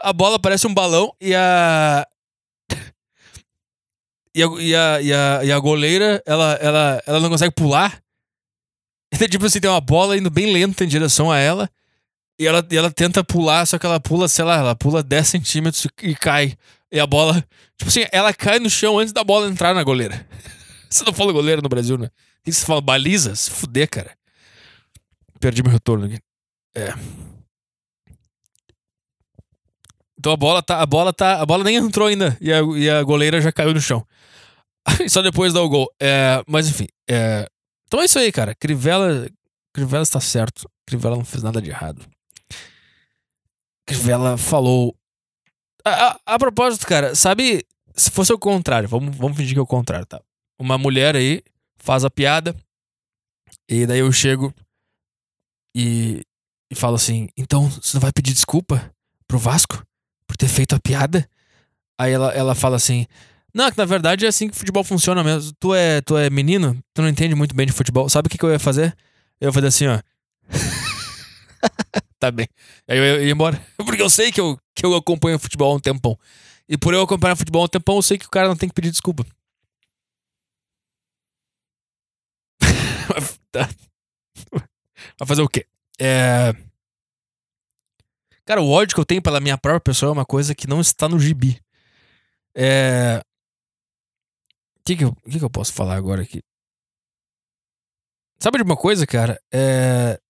A 0.00 0.12
bola 0.12 0.38
parece 0.38 0.66
um 0.66 0.74
balão 0.74 1.12
e 1.20 1.34
a. 1.34 2.06
E 4.36 4.42
a, 4.42 4.46
e 4.60 4.74
a, 4.74 5.00
e 5.00 5.12
a, 5.14 5.44
e 5.44 5.52
a 5.52 5.58
goleira, 5.58 6.22
ela, 6.26 6.52
ela, 6.60 7.02
ela 7.06 7.20
não 7.20 7.30
consegue 7.30 7.54
pular. 7.54 7.98
Então, 9.14 9.28
tipo 9.28 9.46
assim, 9.46 9.60
tem 9.60 9.70
uma 9.70 9.80
bola 9.80 10.18
indo 10.18 10.28
bem 10.28 10.52
lenta 10.52 10.84
em 10.84 10.88
direção 10.88 11.30
a 11.30 11.38
ela. 11.38 11.70
E 12.38 12.44
ela, 12.44 12.66
e 12.68 12.76
ela 12.76 12.90
tenta 12.90 13.22
pular, 13.22 13.64
só 13.64 13.78
que 13.78 13.86
ela 13.86 14.00
pula, 14.00 14.28
sei 14.28 14.44
lá, 14.44 14.56
ela 14.58 14.74
pula 14.74 15.00
10 15.00 15.28
centímetros 15.28 15.86
e 16.02 16.14
cai. 16.16 16.58
E 16.90 16.98
a 16.98 17.06
bola. 17.06 17.34
Tipo 17.78 17.88
assim, 17.88 18.04
ela 18.10 18.34
cai 18.34 18.58
no 18.58 18.68
chão 18.68 18.98
antes 18.98 19.12
da 19.12 19.22
bola 19.22 19.48
entrar 19.48 19.72
na 19.72 19.84
goleira. 19.84 20.26
Você 20.90 21.04
não 21.04 21.14
fala 21.14 21.32
goleira 21.32 21.62
no 21.62 21.68
Brasil, 21.68 21.96
né? 21.96 22.06
O 22.06 22.10
que 22.44 22.52
você 22.52 22.66
fala? 22.66 22.80
Baliza? 22.80 23.34
Se 23.34 23.50
fuder, 23.50 23.88
cara. 23.88 24.10
Perdi 25.40 25.62
meu 25.62 25.72
retorno 25.72 26.06
aqui. 26.06 26.18
É. 26.74 26.92
Então 30.26 30.34
a 30.34 30.36
bola 30.36 30.60
tá. 30.60 30.82
A 30.82 30.86
bola 30.86 31.12
tá. 31.12 31.40
A 31.40 31.46
bola 31.46 31.62
nem 31.62 31.76
entrou 31.76 32.08
ainda. 32.08 32.36
E 32.40 32.52
a, 32.52 32.58
e 32.76 32.90
a 32.90 33.00
goleira 33.04 33.40
já 33.40 33.52
caiu 33.52 33.72
no 33.72 33.80
chão. 33.80 34.04
Só 35.08 35.22
depois 35.22 35.52
dá 35.52 35.62
o 35.62 35.68
gol. 35.68 35.88
É, 36.02 36.42
mas 36.48 36.66
enfim. 36.66 36.88
É, 37.08 37.48
então 37.86 38.00
é 38.00 38.06
isso 38.06 38.18
aí, 38.18 38.32
cara. 38.32 38.52
Crivella. 38.52 39.30
Crivella 39.72 40.02
está 40.02 40.18
certo. 40.18 40.68
Crivella 40.84 41.14
não 41.14 41.24
fez 41.24 41.44
nada 41.44 41.62
de 41.62 41.70
errado. 41.70 42.04
Crivella 43.86 44.36
falou 44.36 44.96
A, 45.84 46.08
a, 46.08 46.20
a 46.34 46.38
propósito, 46.40 46.88
cara, 46.88 47.14
sabe, 47.14 47.64
se 47.94 48.10
fosse 48.10 48.32
o 48.32 48.38
contrário, 48.38 48.88
vamos, 48.88 49.16
vamos 49.16 49.36
fingir 49.36 49.54
que 49.54 49.60
é 49.60 49.62
o 49.62 49.66
contrário, 49.66 50.04
tá? 50.06 50.20
Uma 50.58 50.76
mulher 50.76 51.14
aí 51.14 51.40
faz 51.78 52.04
a 52.04 52.10
piada, 52.10 52.52
e 53.68 53.86
daí 53.86 54.00
eu 54.00 54.10
chego 54.10 54.52
e, 55.72 56.22
e 56.68 56.74
falo 56.74 56.96
assim: 56.96 57.28
então 57.36 57.70
você 57.70 57.96
não 57.96 58.00
vai 58.00 58.10
pedir 58.12 58.32
desculpa 58.32 58.92
pro 59.28 59.38
Vasco 59.38 59.86
por 60.26 60.36
ter 60.36 60.48
feito 60.48 60.74
a 60.74 60.80
piada? 60.80 61.28
Aí 61.98 62.12
ela, 62.12 62.32
ela 62.32 62.54
fala 62.54 62.76
assim: 62.76 63.06
não, 63.56 63.70
que 63.70 63.78
na 63.78 63.86
verdade 63.86 64.26
é 64.26 64.28
assim 64.28 64.48
que 64.50 64.56
futebol 64.56 64.84
funciona 64.84 65.24
mesmo. 65.24 65.50
Tu 65.58 65.74
é, 65.74 66.02
tu 66.02 66.14
é 66.16 66.28
menino, 66.28 66.78
tu 66.92 67.00
não 67.00 67.08
entende 67.08 67.34
muito 67.34 67.54
bem 67.54 67.66
de 67.66 67.72
futebol. 67.72 68.06
Sabe 68.08 68.26
o 68.26 68.30
que, 68.30 68.36
que 68.36 68.44
eu 68.44 68.50
ia 68.50 68.58
fazer? 68.58 68.94
Eu 69.40 69.48
ia 69.48 69.52
fazer 69.52 69.68
assim, 69.68 69.86
ó. 69.86 69.98
tá 72.20 72.30
bem. 72.30 72.46
Aí 72.86 72.98
eu 72.98 73.24
ia 73.24 73.32
embora. 73.32 73.58
Porque 73.78 74.02
eu 74.02 74.10
sei 74.10 74.30
que 74.30 74.38
eu, 74.38 74.58
que 74.74 74.84
eu 74.84 74.94
acompanho 74.94 75.38
futebol 75.38 75.72
há 75.72 75.76
um 75.76 75.80
tempão. 75.80 76.18
E 76.68 76.76
por 76.76 76.92
eu 76.92 77.00
acompanhar 77.00 77.34
futebol 77.34 77.62
há 77.62 77.64
um 77.64 77.68
tempão, 77.68 77.96
eu 77.96 78.02
sei 78.02 78.18
que 78.18 78.26
o 78.26 78.30
cara 78.30 78.48
não 78.48 78.56
tem 78.56 78.68
que 78.68 78.74
pedir 78.74 78.90
desculpa. 78.90 79.24
Tá. 83.52 83.70
Vai 85.18 85.26
fazer 85.26 85.40
o 85.40 85.48
quê? 85.48 85.64
É. 85.98 86.54
Cara, 88.46 88.62
o 88.62 88.70
ódio 88.70 88.94
que 88.94 89.00
eu 89.00 89.04
tenho 89.04 89.20
pela 89.20 89.40
minha 89.40 89.58
própria 89.58 89.80
pessoa 89.80 90.10
é 90.10 90.12
uma 90.12 90.24
coisa 90.24 90.54
que 90.54 90.68
não 90.68 90.80
está 90.80 91.08
no 91.08 91.18
gibi. 91.18 91.60
É. 92.54 93.20
O 94.78 94.84
que, 94.86 94.96
que, 94.96 95.04
eu, 95.04 95.14
que, 95.16 95.38
que 95.40 95.44
eu 95.44 95.50
posso 95.50 95.72
falar 95.72 95.96
agora 95.96 96.22
aqui? 96.22 96.40
Sabe 98.38 98.58
de 98.58 98.62
uma 98.62 98.76
coisa, 98.76 99.04
cara? 99.04 99.36
É. 99.52 100.20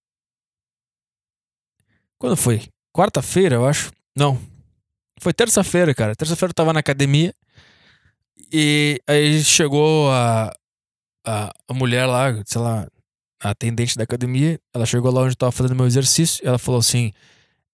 Quando 2.19 2.37
foi? 2.39 2.67
Quarta-feira, 2.91 3.57
eu 3.57 3.67
acho. 3.67 3.93
Não. 4.17 4.41
Foi 5.21 5.35
terça-feira, 5.35 5.95
cara. 5.95 6.17
Terça-feira 6.17 6.51
eu 6.51 6.55
tava 6.55 6.73
na 6.73 6.81
academia. 6.81 7.35
E 8.51 8.99
aí 9.07 9.45
chegou 9.45 10.11
a, 10.11 10.51
a, 11.27 11.53
a 11.69 11.75
mulher 11.75 12.07
lá, 12.07 12.43
sei 12.47 12.63
lá, 12.63 12.89
a 13.43 13.51
atendente 13.51 13.95
da 13.99 14.05
academia. 14.05 14.59
Ela 14.75 14.87
chegou 14.87 15.13
lá 15.13 15.21
onde 15.21 15.33
eu 15.33 15.37
tava 15.37 15.53
fazendo 15.53 15.77
meu 15.77 15.87
exercício. 15.87 16.47
ela 16.47 16.59
falou 16.59 16.81
assim: 16.81 17.13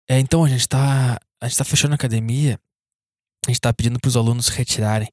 É, 0.08 0.18
então 0.18 0.44
a 0.44 0.48
gente 0.48 0.68
tá. 0.68 1.18
A 1.40 1.48
gente 1.48 1.58
tá 1.58 1.64
fechando 1.64 1.94
a 1.94 1.96
academia. 1.96 2.58
A 3.46 3.50
gente 3.50 3.60
tá 3.60 3.72
pedindo 3.72 3.98
pros 4.00 4.16
alunos 4.16 4.48
retirarem. 4.48 5.08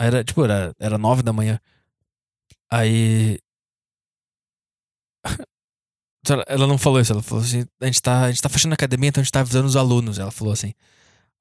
Aí 0.00 0.06
era, 0.06 0.24
tipo, 0.24 0.44
era, 0.44 0.74
era 0.78 0.98
nove 0.98 1.22
da 1.22 1.32
manhã. 1.32 1.60
Aí 2.70 3.38
ela 6.46 6.66
não 6.66 6.78
falou 6.78 7.00
isso, 7.00 7.12
ela 7.12 7.22
falou 7.22 7.44
assim: 7.44 7.66
a 7.80 7.86
gente, 7.86 8.00
tá, 8.02 8.24
a 8.24 8.30
gente 8.30 8.42
tá 8.42 8.48
fechando 8.48 8.72
a 8.72 8.76
academia, 8.76 9.08
então 9.08 9.20
a 9.20 9.24
gente 9.24 9.32
tá 9.32 9.40
avisando 9.40 9.66
os 9.66 9.76
alunos. 9.76 10.18
Ela 10.18 10.30
falou 10.30 10.52
assim. 10.52 10.72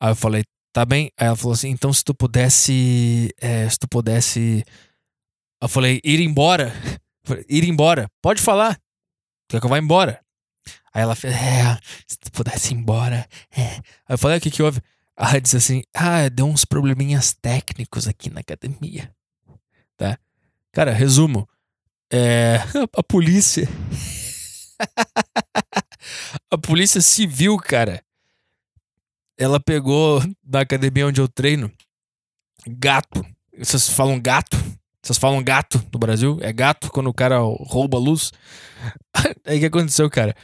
Aí 0.02 0.12
eu 0.12 0.16
falei, 0.16 0.44
tá 0.74 0.86
bem? 0.86 1.12
Aí 1.18 1.28
ela 1.28 1.36
falou 1.36 1.54
assim: 1.54 1.70
então 1.70 1.92
se 1.94 2.04
tu 2.04 2.14
pudesse. 2.14 3.34
É, 3.40 3.70
se 3.70 3.80
tu 3.80 3.88
pudesse. 3.88 4.64
Eu 5.62 5.70
falei, 5.70 6.02
ir 6.04 6.20
embora. 6.20 6.74
Ir 7.48 7.64
embora. 7.66 8.10
Pode 8.20 8.42
falar. 8.42 8.80
Quer 9.48 9.60
que 9.60 9.66
eu 9.66 9.70
vá 9.70 9.78
embora? 9.78 10.20
Aí 10.94 11.02
ela 11.02 11.16
fez, 11.16 11.34
é, 11.34 11.78
se 12.08 12.20
tu 12.20 12.32
pudesse 12.32 12.74
ir 12.74 12.78
embora. 12.78 13.28
É. 13.56 13.64
Aí 13.64 13.84
eu 14.10 14.18
falei, 14.18 14.38
o 14.38 14.42
que 14.42 14.52
que 14.52 14.62
houve? 14.62 14.82
Ela 15.16 15.40
disse 15.40 15.58
assim: 15.58 15.84
ah, 15.94 16.28
deu 16.30 16.48
uns 16.48 16.66
probleminhas 16.66 17.34
técnicos 17.34 18.08
aqui 18.08 18.30
na 18.30 18.40
academia. 18.40 19.14
Tá? 19.96 20.18
Cara, 20.72 20.92
resumo. 20.92 21.48
É, 22.12 22.58
a 22.98 23.04
polícia 23.04 23.70
a 26.50 26.58
polícia 26.58 27.02
civil, 27.02 27.58
cara, 27.58 28.04
ela 29.38 29.60
pegou 29.60 30.22
na 30.44 30.62
academia 30.62 31.08
onde 31.08 31.22
eu 31.22 31.28
treino 31.28 31.72
gato. 32.68 33.26
Vocês 33.58 33.90
falam 33.90 34.20
gato? 34.20 34.58
Vocês 35.04 35.18
falam 35.18 35.44
gato 35.44 35.84
no 35.92 36.00
Brasil? 36.00 36.38
É 36.42 36.54
gato 36.54 36.92
quando 36.92 37.08
o 37.08 37.14
cara 37.14 37.40
rouba 37.40 37.98
luz? 37.98 38.32
Aí 39.46 39.58
o 39.58 39.60
que 39.60 39.66
aconteceu, 39.66 40.10
cara? 40.10 40.36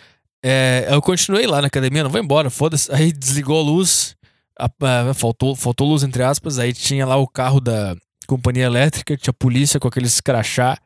É, 0.43 0.87
eu 0.89 1.01
continuei 1.01 1.45
lá 1.45 1.61
na 1.61 1.67
academia, 1.67 2.03
não 2.03 2.09
vou 2.09 2.21
embora, 2.21 2.49
foda-se. 2.49 2.91
Aí 2.91 3.11
desligou 3.11 3.59
a 3.59 3.63
luz, 3.63 4.15
a, 4.57 4.65
a, 4.65 5.13
faltou, 5.13 5.55
faltou 5.55 5.87
luz, 5.87 6.03
entre 6.03 6.23
aspas. 6.23 6.57
Aí 6.57 6.73
tinha 6.73 7.05
lá 7.05 7.17
o 7.17 7.27
carro 7.27 7.59
da 7.59 7.95
companhia 8.27 8.65
elétrica, 8.65 9.15
tinha 9.15 9.33
polícia 9.33 9.79
com 9.79 9.87
aqueles 9.87 10.19
crachá 10.19 10.77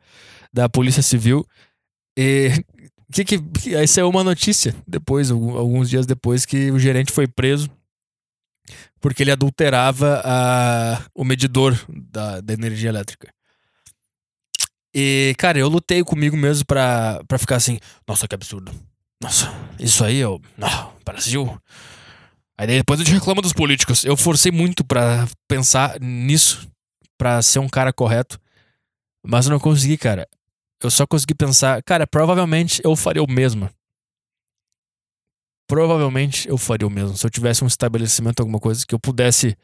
da 0.52 0.68
Polícia 0.68 1.02
Civil. 1.02 1.46
E 2.16 2.50
que, 3.12 3.24
que, 3.24 3.76
aí 3.76 3.88
saiu 3.88 4.08
uma 4.08 4.24
notícia 4.24 4.74
depois, 4.86 5.30
alguns 5.30 5.88
dias 5.88 6.06
depois, 6.06 6.44
que 6.44 6.70
o 6.70 6.78
gerente 6.78 7.12
foi 7.12 7.26
preso 7.26 7.70
porque 9.00 9.22
ele 9.22 9.32
adulterava 9.32 10.22
a, 10.24 11.02
o 11.14 11.24
medidor 11.24 11.78
da, 11.88 12.40
da 12.40 12.52
energia 12.52 12.88
elétrica. 12.88 13.28
E, 14.94 15.34
cara, 15.38 15.58
eu 15.58 15.68
lutei 15.68 16.02
comigo 16.04 16.36
mesmo 16.36 16.66
pra, 16.66 17.22
pra 17.26 17.38
ficar 17.38 17.56
assim, 17.56 17.78
nossa, 18.06 18.28
que 18.28 18.34
absurdo. 18.34 18.72
Nossa, 19.22 19.52
isso 19.78 20.04
aí 20.04 20.24
o. 20.24 20.40
Não, 20.56 20.92
Brasil. 21.04 21.58
Aí 22.58 22.66
depois 22.66 23.00
a 23.00 23.04
gente 23.04 23.14
reclama 23.14 23.40
dos 23.40 23.52
políticos. 23.52 24.04
Eu 24.04 24.16
forcei 24.16 24.52
muito 24.52 24.84
para 24.84 25.26
pensar 25.48 25.98
nisso, 26.00 26.68
para 27.16 27.40
ser 27.40 27.58
um 27.58 27.68
cara 27.68 27.92
correto. 27.92 28.38
Mas 29.24 29.46
eu 29.46 29.52
não 29.52 29.60
consegui, 29.60 29.96
cara 29.96 30.28
eu 30.82 30.90
só 30.90 31.06
consegui 31.06 31.34
pensar, 31.34 31.82
cara, 31.82 32.06
provavelmente 32.06 32.80
eu 32.84 32.94
faria 32.96 33.22
o 33.22 33.30
mesmo. 33.30 33.70
Provavelmente 35.68 36.48
eu 36.48 36.58
faria 36.58 36.86
o 36.86 36.90
mesmo. 36.90 37.16
Se 37.16 37.24
eu 37.24 37.30
tivesse 37.30 37.64
um 37.64 37.66
estabelecimento, 37.66 38.40
alguma 38.40 38.58
coisa 38.58 38.84
que 38.86 38.94
eu 38.94 38.98
pudesse 38.98 39.56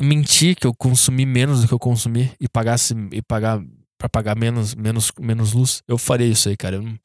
mentir 0.00 0.56
que 0.56 0.66
eu 0.66 0.74
consumi 0.74 1.24
menos 1.24 1.60
do 1.60 1.68
que 1.68 1.74
eu 1.74 1.78
consumi 1.78 2.32
e 2.40 2.48
pagasse 2.48 2.94
e 3.12 3.22
pagar 3.22 3.62
para 4.00 4.08
pagar 4.08 4.34
menos, 4.34 4.74
menos, 4.74 5.12
menos 5.20 5.52
luz, 5.52 5.82
eu 5.86 5.98
faria 5.98 6.26
isso 6.26 6.48
aí, 6.48 6.56
cara. 6.56 6.76
Eu 6.76 6.82
não, 6.82 6.98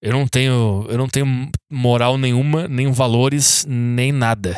eu 0.00 0.12
não 0.12 0.26
tenho, 0.26 0.86
eu 0.88 0.96
não 0.96 1.06
tenho 1.06 1.50
moral 1.70 2.16
nenhuma, 2.16 2.66
nem 2.66 2.90
valores, 2.90 3.66
nem 3.68 4.10
nada. 4.10 4.56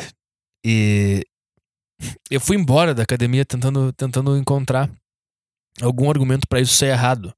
E 0.65 1.21
eu 2.31 2.39
fui 2.39 2.55
embora 2.55 2.95
da 2.95 3.03
academia 3.03 3.43
tentando, 3.43 3.91
tentando 3.91 4.37
encontrar 4.37 4.89
algum 5.81 6.09
argumento 6.09 6.47
para 6.47 6.61
isso 6.61 6.73
ser 6.73 6.85
errado. 6.85 7.33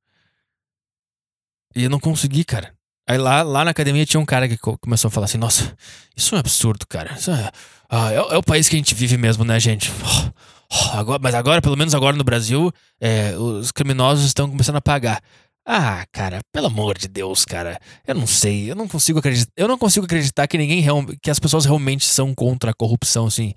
E 1.76 1.84
eu 1.84 1.90
não 1.90 2.00
consegui, 2.00 2.44
cara. 2.44 2.72
Aí 3.10 3.18
lá, 3.18 3.42
lá 3.42 3.66
na 3.66 3.72
academia 3.72 4.06
tinha 4.06 4.22
um 4.22 4.26
cara 4.26 4.48
que 4.48 4.58
começou 4.58 5.08
a 5.08 5.12
falar 5.12 5.26
assim: 5.26 5.40
Nossa, 5.40 5.76
isso 6.16 6.36
é 6.36 6.38
um 6.38 6.40
absurdo, 6.40 6.86
cara. 6.86 7.16
É, 7.16 7.52
ah, 7.90 8.12
é, 8.12 8.16
é, 8.16 8.38
o 8.38 8.44
país 8.44 8.70
que 8.70 8.76
a 8.76 8.80
gente 8.80 8.94
vive 8.94 9.18
mesmo, 9.18 9.44
né, 9.44 9.60
gente? 9.60 9.92
Oh, 9.92 10.32
oh, 10.72 10.98
agora, 10.98 11.20
mas 11.22 11.36
agora, 11.36 11.62
pelo 11.62 11.78
menos 11.78 11.94
agora 11.94 12.16
no 12.16 12.24
Brasil, 12.24 12.72
é, 13.00 13.36
os 13.38 13.72
criminosos 13.72 14.26
estão 14.26 14.50
começando 14.50 14.78
a 14.78 14.82
pagar. 14.82 15.22
Ah, 15.66 16.06
cara, 16.12 16.42
pelo 16.52 16.68
amor 16.68 16.98
de 16.98 17.08
Deus, 17.08 17.46
cara. 17.46 17.80
Eu 18.06 18.16
não 18.16 18.26
sei, 18.26 18.72
eu 18.72 18.76
não 18.76 18.88
consigo 18.88 19.20
acreditar. 19.20 19.52
Eu 19.56 19.68
não 19.68 19.78
consigo 19.78 20.06
acreditar 20.06 20.48
que 20.48 20.58
ninguém 20.58 20.84
que 21.22 21.30
as 21.30 21.40
pessoas 21.40 21.66
realmente 21.66 22.06
são 22.06 22.34
contra 22.34 22.72
a 22.72 22.74
corrupção, 22.74 23.28
assim. 23.28 23.54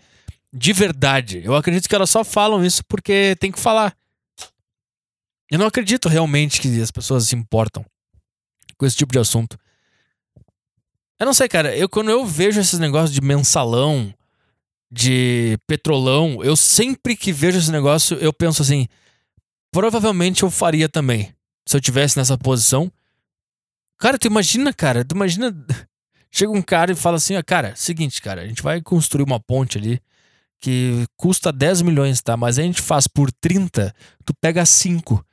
De 0.53 0.73
verdade. 0.73 1.41
Eu 1.43 1.57
acredito 1.57 1.89
que 1.89 1.95
elas 1.95 2.11
só 2.11 2.23
falam 2.23 2.65
isso 2.65 2.85
porque 2.85 3.35
tem 3.41 3.51
que 3.51 3.59
falar. 3.59 3.97
Eu 5.51 5.59
não 5.59 5.67
acredito 5.67 6.09
realmente 6.09 6.61
que 6.61 6.81
as 6.81 6.91
pessoas 6.91 7.27
se 7.27 7.35
importam 7.35 7.85
com 8.77 8.87
esse 8.87 8.97
tipo 8.97 9.13
de 9.13 9.19
assunto. 9.19 9.59
Eu 11.19 11.27
não 11.27 11.35
sei, 11.35 11.49
cara. 11.49 11.77
Eu, 11.77 11.89
quando 11.89 12.11
eu 12.11 12.27
vejo 12.27 12.61
esses 12.61 12.79
negócios 12.79 13.13
de 13.13 13.21
mensalão, 13.21 14.13
de 14.91 15.59
petrolão, 15.67 16.43
eu 16.43 16.57
sempre 16.57 17.17
que 17.17 17.33
vejo 17.33 17.59
esse 17.59 17.71
negócio, 17.71 18.17
eu 18.19 18.33
penso 18.33 18.63
assim: 18.63 18.87
provavelmente 19.73 20.43
eu 20.43 20.51
faria 20.51 20.89
também. 20.89 21.35
Se 21.67 21.77
eu 21.77 21.81
tivesse 21.81 22.17
nessa 22.17 22.37
posição. 22.37 22.93
Cara, 23.99 24.19
tu 24.19 24.27
imagina, 24.27 24.73
cara, 24.73 25.05
tu 25.05 25.15
imagina. 25.15 25.55
Chega 26.31 26.51
um 26.51 26.63
cara 26.63 26.93
e 26.93 26.97
fala 26.97 27.17
assim: 27.17 27.37
ó, 27.37 27.43
cara, 27.43 27.75
seguinte, 27.77 28.21
cara, 28.21 28.43
a 28.43 28.47
gente 28.47 28.63
vai 28.63 28.81
construir 28.81 29.25
uma 29.25 29.41
ponte 29.41 29.79
ali 29.79 30.01
que 30.61 31.05
custa 31.17 31.53
10 31.53 31.83
milhões, 31.83 32.23
tá? 32.23 32.37
Mas 32.37 32.59
a 32.59 32.63
gente 32.63 32.81
faz 32.81 33.07
por 33.07 33.31
30, 33.31 33.95
tu 34.25 34.33
pega 34.41 34.65
5. 34.65 35.25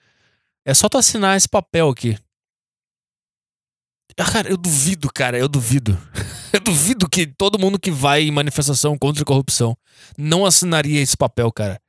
É 0.66 0.74
só 0.74 0.90
tu 0.90 0.98
assinar 0.98 1.38
esse 1.38 1.48
papel 1.48 1.90
aqui. 1.90 2.18
Ah, 4.22 4.32
cara, 4.32 4.50
eu 4.50 4.58
duvido, 4.58 5.12
cara, 5.12 5.40
eu 5.40 5.48
duvido. 5.48 5.98
eu 6.54 6.60
duvido 6.60 7.10
que 7.10 7.26
todo 7.26 7.58
mundo 7.58 7.80
que 7.80 7.90
vai 7.90 8.22
em 8.22 8.32
manifestação 8.32 8.96
contra 8.96 9.24
a 9.24 9.26
corrupção 9.26 9.76
não 10.16 10.46
assinaria 10.46 11.02
esse 11.02 11.18
papel, 11.18 11.52
cara. 11.52 11.82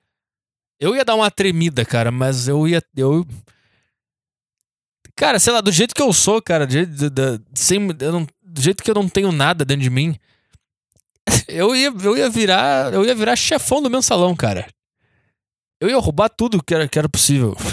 Eu 0.81 0.97
ia 0.97 1.05
dar 1.05 1.15
uma 1.15 1.31
tremida, 1.31 1.85
cara, 1.85 2.11
mas 2.11 2.49
eu 2.49 2.67
ia. 2.67 2.83
Eu... 2.97 3.27
Cara, 5.15 5.39
sei 5.39 5.53
lá, 5.53 5.61
do 5.61 5.71
jeito 5.71 5.95
que 5.95 6.01
eu 6.01 6.11
sou, 6.11 6.41
cara, 6.41 6.67
do 6.67 6.73
jeito, 6.73 7.11
do, 7.11 7.45
sem, 7.55 7.79
não, 7.79 8.27
do 8.43 8.63
jeito 8.63 8.83
que 8.83 8.91
eu 8.91 8.95
não 8.95 9.11
tenho 9.11 9.31
nada 9.31 9.63
dentro 9.63 9.83
de 9.83 9.91
mim, 9.91 10.19
eu 11.47 11.77
ia, 11.77 11.93
eu 12.03 12.17
ia 12.17 12.31
virar. 12.31 12.95
Eu 12.95 13.05
ia 13.05 13.15
virar 13.15 13.37
chefão 13.37 13.83
do 13.83 13.91
mensalão, 13.91 14.35
cara. 14.35 14.67
Eu 15.79 15.91
ia 15.91 15.99
roubar 15.99 16.31
tudo 16.31 16.63
que 16.63 16.75
era, 16.75 16.89
que 16.89 16.99
era 16.99 17.11
possível. 17.11 17.55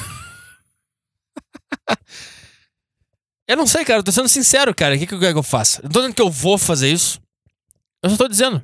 eu 3.49 3.57
não 3.57 3.65
sei, 3.65 3.83
cara. 3.83 3.99
Eu 3.99 4.03
tô 4.03 4.11
sendo 4.11 4.29
sincero, 4.29 4.75
cara. 4.75 4.95
O 4.95 4.99
que, 4.99 5.07
que 5.07 5.13
eu 5.15 5.19
quero 5.19 5.33
que 5.33 5.39
eu 5.39 5.43
faça? 5.43 5.81
Eu 5.81 5.89
tô 5.89 5.99
dizendo 5.99 6.13
que 6.13 6.21
eu 6.21 6.29
vou 6.29 6.55
fazer 6.55 6.91
isso. 6.91 7.19
Eu 8.03 8.11
só 8.11 8.15
tô 8.15 8.27
dizendo. 8.27 8.63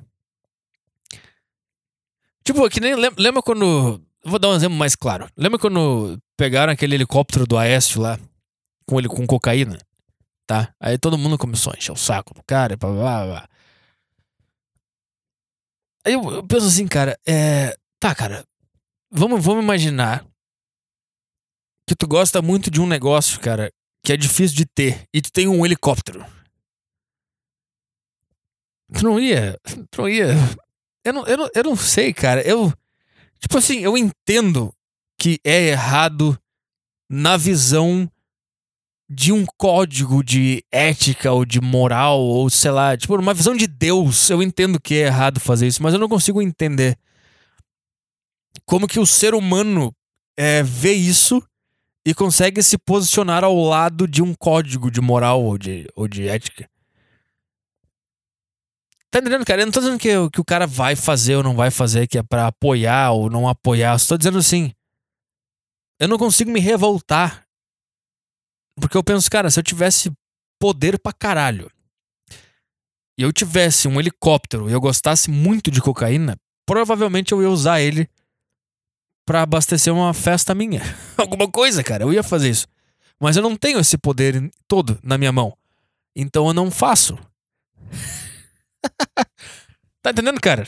Tipo, 2.43 2.69
que 2.69 2.79
nem 2.79 2.93
lembra, 2.93 3.41
quando. 3.41 3.99
Vou 4.23 4.37
dar 4.37 4.49
um 4.49 4.55
exemplo 4.55 4.77
mais 4.77 4.95
claro. 4.95 5.27
Lembra 5.35 5.57
quando 5.57 6.21
pegaram 6.37 6.71
aquele 6.71 6.93
helicóptero 6.93 7.47
do 7.47 7.57
Aécio 7.57 7.99
lá, 7.99 8.19
com 8.85 8.99
ele 8.99 9.07
com 9.07 9.25
cocaína? 9.25 9.79
Tá? 10.45 10.71
Aí 10.79 10.99
todo 10.99 11.17
mundo 11.17 11.35
começou 11.35 11.73
a 11.73 11.77
encher 11.77 11.91
o 11.91 11.95
saco 11.95 12.35
do 12.35 12.43
cara, 12.43 12.77
blá, 12.77 12.91
blá, 12.91 13.25
blá. 13.25 13.49
Aí 16.05 16.13
eu, 16.13 16.31
eu 16.31 16.43
penso 16.45 16.67
assim, 16.67 16.87
cara, 16.87 17.19
é. 17.25 17.75
Tá, 17.99 18.13
cara. 18.13 18.45
Vamos, 19.09 19.43
vamos 19.43 19.63
imaginar 19.63 20.23
que 21.87 21.95
tu 21.95 22.07
gosta 22.07 22.39
muito 22.39 22.69
de 22.69 22.79
um 22.79 22.85
negócio, 22.85 23.39
cara, 23.39 23.71
que 24.05 24.13
é 24.13 24.17
difícil 24.17 24.55
de 24.55 24.65
ter, 24.67 25.09
e 25.11 25.19
tu 25.19 25.31
tem 25.31 25.47
um 25.47 25.65
helicóptero. 25.65 26.23
Tu 28.93 29.03
não 29.03 29.19
ia. 29.19 29.59
Tu 29.89 30.01
não 30.01 30.07
ia. 30.07 30.35
Eu 31.03 31.11
não, 31.11 31.25
eu 31.25 31.37
não, 31.37 31.49
eu 31.55 31.63
não 31.63 31.75
sei, 31.75 32.13
cara. 32.13 32.41
Eu. 32.47 32.71
Tipo 33.39 33.57
assim, 33.57 33.79
eu 33.79 33.97
entendo 33.97 34.71
que 35.17 35.39
é 35.43 35.69
errado 35.69 36.39
na 37.09 37.35
visão 37.35 38.09
de 39.09 39.31
um 39.31 39.43
código 39.57 40.23
de 40.23 40.63
ética 40.71 41.31
ou 41.31 41.43
de 41.43 41.59
moral, 41.59 42.19
ou 42.19 42.47
sei 42.49 42.71
lá, 42.71 42.95
tipo, 42.95 43.15
uma 43.15 43.33
visão 43.33 43.55
de 43.55 43.65
Deus. 43.65 44.29
Eu 44.29 44.41
entendo 44.43 44.79
que 44.79 44.93
é 44.95 45.07
errado 45.07 45.39
fazer 45.39 45.65
isso, 45.65 45.81
mas 45.81 45.93
eu 45.95 45.99
não 45.99 46.07
consigo 46.07 46.41
entender 46.43 46.95
como 48.65 48.87
que 48.87 48.99
o 48.99 49.05
ser 49.05 49.33
humano 49.33 49.91
é, 50.37 50.61
vê 50.61 50.93
isso 50.93 51.41
e 52.05 52.13
consegue 52.13 52.61
se 52.61 52.77
posicionar 52.77 53.43
ao 53.43 53.57
lado 53.57 54.07
de 54.07 54.21
um 54.21 54.33
código 54.35 54.91
de 54.91 55.01
moral 55.01 55.43
ou 55.43 55.57
de, 55.57 55.87
ou 55.95 56.07
de 56.07 56.27
ética. 56.27 56.69
Tá 59.09 59.19
entendendo, 59.19 59.45
cara? 59.45 59.61
Eu 59.61 59.65
não 59.65 59.71
tô 59.71 59.79
dizendo 59.79 59.97
que, 59.97 60.09
que 60.29 60.41
o 60.41 60.45
cara 60.45 60.67
vai 60.67 60.95
fazer 60.95 61.37
ou 61.37 61.43
não 61.43 61.55
vai 61.55 61.71
fazer, 61.71 62.05
que 62.05 62.17
é 62.17 62.23
pra 62.23 62.47
apoiar 62.47 63.11
ou 63.11 63.29
não 63.29 63.47
apoiar. 63.47 63.97
Tô 64.05 64.17
dizendo 64.17 64.37
assim. 64.37 64.71
Eu 65.99 66.07
não 66.07 66.17
consigo 66.17 66.51
me 66.51 66.59
revoltar. 66.59 67.45
Porque 68.79 68.97
eu 68.97 69.03
penso, 69.03 69.31
cara, 69.31 69.49
se 69.49 69.57
eu 69.57 69.63
tivesse 69.63 70.11
poder 70.59 70.99
pra 70.99 71.13
caralho 71.13 71.71
e 73.17 73.23
eu 73.23 73.31
tivesse 73.31 73.87
um 73.87 73.99
helicóptero 73.99 74.69
e 74.69 74.73
eu 74.73 74.81
gostasse 74.81 75.31
muito 75.31 75.71
de 75.71 75.81
cocaína, 75.81 76.35
provavelmente 76.65 77.31
eu 77.31 77.41
ia 77.41 77.49
usar 77.49 77.79
ele 77.79 78.09
para 79.25 79.41
abastecer 79.41 79.93
uma 79.93 80.13
festa 80.13 80.53
minha. 80.53 80.81
Alguma 81.17 81.49
coisa, 81.49 81.83
cara. 81.83 82.03
Eu 82.03 82.13
ia 82.13 82.23
fazer 82.23 82.49
isso. 82.49 82.67
Mas 83.19 83.35
eu 83.35 83.41
não 83.41 83.55
tenho 83.55 83.79
esse 83.79 83.97
poder 83.97 84.51
todo 84.67 84.99
na 85.01 85.17
minha 85.17 85.31
mão. 85.31 85.57
Então 86.15 86.47
eu 86.47 86.53
não 86.53 86.69
faço. 86.69 87.17
tá 90.01 90.11
entendendo, 90.11 90.39
cara? 90.39 90.67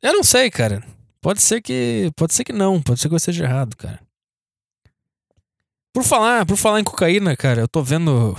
Eu 0.00 0.14
não 0.14 0.24
sei, 0.24 0.50
cara. 0.50 0.82
Pode 1.20 1.42
ser 1.42 1.60
que. 1.60 2.10
Pode 2.16 2.32
ser 2.32 2.44
que 2.44 2.52
não. 2.52 2.80
Pode 2.80 3.00
ser 3.00 3.08
que 3.08 3.14
eu 3.14 3.18
esteja 3.18 3.44
errado, 3.44 3.76
cara. 3.76 4.00
Por 5.92 6.04
falar, 6.04 6.46
por 6.46 6.56
falar 6.56 6.80
em 6.80 6.84
cocaína, 6.84 7.36
cara, 7.36 7.62
eu 7.62 7.68
tô 7.68 7.82
vendo. 7.82 8.36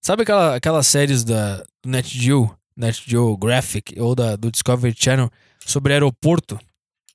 Sabe 0.00 0.22
aquela, 0.22 0.56
aquelas 0.56 0.86
séries 0.86 1.22
da 1.22 1.64
NetGeo, 1.84 2.57
NetGeo 2.78 3.36
Graphic 3.36 4.00
ou 4.00 4.14
da, 4.14 4.36
do 4.36 4.50
Discovery 4.50 4.94
Channel 4.96 5.30
sobre 5.66 5.92
aeroporto? 5.92 6.58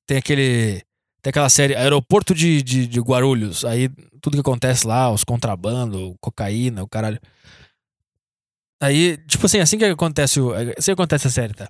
Tem 0.05 0.17
aquele. 0.17 0.81
Tem 1.21 1.29
aquela 1.29 1.49
série 1.49 1.73
Aeroporto 1.73 2.35
de, 2.35 2.61
de, 2.61 2.85
de 2.85 2.99
Guarulhos. 2.99 3.63
Aí 3.63 3.89
tudo 4.19 4.33
que 4.33 4.41
acontece 4.41 4.85
lá, 4.85 5.09
os 5.09 5.23
contrabando, 5.23 6.15
cocaína, 6.19 6.83
o 6.83 6.87
caralho. 6.87 7.19
Aí, 8.81 9.15
tipo 9.25 9.45
assim, 9.45 9.59
assim 9.59 9.77
que 9.77 9.85
acontece. 9.85 10.41
Assim 10.77 10.87
que 10.87 10.91
acontece 10.91 11.27
a 11.27 11.31
série, 11.31 11.53
tá? 11.53 11.69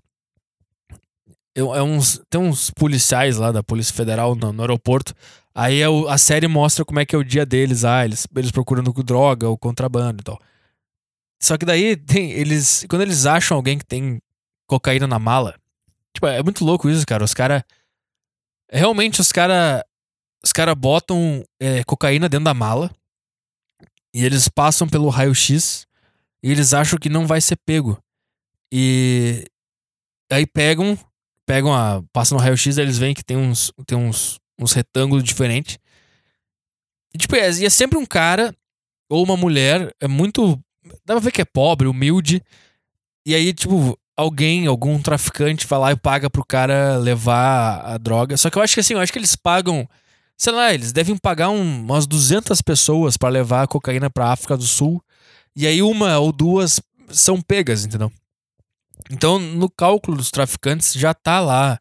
Eu, 1.55 1.75
é 1.75 1.83
uns, 1.83 2.19
tem 2.31 2.41
uns 2.41 2.71
policiais 2.71 3.37
lá 3.37 3.51
da 3.51 3.61
Polícia 3.61 3.93
Federal 3.93 4.33
no, 4.33 4.51
no 4.51 4.63
aeroporto. 4.63 5.13
Aí 5.53 5.83
a, 5.83 5.87
é 5.87 6.11
a, 6.11 6.17
série 6.17 6.47
mostra 6.47 6.83
como 6.83 6.99
é 6.99 7.05
que 7.05 7.15
é 7.15 7.17
o 7.17 7.23
dia 7.23 7.45
deles. 7.45 7.85
Ah, 7.85 8.03
eles, 8.03 8.25
eles 8.35 8.49
procurando 8.49 8.91
droga 9.03 9.47
ou 9.47 9.55
contrabando 9.55 10.21
e 10.21 10.23
tal. 10.23 10.39
Só 11.43 11.57
que 11.57 11.65
daí 11.65 11.97
tem, 11.97 12.31
eles. 12.31 12.85
Quando 12.89 13.01
eles 13.01 13.25
acham 13.25 13.57
alguém 13.57 13.77
que 13.77 13.85
tem 13.85 14.21
cocaína 14.65 15.05
na 15.05 15.19
mala. 15.19 15.59
Tipo, 16.13 16.27
é 16.27 16.41
muito 16.41 16.63
louco 16.63 16.89
isso, 16.89 17.05
cara. 17.05 17.23
Os 17.23 17.33
caras. 17.33 17.63
Realmente 18.71 19.19
os 19.19 19.31
caras. 19.31 19.83
Os 20.43 20.53
caras 20.53 20.75
botam 20.75 21.43
é, 21.59 21.83
cocaína 21.83 22.29
dentro 22.29 22.45
da 22.45 22.53
mala. 22.53 22.89
E 24.13 24.23
eles 24.23 24.47
passam 24.47 24.87
pelo 24.87 25.09
raio-x 25.09 25.87
e 26.43 26.51
eles 26.51 26.73
acham 26.73 26.99
que 26.99 27.09
não 27.09 27.25
vai 27.25 27.41
ser 27.41 27.57
pego. 27.65 27.97
E 28.71 29.45
aí 30.31 30.45
pegam, 30.45 30.97
pegam 31.45 31.73
a. 31.73 32.03
Passam 32.13 32.37
no 32.37 32.43
raio-x, 32.43 32.77
eles 32.77 32.97
veem 32.97 33.13
que 33.13 33.23
tem 33.23 33.35
uns, 33.35 33.71
tem 33.85 33.97
uns, 33.97 34.39
uns 34.59 34.71
retângulos 34.71 35.23
diferentes. 35.23 35.77
E, 37.13 37.17
tipo, 37.17 37.35
é, 37.35 37.51
e 37.51 37.65
é 37.65 37.69
sempre 37.69 37.97
um 37.97 38.05
cara 38.05 38.55
ou 39.09 39.23
uma 39.23 39.35
mulher, 39.35 39.93
é 39.99 40.07
muito. 40.07 40.57
Dá 41.05 41.13
pra 41.15 41.19
ver 41.19 41.31
que 41.31 41.41
é 41.41 41.45
pobre, 41.45 41.87
humilde. 41.87 42.41
E 43.25 43.33
aí, 43.33 43.53
tipo, 43.53 43.97
alguém, 44.15 44.67
algum 44.67 45.01
traficante 45.01 45.67
vai 45.67 45.79
lá 45.79 45.91
e 45.91 45.95
paga 45.95 46.29
pro 46.29 46.45
cara 46.45 46.97
levar 46.97 47.81
a 47.85 47.97
droga. 47.97 48.37
Só 48.37 48.49
que 48.49 48.57
eu 48.57 48.61
acho 48.61 48.73
que 48.73 48.79
assim, 48.79 48.93
eu 48.93 48.99
acho 48.99 49.11
que 49.11 49.19
eles 49.19 49.35
pagam. 49.35 49.87
Sei 50.37 50.51
lá, 50.51 50.73
eles 50.73 50.91
devem 50.91 51.17
pagar 51.17 51.49
um, 51.49 51.81
umas 51.81 52.07
200 52.07 52.61
pessoas 52.61 53.17
para 53.17 53.29
levar 53.29 53.63
a 53.63 53.67
cocaína 53.67 54.09
pra 54.09 54.31
África 54.31 54.57
do 54.57 54.63
Sul. 54.63 55.01
E 55.55 55.67
aí 55.67 55.81
uma 55.81 56.17
ou 56.17 56.31
duas 56.31 56.81
são 57.09 57.41
pegas, 57.41 57.85
entendeu? 57.85 58.11
Então, 59.11 59.37
no 59.39 59.69
cálculo 59.69 60.17
dos 60.17 60.31
traficantes 60.31 60.93
já 60.93 61.13
tá 61.13 61.39
lá. 61.39 61.79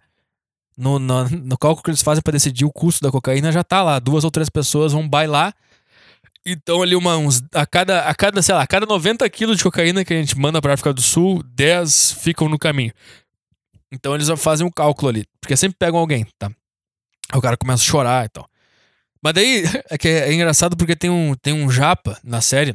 No, 0.76 0.98
no, 0.98 1.28
no 1.28 1.58
cálculo 1.58 1.82
que 1.82 1.90
eles 1.90 2.02
fazem 2.02 2.22
para 2.22 2.32
decidir 2.32 2.64
o 2.64 2.72
custo 2.72 3.02
da 3.02 3.10
cocaína 3.10 3.52
já 3.52 3.64
tá 3.64 3.82
lá. 3.82 3.98
Duas 3.98 4.24
ou 4.24 4.30
três 4.30 4.48
pessoas 4.48 4.92
vão 4.92 5.08
bailar. 5.08 5.54
Então, 6.44 6.82
ali, 6.82 6.96
uma, 6.96 7.16
uns, 7.16 7.42
a, 7.54 7.64
cada, 7.64 8.00
a 8.00 8.14
cada, 8.14 8.42
sei 8.42 8.54
lá, 8.54 8.62
a 8.62 8.66
cada 8.66 8.84
90 8.84 9.28
quilos 9.30 9.56
de 9.56 9.62
cocaína 9.62 10.04
que 10.04 10.12
a 10.12 10.16
gente 10.16 10.36
manda 10.36 10.60
pra 10.60 10.74
África 10.74 10.92
do 10.92 11.00
Sul, 11.00 11.42
10 11.44 12.12
ficam 12.20 12.48
no 12.48 12.58
caminho. 12.58 12.92
Então, 13.92 14.14
eles 14.14 14.28
fazem 14.40 14.66
um 14.66 14.70
cálculo 14.70 15.08
ali. 15.08 15.24
Porque 15.40 15.56
sempre 15.56 15.76
pegam 15.78 16.00
alguém, 16.00 16.26
tá? 16.38 16.50
Aí 17.30 17.38
o 17.38 17.42
cara 17.42 17.56
começa 17.56 17.82
a 17.82 17.86
chorar 17.86 18.26
e 18.26 18.28
tal. 18.28 18.48
Mas 19.22 19.34
daí, 19.34 19.64
é 19.88 19.96
que 19.96 20.08
é, 20.08 20.28
é 20.28 20.34
engraçado 20.34 20.76
porque 20.76 20.96
tem 20.96 21.08
um, 21.08 21.34
tem 21.34 21.52
um 21.52 21.70
japa 21.70 22.18
na 22.24 22.40
série 22.40 22.74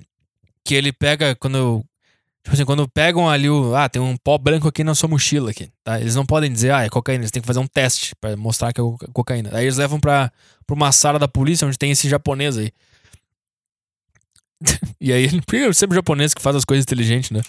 que 0.63 0.74
ele 0.74 0.93
pega 0.93 1.36
quando. 1.36 1.84
Tipo 2.43 2.55
assim, 2.55 2.65
quando 2.65 2.88
pegam 2.88 3.30
ali 3.30 3.49
o. 3.49 3.76
Ah, 3.76 3.89
tem 3.89 4.01
um 4.01 4.15
pó 4.15 4.38
branco 4.38 4.68
aqui 4.68 4.84
na 4.84 4.95
sua 4.95 5.09
mochila 5.09 5.51
aqui, 5.51 5.70
tá? 5.84 5.99
Eles 5.99 6.15
não 6.15 6.26
podem 6.26 6.51
dizer, 6.51 6.72
ah, 6.72 6.86
é 6.86 6.89
cocaína, 6.89 7.24
eles 7.24 7.32
têm 7.32 7.41
que 7.41 7.47
fazer 7.47 7.59
um 7.59 7.68
teste 7.68 8.15
para 8.15 8.38
mostrar 8.38 8.72
que 8.72 8.80
é 8.80 8.84
cocaína. 9.11 9.49
Aí 9.51 9.65
eles 9.65 9.78
levam 9.78 9.99
pra, 9.99 10.32
pra 10.65 10.74
uma 10.74 10.91
sala 10.93 11.20
da 11.20 11.28
polícia 11.28 11.68
onde 11.68 11.78
tem 11.78 11.91
esse 11.91 12.07
japonês 12.07 12.57
aí. 12.57 12.72
e 14.99 15.12
aí 15.14 15.24
ele. 15.24 15.41
Primeiro, 15.41 15.74
sempre 15.74 15.95
japonês 15.95 16.34
que 16.34 16.41
faz 16.41 16.55
as 16.55 16.66
coisas 16.66 16.84
inteligentes, 16.84 17.32
né? 17.32 17.41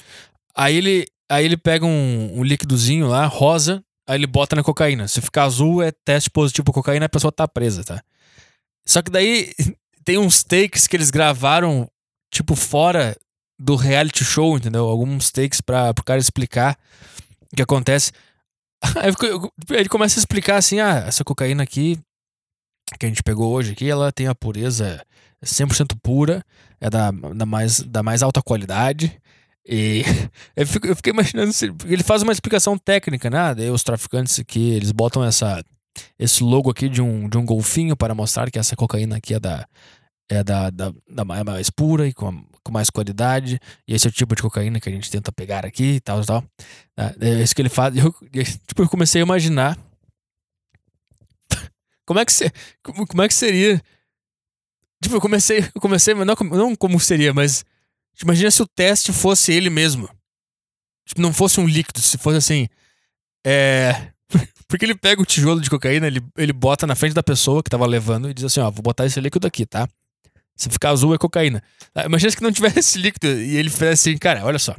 Aí 0.55 0.77
ele. 0.77 1.07
Aí 1.31 1.45
ele 1.45 1.57
pega 1.57 1.85
um, 1.85 2.39
um 2.39 2.43
líquidozinho 2.43 3.07
lá, 3.07 3.27
rosa, 3.27 3.85
aí 4.09 4.17
ele 4.17 4.27
bota 4.27 4.57
na 4.57 4.63
cocaína. 4.63 5.07
Se 5.07 5.21
ficar 5.21 5.45
azul, 5.45 5.83
é 5.83 5.93
teste 5.93 6.31
positivo 6.31 6.65
pra 6.65 6.75
cocaína, 6.75 7.05
a 7.05 7.09
pessoa 7.09 7.31
tá 7.31 7.47
presa, 7.47 7.85
tá? 7.85 8.03
Só 8.87 9.03
que 9.03 9.11
daí 9.11 9.53
tem 10.05 10.17
uns 10.17 10.43
takes 10.43 10.87
que 10.87 10.97
eles 10.97 11.11
gravaram 11.11 11.87
tipo, 12.33 12.55
fora 12.55 13.15
do 13.59 13.77
reality 13.77 14.25
show, 14.25 14.57
entendeu? 14.57 14.87
Alguns 14.87 15.31
takes 15.31 15.61
pra, 15.61 15.93
pro 15.93 16.05
cara 16.05 16.21
explicar 16.21 16.79
o 17.53 17.57
que 17.57 17.63
acontece. 17.63 18.13
Aí 18.97 19.13
ele 19.77 19.89
começa 19.89 20.19
a 20.19 20.21
explicar 20.21 20.57
assim: 20.57 20.81
ah, 20.81 21.05
essa 21.07 21.25
cocaína 21.25 21.63
aqui 21.63 21.99
que 22.99 23.07
a 23.07 23.09
gente 23.09 23.23
pegou 23.23 23.53
hoje 23.53 23.73
aqui, 23.73 23.89
ela 23.89 24.13
tem 24.13 24.27
a 24.27 24.35
pureza 24.35 25.03
100% 25.45 25.97
pura, 26.03 26.43
é 26.81 26.91
da, 26.91 27.11
da, 27.11 27.47
mais, 27.47 27.81
da 27.81 28.03
mais 28.03 28.23
alta 28.23 28.43
qualidade. 28.43 29.21
E 29.67 30.03
eu, 30.57 30.67
fico, 30.67 30.87
eu 30.87 30.97
fiquei 30.97 31.13
imaginando 31.13 31.53
se 31.53 31.73
ele 31.87 32.03
faz 32.03 32.23
uma 32.23 32.33
explicação 32.33 32.77
técnica, 32.77 33.31
né? 33.31 33.55
Daí 33.55 33.71
os 33.71 33.83
traficantes 33.83 34.39
aqui, 34.39 34.71
eles 34.71 34.93
botam 34.93 35.25
essa 35.25 35.63
esse 36.17 36.45
logo 36.45 36.71
aqui 36.71 36.89
de 36.89 37.03
um, 37.03 37.29
de 37.29 37.37
um 37.37 37.45
golfinho 37.45 37.97
para 37.97 38.15
mostrar 38.15 38.51
que 38.51 38.59
essa 38.59 38.77
cocaína 38.77 39.17
aqui 39.17 39.35
é 39.35 39.41
da 39.41 39.67
é 40.31 40.45
da, 40.45 40.71
da, 40.71 40.93
da 41.09 41.25
mais 41.25 41.71
pura 41.71 42.07
e 42.07 42.13
com, 42.13 42.45
com 42.63 42.71
mais 42.71 42.91
qualidade. 42.91 43.59
E 43.87 43.95
esse 43.95 44.07
é 44.07 44.11
o 44.11 44.13
tipo 44.13 44.37
de 44.37 44.43
cocaína 44.43 44.79
que 44.79 44.89
a 44.89 44.93
gente 44.93 45.11
tenta 45.11 45.33
pegar 45.33 45.65
aqui 45.65 45.95
e 45.95 46.01
tal 46.01 46.23
tal. 46.25 46.45
É, 46.97 47.15
é 47.21 47.43
isso 47.43 47.55
que 47.55 47.63
ele 47.63 47.71
faz. 47.71 47.97
Eu, 47.97 48.15
tipo, 48.67 48.83
eu 48.83 48.89
comecei 48.89 49.23
a 49.23 49.25
imaginar. 49.25 49.77
Como 52.09 52.21
é 52.21 52.25
que 52.25 52.33
se, 52.33 52.51
como, 52.83 53.23
é 53.23 53.29
que 53.29 53.35
seria? 53.35 53.83
Tipo, 55.03 55.17
eu 55.17 55.21
comecei, 55.21 55.59
eu 55.75 55.79
comecei, 55.79 56.15
não, 56.15 56.25
não 56.25 56.75
como 56.75 56.99
seria, 56.99 57.35
mas 57.35 57.67
imagina 58.23 58.51
se 58.51 58.63
o 58.63 58.67
teste 58.67 59.13
fosse 59.13 59.53
ele 59.53 59.69
mesmo. 59.69 60.09
Tipo, 61.07 61.21
não 61.21 61.35
fosse 61.35 61.61
um 61.61 61.67
líquido, 61.67 62.01
se 62.01 62.17
fosse 62.17 62.39
assim. 62.39 62.67
É. 63.47 64.11
Porque 64.67 64.87
ele 64.87 64.95
pega 64.95 65.21
o 65.21 65.27
tijolo 65.27 65.61
de 65.61 65.69
cocaína, 65.69 66.07
ele, 66.07 66.23
ele 66.39 66.55
bota 66.55 66.87
na 66.87 66.95
frente 66.95 67.13
da 67.13 67.23
pessoa 67.23 67.63
que 67.63 67.69
tava 67.69 67.87
levando 67.87 68.31
e 68.31 68.33
diz 68.33 68.45
assim: 68.45 68.61
ó, 68.61 68.71
vou 68.71 68.83
botar 68.83 69.05
esse 69.05 69.21
líquido 69.21 69.47
aqui, 69.47 69.67
tá? 69.67 69.87
Se 70.57 70.71
ficar 70.71 70.89
azul 70.91 71.15
é 71.15 71.19
cocaína. 71.19 71.63
Ah, 71.95 72.07
imagina 72.07 72.33
que 72.33 72.43
não 72.43 72.51
tivesse 72.51 72.97
líquido 72.99 73.27
e 73.27 73.55
ele 73.55 73.69
fizesse 73.69 74.09
assim, 74.09 74.19
cara, 74.19 74.47
olha 74.47 74.59
só. 74.59 74.75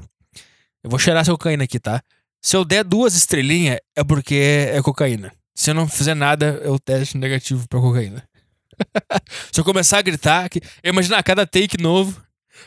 Eu 0.84 0.90
vou 0.90 0.98
cheirar 0.98 1.22
essa 1.22 1.32
cocaína 1.32 1.66
aqui, 1.66 1.80
tá? 1.80 2.02
Se 2.42 2.56
eu 2.56 2.66
der 2.66 2.84
duas 2.84 3.16
estrelinhas, 3.16 3.78
é 3.96 4.04
porque 4.04 4.34
é 4.74 4.82
cocaína. 4.82 5.32
Se 5.60 5.72
eu 5.72 5.74
não 5.74 5.90
fizer 5.90 6.16
nada, 6.16 6.62
é 6.64 6.70
o 6.70 6.80
teste 6.80 7.18
negativo 7.18 7.68
pra 7.68 7.82
cocaína. 7.82 8.24
Se 9.52 9.60
eu 9.60 9.66
começar 9.66 9.98
a 9.98 10.02
gritar, 10.02 10.48
que, 10.48 10.62
imagina 10.82 11.18
a 11.18 11.22
cada 11.22 11.46
take 11.46 11.78
novo, 11.78 12.24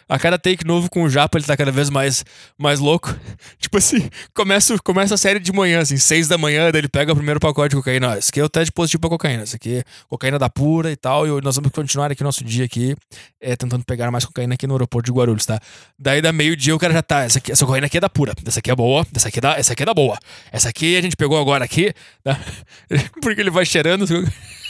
a 0.09 0.19
cada 0.19 0.39
take 0.39 0.67
novo 0.67 0.91
com 0.91 1.03
o 1.03 1.11
Japa, 1.11 1.39
ele 1.39 1.45
tá 1.45 1.57
cada 1.57 1.71
vez 1.71 1.91
mais, 1.91 2.25
mais 2.59 2.81
louco. 2.81 3.15
Tipo 3.59 3.79
assim, 3.79 4.09
começa, 4.35 4.77
começa 4.79 5.15
a 5.15 5.19
série 5.19 5.39
de 5.39 5.53
manhã, 5.53 5.81
assim, 5.81 5.97
seis 5.97 6.29
da 6.29 6.37
manhã, 6.37 6.71
daí 6.71 6.81
ele 6.81 6.89
pega 6.89 7.13
o 7.13 7.17
primeiro 7.17 7.41
pacote 7.41 7.71
de 7.71 7.77
cocaína. 7.77 8.19
Esse 8.19 8.31
aqui 8.31 8.41
é 8.41 8.45
o 8.45 8.49
teste 8.49 8.73
positivo 8.73 9.01
pra 9.01 9.11
cocaína. 9.11 9.43
Esse 9.43 9.57
aqui 9.57 9.79
é 9.79 9.85
cocaína 10.09 10.39
da 10.39 10.49
pura 10.49 10.91
e 10.91 10.97
tal. 10.97 11.27
E 11.27 11.43
nós 11.43 11.57
vamos 11.57 11.71
continuar 11.73 12.11
aqui 12.11 12.23
nosso 12.23 12.45
dia 12.45 12.65
aqui, 12.65 12.95
é, 13.41 13.57
tentando 13.57 13.85
pegar 13.85 14.11
mais 14.11 14.25
cocaína 14.25 14.55
aqui 14.55 14.67
no 14.67 14.75
aeroporto 14.75 15.11
de 15.11 15.17
Guarulhos, 15.17 15.47
tá? 15.47 15.59
Daí 15.99 16.21
da 16.21 16.33
meio-dia 16.33 16.75
o 16.75 16.79
cara 16.79 16.93
já 16.93 17.03
tá. 17.03 17.25
Essa, 17.25 17.39
aqui, 17.39 17.53
essa 17.53 17.65
cocaína 17.65 17.87
aqui 17.87 17.99
é 17.99 18.01
da 18.01 18.09
pura. 18.09 18.33
Essa 18.47 18.61
aqui 18.61 18.71
é 18.71 18.75
boa. 18.75 19.07
Essa 19.15 19.29
aqui 19.29 19.39
é 19.39 19.43
da, 19.43 19.59
essa 19.59 19.73
aqui 19.73 19.83
é 19.83 19.87
da 19.87 19.95
boa. 19.95 20.19
Essa 20.51 20.69
aqui 20.69 20.97
a 20.97 21.03
gente 21.03 21.17
pegou 21.17 21.41
agora 21.41 21.65
aqui, 21.65 21.93
tá? 22.23 22.39
Porque 23.23 23.41
ele 23.41 23.51
vai 23.51 23.65
cheirando. 23.65 24.05
Assim, 24.05 24.25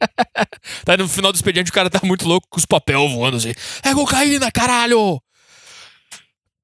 tá 0.84 0.96
no 0.96 1.08
final 1.08 1.32
do 1.32 1.36
expediente 1.36 1.70
o 1.70 1.74
cara 1.74 1.90
tá 1.90 2.00
muito 2.02 2.26
louco 2.26 2.46
com 2.48 2.58
os 2.58 2.66
papel 2.66 3.08
voando 3.08 3.36
assim. 3.36 3.52
É 3.82 3.94
cocaína, 3.94 4.50
caralho! 4.50 5.20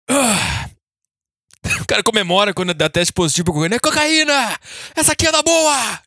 Ah. 0.08 0.70
O 1.80 1.86
cara 1.86 2.02
comemora 2.02 2.54
quando 2.54 2.72
dá 2.72 2.88
teste 2.88 3.12
positivo 3.12 3.46
pra 3.46 3.54
cocaína. 3.54 3.76
É 3.76 3.78
cocaína! 3.78 4.60
Essa 4.94 5.12
aqui 5.12 5.26
é 5.26 5.32
da 5.32 5.42
boa! 5.42 5.74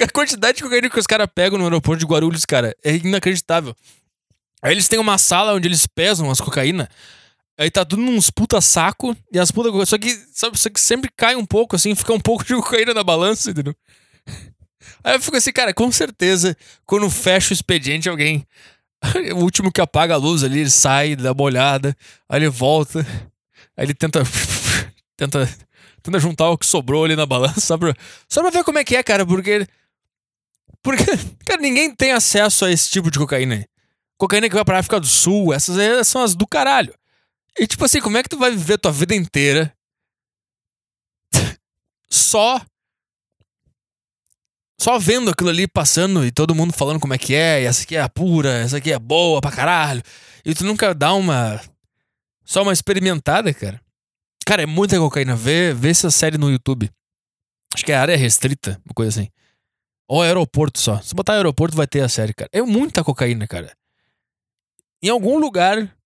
A 0.00 0.08
quantidade 0.12 0.58
de 0.58 0.62
cocaína 0.62 0.88
que 0.88 0.98
os 0.98 1.06
caras 1.06 1.28
pegam 1.34 1.58
no 1.58 1.64
aeroporto 1.64 2.00
de 2.00 2.06
Guarulhos, 2.06 2.44
cara, 2.44 2.74
é 2.84 2.94
inacreditável. 2.94 3.74
Aí 4.62 4.72
eles 4.72 4.86
têm 4.86 4.98
uma 4.98 5.18
sala 5.18 5.54
onde 5.54 5.66
eles 5.66 5.86
pesam 5.86 6.30
as 6.30 6.40
cocaína. 6.40 6.88
Aí 7.58 7.70
tá 7.70 7.84
tudo 7.84 8.02
nos 8.02 8.30
puta 8.30 8.60
saco 8.60 9.16
e 9.32 9.38
as 9.38 9.50
puta. 9.50 9.84
Só 9.86 9.98
que, 9.98 10.10
sabe, 10.32 10.58
só 10.58 10.70
que 10.70 10.80
sempre 10.80 11.10
cai 11.16 11.34
um 11.36 11.44
pouco, 11.44 11.76
assim, 11.76 11.94
fica 11.94 12.12
um 12.12 12.20
pouco 12.20 12.44
de 12.44 12.54
cocaína 12.54 12.94
na 12.94 13.02
balança, 13.02 13.50
entendeu? 13.50 13.74
Aí 15.02 15.14
eu 15.14 15.20
fico 15.20 15.36
assim, 15.36 15.52
cara, 15.52 15.72
com 15.72 15.90
certeza, 15.90 16.56
quando 16.86 17.08
fecha 17.10 17.52
o 17.52 17.54
expediente, 17.54 18.08
alguém. 18.08 18.46
O 19.34 19.38
último 19.38 19.72
que 19.72 19.80
apaga 19.80 20.14
a 20.14 20.16
luz 20.16 20.44
ali, 20.44 20.60
ele 20.60 20.70
sai, 20.70 21.16
dá 21.16 21.32
uma 21.32 21.42
olhada, 21.42 21.96
aí 22.28 22.38
ele 22.38 22.48
volta, 22.48 23.00
aí 23.76 23.84
ele 23.84 23.94
tenta. 23.94 24.22
tenta. 25.16 25.48
Tenta 26.02 26.18
juntar 26.18 26.50
o 26.50 26.58
que 26.58 26.66
sobrou 26.66 27.04
ali 27.04 27.14
na 27.14 27.24
balança, 27.24 27.58
só 27.62 27.78
pra, 27.78 27.94
só 28.28 28.40
pra 28.42 28.50
ver 28.50 28.64
como 28.64 28.78
é 28.78 28.84
que 28.84 28.96
é, 28.96 29.02
cara, 29.02 29.24
porque. 29.24 29.66
Porque, 30.82 31.04
cara, 31.46 31.60
ninguém 31.60 31.94
tem 31.94 32.12
acesso 32.12 32.64
a 32.64 32.70
esse 32.70 32.90
tipo 32.90 33.10
de 33.10 33.18
cocaína. 33.18 33.64
Cocaína 34.18 34.48
que 34.48 34.54
vai 34.54 34.64
pra 34.64 34.78
África 34.78 34.98
do 34.98 35.06
Sul, 35.06 35.54
essas 35.54 35.78
aí 35.78 36.04
são 36.04 36.22
as 36.22 36.34
do 36.34 36.46
caralho. 36.46 36.92
E 37.58 37.66
tipo 37.66 37.84
assim, 37.84 38.00
como 38.00 38.16
é 38.16 38.22
que 38.22 38.28
tu 38.28 38.38
vai 38.38 38.50
viver 38.50 38.78
tua 38.78 38.90
vida 38.90 39.14
inteira 39.14 39.72
só 42.12 42.60
só 44.82 44.98
vendo 44.98 45.30
aquilo 45.30 45.48
ali 45.48 45.68
passando 45.68 46.26
e 46.26 46.32
todo 46.32 46.56
mundo 46.56 46.72
falando 46.72 46.98
como 46.98 47.14
é 47.14 47.18
que 47.18 47.36
é, 47.36 47.62
e 47.62 47.66
essa 47.66 47.84
aqui 47.84 47.94
é 47.94 48.00
a 48.00 48.08
pura, 48.08 48.50
essa 48.50 48.78
aqui 48.78 48.90
é 48.90 48.98
boa 48.98 49.40
pra 49.40 49.52
caralho. 49.52 50.02
E 50.44 50.52
tu 50.56 50.64
nunca 50.64 50.92
dá 50.92 51.14
uma. 51.14 51.60
Só 52.44 52.62
uma 52.62 52.72
experimentada, 52.72 53.54
cara. 53.54 53.80
Cara, 54.44 54.64
é 54.64 54.66
muita 54.66 54.98
cocaína. 54.98 55.36
Vê, 55.36 55.72
vê 55.72 55.90
essa 55.90 56.10
série 56.10 56.36
no 56.36 56.50
YouTube. 56.50 56.90
Acho 57.72 57.84
que 57.84 57.92
é 57.92 57.94
área 57.94 58.16
restrita, 58.16 58.80
uma 58.84 58.92
coisa 58.92 59.10
assim. 59.20 59.30
Ou 60.08 60.20
aeroporto 60.20 60.80
só. 60.80 61.00
Se 61.00 61.14
botar 61.14 61.34
aeroporto, 61.34 61.76
vai 61.76 61.86
ter 61.86 62.00
a 62.00 62.08
série, 62.08 62.34
cara. 62.34 62.50
É 62.52 62.60
muita 62.60 63.04
cocaína, 63.04 63.46
cara. 63.46 63.72
Em 65.00 65.08
algum 65.08 65.38
lugar. 65.38 65.96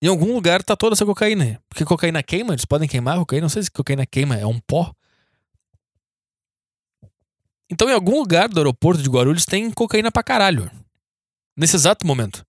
Em 0.00 0.08
algum 0.08 0.32
lugar 0.32 0.62
tá 0.62 0.74
toda 0.74 0.94
essa 0.94 1.04
cocaína. 1.04 1.62
Porque 1.68 1.84
cocaína 1.84 2.22
queima, 2.22 2.54
eles 2.54 2.64
podem 2.64 2.88
queimar 2.88 3.18
cocaína. 3.18 3.42
Não 3.42 3.50
sei 3.50 3.62
se 3.62 3.70
cocaína 3.70 4.06
queima, 4.06 4.38
é 4.38 4.46
um 4.46 4.58
pó. 4.58 4.94
Então, 7.70 7.88
em 7.88 7.92
algum 7.92 8.18
lugar 8.18 8.48
do 8.48 8.58
aeroporto 8.58 9.02
de 9.02 9.08
Guarulhos 9.10 9.44
tem 9.44 9.70
cocaína 9.70 10.10
pra 10.10 10.22
caralho. 10.22 10.70
Nesse 11.56 11.76
exato 11.76 12.06
momento. 12.06 12.44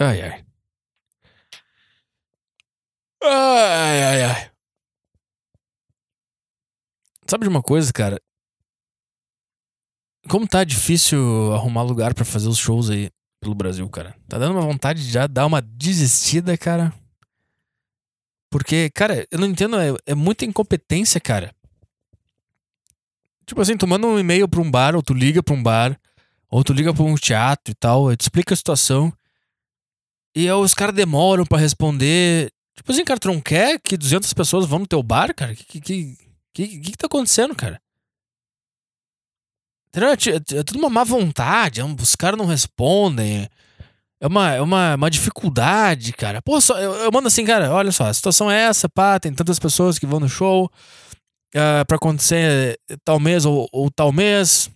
Ai, 0.00 0.20
ai. 0.22 0.44
Ai, 3.22 4.02
ai, 4.08 4.22
ai. 4.30 4.50
Sabe 7.26 7.44
de 7.44 7.48
uma 7.48 7.62
coisa, 7.62 7.92
cara? 7.92 8.20
Como 10.28 10.46
tá 10.46 10.64
difícil 10.64 11.52
arrumar 11.52 11.82
lugar 11.82 12.14
para 12.14 12.24
fazer 12.24 12.48
os 12.48 12.58
shows 12.58 12.90
aí 12.90 13.10
pelo 13.40 13.54
Brasil, 13.54 13.88
cara. 13.90 14.14
Tá 14.28 14.38
dando 14.38 14.52
uma 14.52 14.62
vontade 14.62 15.04
de 15.04 15.10
já 15.10 15.26
dar 15.26 15.46
uma 15.46 15.60
desistida, 15.60 16.56
cara. 16.56 16.92
Porque, 18.50 18.88
cara, 18.90 19.26
eu 19.30 19.38
não 19.38 19.48
entendo, 19.48 19.76
é, 19.76 19.94
é 20.06 20.14
muita 20.14 20.44
incompetência, 20.44 21.20
cara. 21.20 21.54
Tipo 23.46 23.60
assim, 23.60 23.76
tu 23.76 23.86
manda 23.86 24.06
um 24.06 24.18
e-mail 24.18 24.48
pra 24.48 24.60
um 24.60 24.70
bar, 24.70 24.94
ou 24.94 25.02
tu 25.02 25.12
liga 25.12 25.42
pra 25.42 25.54
um 25.54 25.62
bar, 25.62 25.98
ou 26.48 26.64
tu 26.64 26.72
liga 26.72 26.94
pra 26.94 27.02
um 27.02 27.16
teatro 27.16 27.72
e 27.72 27.74
tal, 27.74 28.08
aí 28.08 28.16
tu 28.16 28.22
explica 28.22 28.54
a 28.54 28.56
situação. 28.56 29.12
E 30.34 30.48
aí 30.48 30.52
os 30.52 30.72
caras 30.72 30.94
demoram 30.94 31.44
para 31.44 31.58
responder. 31.58 32.50
Tipo 32.74 32.90
assim, 32.90 33.04
cara, 33.04 33.20
tu 33.20 33.28
não 33.28 33.40
quer 33.40 33.78
que 33.78 33.96
200 33.96 34.32
pessoas 34.32 34.66
vão 34.66 34.80
no 34.80 34.86
teu 34.86 35.02
bar, 35.02 35.34
cara? 35.34 35.54
Que 35.54 35.64
que, 35.64 35.80
que, 35.80 36.16
que, 36.52 36.80
que 36.80 36.96
tá 36.96 37.06
acontecendo, 37.06 37.54
cara? 37.54 37.80
É, 39.94 40.58
é 40.58 40.62
tudo 40.64 40.78
uma 40.78 40.90
má 40.90 41.04
vontade, 41.04 41.80
é 41.80 41.84
os 41.84 42.16
caras 42.16 42.38
não 42.38 42.46
respondem. 42.46 43.48
É 44.20 44.26
uma, 44.26 44.54
é 44.54 44.60
uma, 44.60 44.94
uma 44.94 45.10
dificuldade, 45.10 46.12
cara. 46.12 46.40
Pô, 46.42 46.60
só, 46.60 46.78
eu, 46.80 46.94
eu, 46.94 47.10
mando 47.12 47.28
assim, 47.28 47.44
cara, 47.44 47.70
olha 47.72 47.92
só, 47.92 48.06
a 48.06 48.14
situação 48.14 48.50
é 48.50 48.62
essa, 48.62 48.88
pá, 48.88 49.20
tem 49.20 49.32
tantas 49.32 49.58
pessoas 49.58 49.98
que 49.98 50.06
vão 50.06 50.18
no 50.18 50.28
show 50.28 50.64
uh, 51.54 51.84
pra 51.86 51.96
acontecer 51.96 52.78
tal 53.04 53.20
mês 53.20 53.44
ou, 53.44 53.68
ou 53.72 53.90
tal 53.90 54.10
mês. 54.12 54.70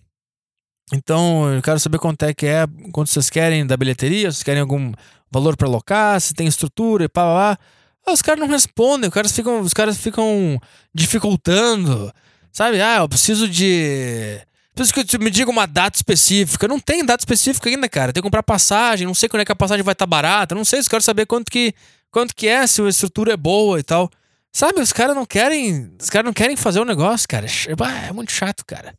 Então, 0.93 1.51
eu 1.53 1.61
quero 1.61 1.79
saber 1.79 1.99
quanto 1.99 2.23
é 2.23 2.33
que 2.33 2.45
é, 2.45 2.65
quanto 2.91 3.09
vocês 3.09 3.29
querem 3.29 3.65
da 3.65 3.75
bilheteria, 3.77 4.31
se 4.31 4.45
querem 4.45 4.61
algum 4.61 4.91
valor 5.31 5.55
para 5.57 5.67
alocar, 5.67 6.19
se 6.21 6.33
tem 6.33 6.47
estrutura 6.47 7.05
e 7.05 7.09
pá, 7.09 7.23
pá, 7.23 7.57
pá. 7.57 7.63
Ah, 8.07 8.13
os 8.13 8.21
caras 8.21 8.39
não 8.39 8.47
respondem, 8.47 9.07
os 9.07 9.13
caras 9.13 9.31
ficam, 9.31 9.61
os 9.61 9.73
caras 9.73 9.97
ficam 9.97 10.59
dificultando. 10.93 12.11
Sabe? 12.51 12.81
Ah, 12.81 12.97
eu 12.97 13.09
preciso 13.09 13.47
de 13.47 14.39
Preciso 14.79 14.93
que 14.93 15.03
tu 15.03 15.21
me 15.21 15.29
diga 15.29 15.51
uma 15.51 15.65
data 15.65 15.97
específica. 15.97 16.65
Não 16.65 16.79
tem 16.79 17.03
data 17.03 17.21
específica 17.21 17.69
ainda, 17.69 17.89
cara. 17.89 18.13
Tem 18.13 18.21
que 18.21 18.25
comprar 18.25 18.41
passagem, 18.41 19.05
não 19.05 19.13
sei 19.13 19.27
quando 19.27 19.41
é 19.41 19.45
que 19.45 19.51
a 19.51 19.55
passagem 19.55 19.83
vai 19.83 19.91
estar 19.91 20.05
tá 20.05 20.09
barata, 20.09 20.55
não 20.55 20.63
sei, 20.63 20.79
eu 20.79 20.85
quero 20.85 21.03
saber 21.03 21.25
quanto 21.25 21.51
que, 21.51 21.73
quanto 22.09 22.33
que 22.33 22.47
é, 22.47 22.65
se 22.65 22.81
a 22.81 22.87
estrutura 22.87 23.33
é 23.33 23.37
boa 23.37 23.77
e 23.77 23.83
tal. 23.83 24.09
Sabe, 24.53 24.79
os 24.79 24.93
caras 24.93 25.17
não 25.17 25.25
querem. 25.25 25.91
Os 26.01 26.09
caras 26.09 26.25
não 26.25 26.31
querem 26.31 26.55
fazer 26.55 26.79
o 26.79 26.83
um 26.83 26.85
negócio, 26.85 27.27
cara. 27.27 27.45
É 28.07 28.13
muito 28.13 28.31
chato, 28.31 28.65
cara. 28.65 28.95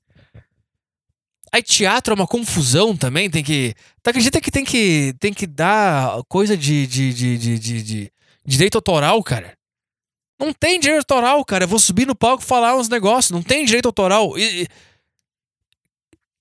Aí 1.51 1.63
teatro 1.63 2.13
é 2.13 2.15
uma 2.15 2.27
confusão 2.27 2.95
também, 2.95 3.31
tem 3.31 3.43
que. 3.43 3.75
Tu 4.03 4.11
acredita 4.11 4.39
que 4.39 4.51
tem 4.51 4.67
que, 4.67 5.15
tem 5.19 5.33
que 5.33 5.47
dar 5.47 6.23
coisa 6.29 6.59
de, 6.59 6.87
de, 6.87 7.15
de, 7.15 7.59
de, 7.59 8.13
direito 8.45 8.77
autoral, 8.77 9.23
cara? 9.23 9.55
Não 10.39 10.53
tem 10.53 10.79
direito 10.79 11.11
autoral, 11.11 11.43
cara. 11.43 11.65
Eu 11.65 11.69
vou 11.69 11.79
subir 11.79 12.07
no 12.07 12.15
palco 12.15 12.43
falar 12.43 12.77
uns 12.77 12.91
negócios. 12.91 13.31
Não 13.31 13.43
tem 13.43 13.65
direito 13.65 13.87
autoral. 13.87 14.39
E, 14.39 14.69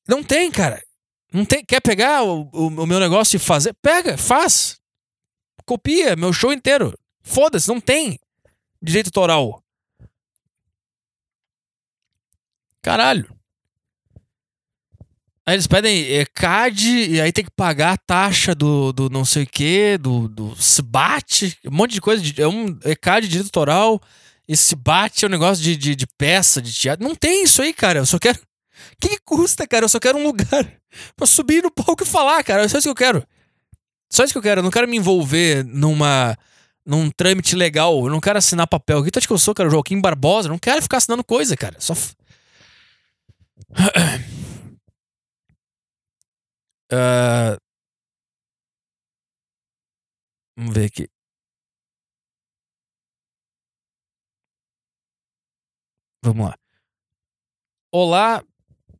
não 0.09 0.23
tem, 0.23 0.51
cara. 0.51 0.83
Não 1.31 1.45
tem. 1.45 1.63
Quer 1.63 1.79
pegar 1.79 2.23
o, 2.23 2.49
o, 2.51 2.67
o 2.67 2.87
meu 2.87 2.99
negócio 2.99 3.35
e 3.35 3.39
fazer? 3.39 3.73
Pega, 3.81 4.17
faz. 4.17 4.79
Copia 5.65 6.15
meu 6.15 6.33
show 6.33 6.51
inteiro. 6.51 6.97
Foda-se, 7.21 7.67
não 7.67 7.79
tem 7.79 8.19
direito 8.81 9.07
autoral. 9.07 9.63
Caralho. 12.81 13.39
Aí 15.45 15.55
eles 15.55 15.67
pedem 15.67 16.05
é, 16.11 16.25
CAD 16.25 17.09
e 17.09 17.21
aí 17.21 17.31
tem 17.31 17.43
que 17.43 17.51
pagar 17.51 17.93
a 17.93 17.97
taxa 17.97 18.53
do, 18.53 18.93
do 18.93 19.09
não 19.09 19.25
sei 19.25 19.43
o 19.43 19.47
que, 19.47 19.97
do, 19.97 20.27
do 20.27 20.53
SBAT, 20.53 21.57
um 21.65 21.71
monte 21.71 21.93
de 21.93 22.01
coisa. 22.01 22.23
É 22.37 22.47
um 22.47 22.77
é 22.83 22.95
CAD 22.95 23.27
direito 23.27 23.47
autoral. 23.47 24.01
Esse 24.47 24.75
bate 24.75 25.25
é 25.25 25.27
um 25.27 25.31
negócio 25.31 25.63
de, 25.63 25.75
de, 25.75 25.95
de, 25.95 26.07
peça, 26.07 26.59
de 26.59 26.73
teatro. 26.73 27.07
Não 27.07 27.15
tem 27.15 27.43
isso 27.43 27.61
aí, 27.61 27.71
cara. 27.71 27.99
Eu 27.99 28.05
só 28.05 28.17
quero. 28.17 28.39
Que, 28.99 29.09
que, 29.09 29.19
custa, 29.19 29.67
cara? 29.67 29.85
Eu 29.85 29.89
só 29.89 29.99
quero 29.99 30.17
um 30.17 30.23
lugar 30.23 30.79
pra 31.15 31.27
subir 31.27 31.63
no 31.63 31.71
palco 31.71 32.03
e 32.03 32.05
falar, 32.05 32.43
cara. 32.43 32.63
É 32.63 32.67
só 32.67 32.77
isso 32.77 32.87
que 32.87 32.91
eu 32.91 32.95
quero. 32.95 33.27
Só 34.11 34.23
isso 34.23 34.33
que 34.33 34.37
eu 34.37 34.43
quero. 34.43 34.59
Eu 34.59 34.63
não 34.63 34.71
quero 34.71 34.87
me 34.87 34.97
envolver 34.97 35.63
numa. 35.65 36.37
num 36.85 37.09
trâmite 37.11 37.55
legal. 37.55 38.05
Eu 38.05 38.09
não 38.09 38.19
quero 38.21 38.37
assinar 38.37 38.67
papel. 38.67 39.03
Que 39.03 39.11
tu 39.11 39.19
acha 39.19 39.27
que 39.27 39.33
eu 39.33 39.37
sou, 39.37 39.53
cara? 39.53 39.69
Joaquim 39.69 40.01
Barbosa? 40.01 40.47
Eu 40.47 40.51
não 40.51 40.59
quero 40.59 40.81
ficar 40.81 40.97
assinando 40.97 41.23
coisa, 41.23 41.55
cara. 41.57 41.75
Só. 41.79 41.93
Uh... 46.91 47.57
Vamos 50.57 50.73
ver 50.73 50.85
aqui. 50.87 51.07
Vamos 56.23 56.47
lá. 56.47 56.55
Olá, 57.91 58.43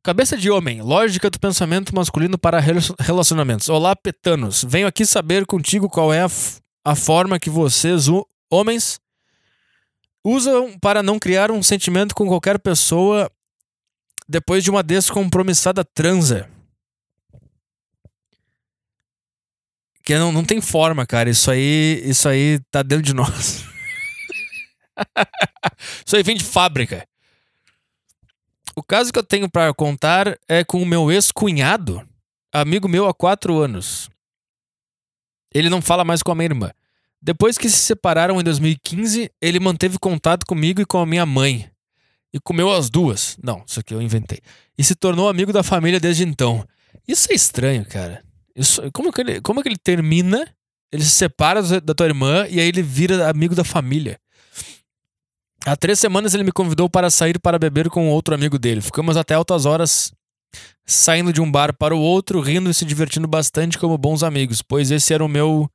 cabeça 0.04 0.38
de 0.38 0.50
homem, 0.50 0.82
lógica 0.82 1.30
do 1.30 1.40
pensamento 1.40 1.94
masculino 1.94 2.38
para 2.38 2.60
relacionamentos. 3.00 3.70
Olá, 3.70 3.96
petanos. 3.96 4.64
Venho 4.68 4.88
aqui 4.88 5.06
saber 5.06 5.46
contigo 5.46 5.90
qual 5.90 6.14
é 6.14 6.22
a, 6.22 6.30
a 6.86 6.96
forma 6.96 7.40
que 7.40 7.50
vocês, 7.50 8.06
homens, 8.50 9.00
usam 10.24 10.78
para 10.80 11.04
não 11.04 11.20
criar 11.20 11.52
um 11.52 11.62
sentimento 11.62 12.16
com 12.16 12.28
qualquer 12.28 12.60
pessoa 12.60 13.32
depois 14.28 14.64
de 14.64 14.70
uma 14.70 14.84
descompromissada 14.84 15.84
transa. 15.84 16.50
Que 20.04 20.18
não, 20.18 20.32
não 20.32 20.44
tem 20.44 20.62
forma, 20.62 21.06
cara. 21.06 21.30
Isso 21.30 21.52
aí, 21.52 22.02
isso 22.04 22.28
aí 22.28 22.60
tá 22.72 22.82
dentro 22.82 23.04
de 23.04 23.14
nós. 23.14 23.64
isso 26.06 26.16
aí 26.16 26.24
vem 26.24 26.36
de 26.36 26.44
fábrica. 26.44 27.08
O 28.80 28.84
caso 28.84 29.12
que 29.12 29.20
eu 29.20 29.24
tenho 29.24 29.50
para 29.50 29.74
contar 29.74 30.40
é 30.48 30.64
com 30.64 30.82
o 30.82 30.86
meu 30.86 31.12
ex-cunhado, 31.12 32.02
amigo 32.50 32.88
meu 32.88 33.10
há 33.10 33.14
quatro 33.14 33.60
anos. 33.60 34.10
Ele 35.54 35.70
não 35.70 35.82
fala 35.82 36.06
mais 36.06 36.24
com 36.24 36.32
a 36.32 36.36
minha 36.36 36.46
irmã. 36.46 36.72
Depois 37.22 37.58
que 37.58 37.70
se 37.70 37.76
separaram 37.76 38.40
em 38.40 38.44
2015, 38.44 39.30
ele 39.42 39.60
manteve 39.60 40.00
contato 40.00 40.46
comigo 40.46 40.80
e 40.80 40.86
com 40.86 40.98
a 40.98 41.06
minha 41.06 41.26
mãe. 41.26 41.70
E 42.34 42.40
comeu 42.40 42.72
as 42.72 42.90
duas. 42.90 43.38
Não, 43.44 43.66
isso 43.68 43.82
aqui 43.82 43.94
eu 43.94 44.02
inventei. 44.02 44.40
E 44.78 44.84
se 44.86 44.96
tornou 44.96 45.28
amigo 45.28 45.52
da 45.52 45.62
família 45.62 46.00
desde 46.00 46.24
então. 46.24 46.66
Isso 47.06 47.30
é 47.34 47.36
estranho, 47.36 47.86
cara. 47.86 48.24
Isso, 48.56 48.82
como, 48.94 49.12
que 49.12 49.20
ele, 49.20 49.42
como 49.42 49.62
que 49.62 49.68
ele 49.68 49.78
termina, 49.78 50.48
ele 50.90 51.04
se 51.04 51.10
separa 51.10 51.62
da 51.82 51.94
tua 51.94 52.06
irmã 52.06 52.48
e 52.50 52.62
aí 52.62 52.68
ele 52.70 52.82
vira 52.82 53.30
amigo 53.30 53.54
da 53.54 53.66
família? 53.66 54.18
Há 55.70 55.76
três 55.76 56.00
semanas 56.00 56.34
ele 56.34 56.44
me 56.44 56.52
convidou 56.52 56.90
para 56.90 57.12
sair 57.12 57.38
para 57.38 57.60
beber 57.60 57.92
com 57.92 58.10
outro 58.10 58.34
amigo 58.34 58.58
dele. 58.58 58.82
Ficamos 58.82 59.16
até 59.16 59.36
altas 59.36 59.68
horas 59.68 60.12
saindo 60.84 61.32
de 61.32 61.40
um 61.40 61.52
bar 61.52 61.76
para 61.78 61.96
o 61.96 62.00
outro, 62.00 62.42
rindo 62.42 62.72
e 62.72 62.74
se 62.74 62.84
divertindo 62.84 63.28
bastante 63.28 63.78
como 63.78 63.96
bons 63.96 64.24
amigos, 64.24 64.64
pois 64.64 64.90
esse 64.90 65.14
era 65.14 65.24
o 65.24 65.28
meu 65.28 65.70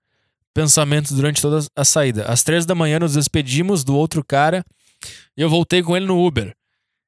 pensamentos 0.52 1.12
durante 1.12 1.40
toda 1.40 1.64
a 1.76 1.84
saída. 1.84 2.24
Às 2.24 2.42
três 2.42 2.66
da 2.66 2.74
manhã 2.74 2.98
nos 2.98 3.14
despedimos 3.14 3.84
do 3.84 3.94
outro 3.94 4.24
cara 4.24 4.64
e 5.36 5.42
eu 5.42 5.48
voltei 5.48 5.80
com 5.80 5.96
ele 5.96 6.06
no 6.06 6.26
Uber. 6.26 6.52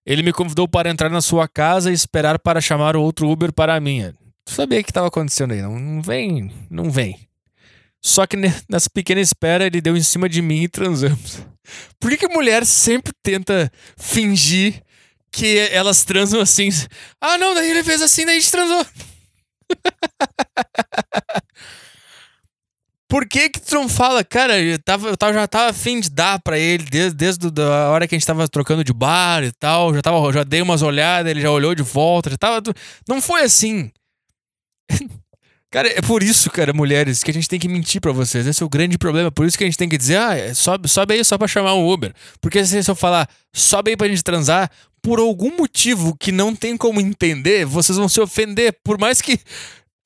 Ele 0.06 0.22
me 0.22 0.32
convidou 0.32 0.68
para 0.68 0.88
entrar 0.88 1.10
na 1.10 1.20
sua 1.20 1.48
casa 1.48 1.90
e 1.90 1.94
esperar 1.94 2.38
para 2.38 2.60
chamar 2.60 2.94
o 2.94 3.02
outro 3.02 3.28
Uber 3.28 3.52
para 3.52 3.74
a 3.74 3.80
minha. 3.80 4.14
Tu 4.44 4.52
sabia 4.52 4.78
o 4.78 4.84
que 4.84 4.92
estava 4.92 5.08
acontecendo 5.08 5.54
aí? 5.54 5.60
Não, 5.60 5.76
não 5.76 6.00
vem, 6.00 6.52
não 6.70 6.88
vem. 6.88 7.18
Só 8.00 8.28
que 8.28 8.36
nessa 8.36 8.88
pequena 8.88 9.20
espera 9.20 9.66
ele 9.66 9.80
deu 9.80 9.96
em 9.96 10.02
cima 10.04 10.28
de 10.28 10.40
mim 10.40 10.62
e 10.62 10.68
transamos. 10.68 11.44
Por 11.98 12.10
que, 12.10 12.18
que 12.18 12.26
a 12.26 12.30
mulher 12.30 12.66
sempre 12.66 13.12
tenta 13.22 13.70
fingir 13.96 14.82
que 15.30 15.58
elas 15.70 16.04
transam 16.04 16.40
assim? 16.40 16.68
Ah, 17.20 17.38
não, 17.38 17.54
daí 17.54 17.70
ele 17.70 17.84
fez 17.84 18.02
assim, 18.02 18.24
daí 18.24 18.36
a 18.36 18.40
gente 18.40 18.50
transou. 18.50 18.86
Por 23.08 23.28
que 23.28 23.48
que 23.48 23.60
tu 23.60 23.76
não 23.76 23.88
fala, 23.88 24.24
cara, 24.24 24.60
eu, 24.60 24.78
tava, 24.80 25.08
eu 25.08 25.16
tava, 25.16 25.32
já 25.32 25.46
tava 25.46 25.70
afim 25.70 26.00
de 26.00 26.10
dar 26.10 26.40
pra 26.40 26.58
ele 26.58 26.82
desde, 26.84 27.16
desde 27.16 27.62
a 27.62 27.90
hora 27.90 28.08
que 28.08 28.16
a 28.16 28.18
gente 28.18 28.26
tava 28.26 28.48
trocando 28.48 28.82
de 28.82 28.92
bar 28.92 29.44
e 29.44 29.52
tal, 29.52 29.94
já, 29.94 30.02
tava, 30.02 30.32
já 30.32 30.42
dei 30.42 30.60
umas 30.60 30.82
olhadas, 30.82 31.30
ele 31.30 31.40
já 31.40 31.50
olhou 31.50 31.72
de 31.72 31.84
volta, 31.84 32.30
já 32.30 32.36
tava... 32.36 32.60
Não 33.08 33.22
foi 33.22 33.42
assim. 33.42 33.92
cara, 35.70 35.88
é 35.88 36.00
por 36.02 36.22
isso, 36.22 36.50
cara, 36.50 36.72
mulheres, 36.72 37.22
que 37.22 37.30
a 37.30 37.34
gente 37.34 37.48
tem 37.48 37.58
que 37.58 37.68
mentir 37.68 38.00
pra 38.00 38.12
vocês. 38.12 38.46
Esse 38.46 38.62
é 38.62 38.66
o 38.66 38.68
grande 38.68 38.98
problema. 38.98 39.30
Por 39.30 39.46
isso 39.46 39.56
que 39.56 39.64
a 39.64 39.66
gente 39.66 39.78
tem 39.78 39.88
que 39.88 39.98
dizer, 39.98 40.16
ah, 40.18 40.54
sobe, 40.54 40.88
sobe 40.88 41.14
aí 41.14 41.24
só 41.24 41.36
pra 41.36 41.48
chamar 41.48 41.74
um 41.74 41.88
Uber. 41.88 42.12
Porque 42.40 42.64
se 42.64 42.88
eu 42.88 42.94
falar, 42.94 43.28
sobe 43.54 43.90
aí 43.90 43.96
pra 43.96 44.08
gente 44.08 44.22
transar, 44.22 44.70
por 45.02 45.18
algum 45.18 45.56
motivo 45.56 46.16
que 46.18 46.32
não 46.32 46.54
tem 46.54 46.76
como 46.76 47.00
entender, 47.00 47.64
vocês 47.64 47.96
vão 47.96 48.08
se 48.08 48.20
ofender. 48.20 48.76
Por 48.82 48.98
mais 48.98 49.20
que 49.20 49.38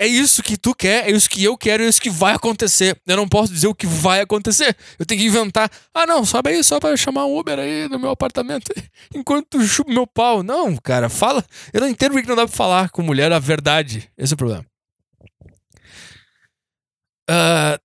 é 0.00 0.06
isso 0.06 0.42
que 0.42 0.56
tu 0.56 0.74
quer, 0.74 1.08
é 1.08 1.12
isso 1.12 1.28
que 1.28 1.44
eu 1.44 1.58
quero, 1.58 1.82
é 1.82 1.86
isso 1.86 2.00
que 2.00 2.08
vai 2.08 2.34
acontecer. 2.34 2.98
Eu 3.06 3.18
não 3.18 3.28
posso 3.28 3.52
dizer 3.52 3.66
o 3.66 3.74
que 3.74 3.86
vai 3.86 4.22
acontecer. 4.22 4.74
Eu 4.98 5.04
tenho 5.04 5.20
que 5.20 5.26
inventar. 5.26 5.70
Ah, 5.92 6.06
não, 6.06 6.24
sobe 6.24 6.48
aí 6.48 6.64
só 6.64 6.80
pra 6.80 6.96
chamar 6.96 7.26
um 7.26 7.38
Uber 7.38 7.58
aí 7.58 7.86
no 7.86 7.98
meu 7.98 8.10
apartamento 8.10 8.72
enquanto 9.14 9.46
tu 9.50 9.62
chupa 9.62 9.92
meu 9.92 10.06
pau. 10.06 10.42
Não, 10.42 10.74
cara, 10.76 11.10
fala. 11.10 11.44
Eu 11.70 11.82
não 11.82 11.88
entendo 11.88 12.12
porque 12.12 12.26
não 12.26 12.36
dá 12.36 12.46
pra 12.46 12.56
falar 12.56 12.88
com 12.88 13.02
mulher 13.02 13.30
a 13.30 13.38
verdade. 13.38 14.10
Esse 14.16 14.32
é 14.32 14.34
o 14.34 14.38
problema. 14.38 14.69
Uh, 17.30 17.78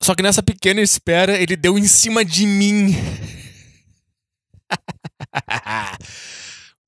só 0.00 0.14
que 0.14 0.22
nessa 0.22 0.42
pequena 0.42 0.80
espera, 0.80 1.36
ele 1.36 1.56
deu 1.56 1.76
em 1.76 1.88
cima 1.88 2.24
de 2.24 2.46
mim. 2.46 2.94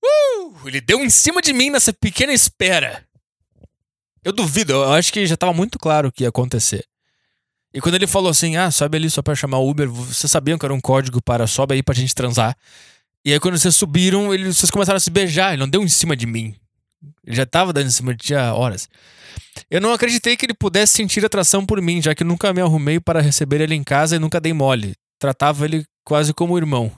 uh, 0.04 0.68
ele 0.68 0.80
deu 0.80 1.00
em 1.00 1.10
cima 1.10 1.42
de 1.42 1.52
mim 1.52 1.70
nessa 1.70 1.92
pequena 1.92 2.32
espera. 2.32 3.04
Eu 4.22 4.32
duvido, 4.32 4.72
eu 4.72 4.92
acho 4.92 5.12
que 5.12 5.26
já 5.26 5.36
tava 5.36 5.52
muito 5.52 5.78
claro 5.78 6.08
o 6.08 6.12
que 6.12 6.22
ia 6.22 6.28
acontecer. 6.28 6.86
E 7.74 7.80
quando 7.80 7.96
ele 7.96 8.06
falou 8.06 8.30
assim, 8.30 8.56
ah, 8.56 8.70
sobe 8.70 8.96
ali 8.96 9.10
só 9.10 9.20
pra 9.20 9.34
chamar 9.34 9.58
o 9.58 9.68
Uber, 9.68 9.90
vocês 9.90 10.30
sabiam 10.30 10.56
que 10.56 10.64
era 10.64 10.72
um 10.72 10.80
código 10.80 11.20
para 11.20 11.46
sobe 11.48 11.74
aí 11.74 11.82
pra 11.82 11.94
gente 11.94 12.14
transar. 12.14 12.56
E 13.24 13.32
aí 13.32 13.40
quando 13.40 13.58
vocês 13.58 13.74
subiram, 13.74 14.32
eles, 14.32 14.56
vocês 14.56 14.70
começaram 14.70 14.96
a 14.96 15.00
se 15.00 15.10
beijar, 15.10 15.52
ele 15.52 15.60
não 15.60 15.68
deu 15.68 15.82
em 15.82 15.88
cima 15.88 16.16
de 16.16 16.26
mim. 16.26 16.54
Ele 17.24 17.36
já 17.36 17.46
tava 17.46 17.72
dando 17.72 17.86
em 17.86 17.90
cima 17.90 18.14
de 18.14 18.24
tinha 18.24 18.54
horas. 18.54 18.88
Eu 19.70 19.80
não 19.80 19.92
acreditei 19.92 20.36
que 20.36 20.46
ele 20.46 20.54
pudesse 20.54 20.94
sentir 20.94 21.24
atração 21.24 21.64
por 21.64 21.80
mim, 21.80 22.02
já 22.02 22.14
que 22.14 22.24
nunca 22.24 22.52
me 22.52 22.60
arrumei 22.60 23.00
para 23.00 23.20
receber 23.20 23.60
ele 23.60 23.74
em 23.74 23.84
casa 23.84 24.16
e 24.16 24.18
nunca 24.18 24.40
dei 24.40 24.52
mole. 24.52 24.94
Tratava 25.18 25.64
ele 25.64 25.84
quase 26.04 26.34
como 26.34 26.58
irmão. 26.58 26.92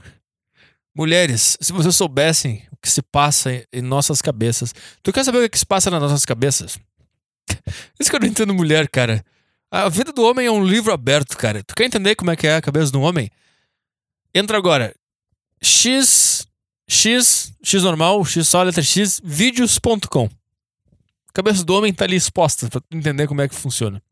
Mulheres, 0.95 1.59
se 1.61 1.73
vocês 1.73 1.95
soubessem 1.95 2.63
o 2.73 2.77
que 2.77 2.91
se 2.91 3.03
passa 3.03 3.65
em 3.73 3.83
nossas 3.83 4.23
cabeças. 4.23 4.75
Tu 5.03 5.13
quer 5.13 5.25
saber 5.25 5.45
o 5.45 5.51
que 5.51 5.59
se 5.59 5.67
passa 5.67 5.91
nas 5.91 6.01
nossas 6.01 6.25
cabeças? 6.25 6.79
Isso 8.01 8.11
que 8.11 8.17
eu 8.17 8.21
não 8.21 8.29
entendo 8.29 8.55
mulher, 8.55 8.89
cara. 8.89 9.25
A 9.71 9.89
vida 9.89 10.13
do 10.13 10.23
homem 10.23 10.47
é 10.47 10.51
um 10.51 10.65
livro 10.65 10.93
aberto, 10.93 11.37
cara. 11.37 11.63
Tu 11.63 11.75
quer 11.75 11.85
entender 11.85 12.15
como 12.15 12.31
é 12.31 12.37
que 12.37 12.47
é 12.47 12.57
a 12.57 12.63
cabeça 12.63 12.91
do 12.91 13.01
homem? 13.01 13.31
Entra 14.35 14.57
agora. 14.57 14.95
X. 15.63 16.47
X. 16.89 17.53
X 17.63 17.83
normal, 17.83 18.25
X 18.25 18.47
só, 18.47 18.63
letra 18.63 18.83
X, 18.83 19.21
vídeos.com. 19.23 20.29
Cabeça 21.33 21.65
do 21.65 21.75
homem 21.75 21.93
tá 21.93 22.05
ali 22.05 22.17
exposta 22.17 22.69
pra 22.69 22.81
entender 22.91 23.27
como 23.27 23.43
é 23.43 23.49
que 23.49 23.55
funciona. 23.55 24.03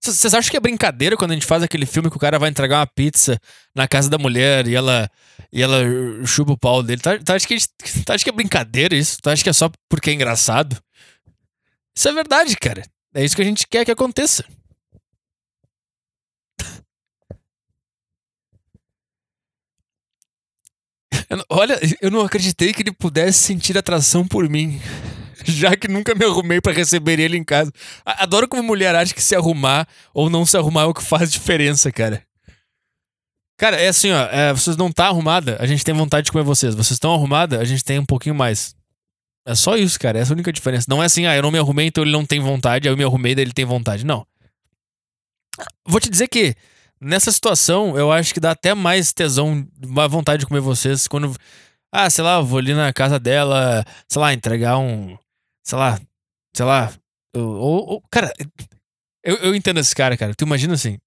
Vocês 0.00 0.32
acham 0.32 0.50
que 0.50 0.56
é 0.56 0.60
brincadeira 0.60 1.16
quando 1.16 1.32
a 1.32 1.34
gente 1.34 1.46
faz 1.46 1.62
aquele 1.62 1.84
filme 1.84 2.08
que 2.08 2.16
o 2.16 2.20
cara 2.20 2.38
vai 2.38 2.48
entregar 2.48 2.78
uma 2.78 2.86
pizza 2.86 3.38
na 3.74 3.86
casa 3.88 4.08
da 4.08 4.16
mulher 4.16 4.66
e 4.68 4.74
ela, 4.74 5.10
e 5.52 5.60
ela 5.60 5.82
chupa 6.24 6.52
o 6.52 6.58
pau 6.58 6.82
dele? 6.82 7.00
Tu, 7.00 7.24
tu, 7.24 7.32
acha 7.32 7.46
que, 7.46 7.56
tu 7.58 8.10
acha 8.12 8.24
que 8.24 8.30
é 8.30 8.32
brincadeira 8.32 8.94
isso? 8.96 9.18
Tu 9.20 9.28
acha 9.28 9.42
que 9.42 9.50
é 9.50 9.52
só 9.52 9.70
porque 9.88 10.10
é 10.10 10.14
engraçado? 10.14 10.80
Isso 11.94 12.08
é 12.08 12.12
verdade, 12.12 12.56
cara. 12.56 12.84
É 13.12 13.24
isso 13.24 13.34
que 13.34 13.42
a 13.42 13.44
gente 13.44 13.66
quer 13.66 13.84
que 13.84 13.90
aconteça. 13.90 14.44
Olha, 21.48 21.78
eu 22.00 22.10
não 22.10 22.20
acreditei 22.20 22.72
que 22.72 22.82
ele 22.82 22.92
pudesse 22.92 23.38
sentir 23.38 23.76
atração 23.76 24.26
por 24.26 24.48
mim, 24.48 24.80
já 25.44 25.76
que 25.76 25.88
nunca 25.88 26.14
me 26.14 26.24
arrumei 26.24 26.60
para 26.60 26.72
receber 26.72 27.18
ele 27.18 27.36
em 27.36 27.44
casa. 27.44 27.72
Adoro 28.04 28.48
como 28.48 28.62
mulher 28.62 28.94
acha 28.94 29.14
que 29.14 29.22
se 29.22 29.34
arrumar 29.34 29.86
ou 30.12 30.28
não 30.28 30.44
se 30.44 30.56
arrumar 30.56 30.82
é 30.82 30.86
o 30.86 30.94
que 30.94 31.02
faz 31.02 31.30
diferença, 31.30 31.90
cara. 31.92 32.22
Cara, 33.58 33.76
é 33.76 33.88
assim, 33.88 34.12
ó, 34.12 34.24
é, 34.26 34.52
vocês 34.52 34.76
não 34.76 34.92
tá 34.92 35.06
arrumada, 35.06 35.56
a 35.58 35.66
gente 35.66 35.84
tem 35.84 35.92
vontade 35.92 36.26
de 36.26 36.32
comer 36.32 36.44
vocês. 36.44 36.74
Vocês 36.74 36.92
estão 36.92 37.12
arrumada, 37.12 37.60
a 37.60 37.64
gente 37.64 37.84
tem 37.84 37.98
um 37.98 38.04
pouquinho 38.04 38.34
mais. 38.34 38.76
É 39.44 39.54
só 39.54 39.76
isso, 39.76 39.98
cara. 39.98 40.18
Essa 40.18 40.32
é 40.32 40.34
a 40.34 40.36
única 40.36 40.52
diferença. 40.52 40.86
Não 40.88 41.02
é 41.02 41.06
assim, 41.06 41.26
ah, 41.26 41.34
eu 41.34 41.42
não 41.42 41.50
me 41.50 41.58
arrumei, 41.58 41.86
então 41.86 42.04
ele 42.04 42.12
não 42.12 42.24
tem 42.24 42.38
vontade, 42.38 42.86
aí 42.86 42.92
eu 42.92 42.96
me 42.96 43.02
arrumei, 43.02 43.34
daí 43.34 43.44
ele 43.44 43.52
tem 43.52 43.64
vontade. 43.64 44.06
Não. 44.06 44.24
Vou 45.84 45.98
te 45.98 46.08
dizer 46.08 46.28
que 46.28 46.54
nessa 47.00 47.32
situação, 47.32 47.96
eu 47.96 48.10
acho 48.12 48.32
que 48.34 48.40
dá 48.40 48.52
até 48.52 48.74
mais 48.74 49.12
tesão, 49.12 49.66
mais 49.86 50.10
vontade 50.10 50.40
de 50.40 50.46
comer 50.46 50.60
vocês 50.60 51.08
quando. 51.08 51.34
Ah, 51.92 52.10
sei 52.10 52.22
lá, 52.22 52.40
vou 52.40 52.58
ali 52.58 52.74
na 52.74 52.92
casa 52.92 53.18
dela, 53.18 53.84
sei 54.08 54.20
lá, 54.20 54.32
entregar 54.32 54.78
um. 54.78 55.16
Sei 55.64 55.78
lá, 55.78 56.00
sei 56.54 56.66
lá. 56.66 56.92
Ou. 57.34 57.88
ou 57.88 58.02
cara, 58.10 58.32
eu, 59.24 59.36
eu 59.36 59.54
entendo 59.54 59.80
esse 59.80 59.94
cara, 59.94 60.16
cara. 60.16 60.34
Tu 60.34 60.44
imagina 60.44 60.74
assim. 60.74 60.98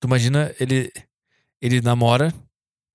Tu 0.00 0.06
imagina 0.06 0.54
ele. 0.60 0.92
Ele 1.60 1.80
namora 1.80 2.34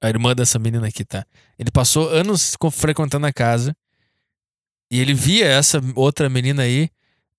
a 0.02 0.10
irmã 0.10 0.36
dessa 0.36 0.60
menina 0.60 0.88
aqui, 0.88 1.06
tá? 1.06 1.26
Ele 1.58 1.72
passou 1.72 2.10
anos 2.10 2.56
frequentando 2.72 3.26
a 3.26 3.34
casa. 3.34 3.76
E 4.92 5.00
ele 5.00 5.14
via 5.14 5.46
essa 5.46 5.82
outra 5.96 6.30
menina 6.30 6.64
aí 6.64 6.90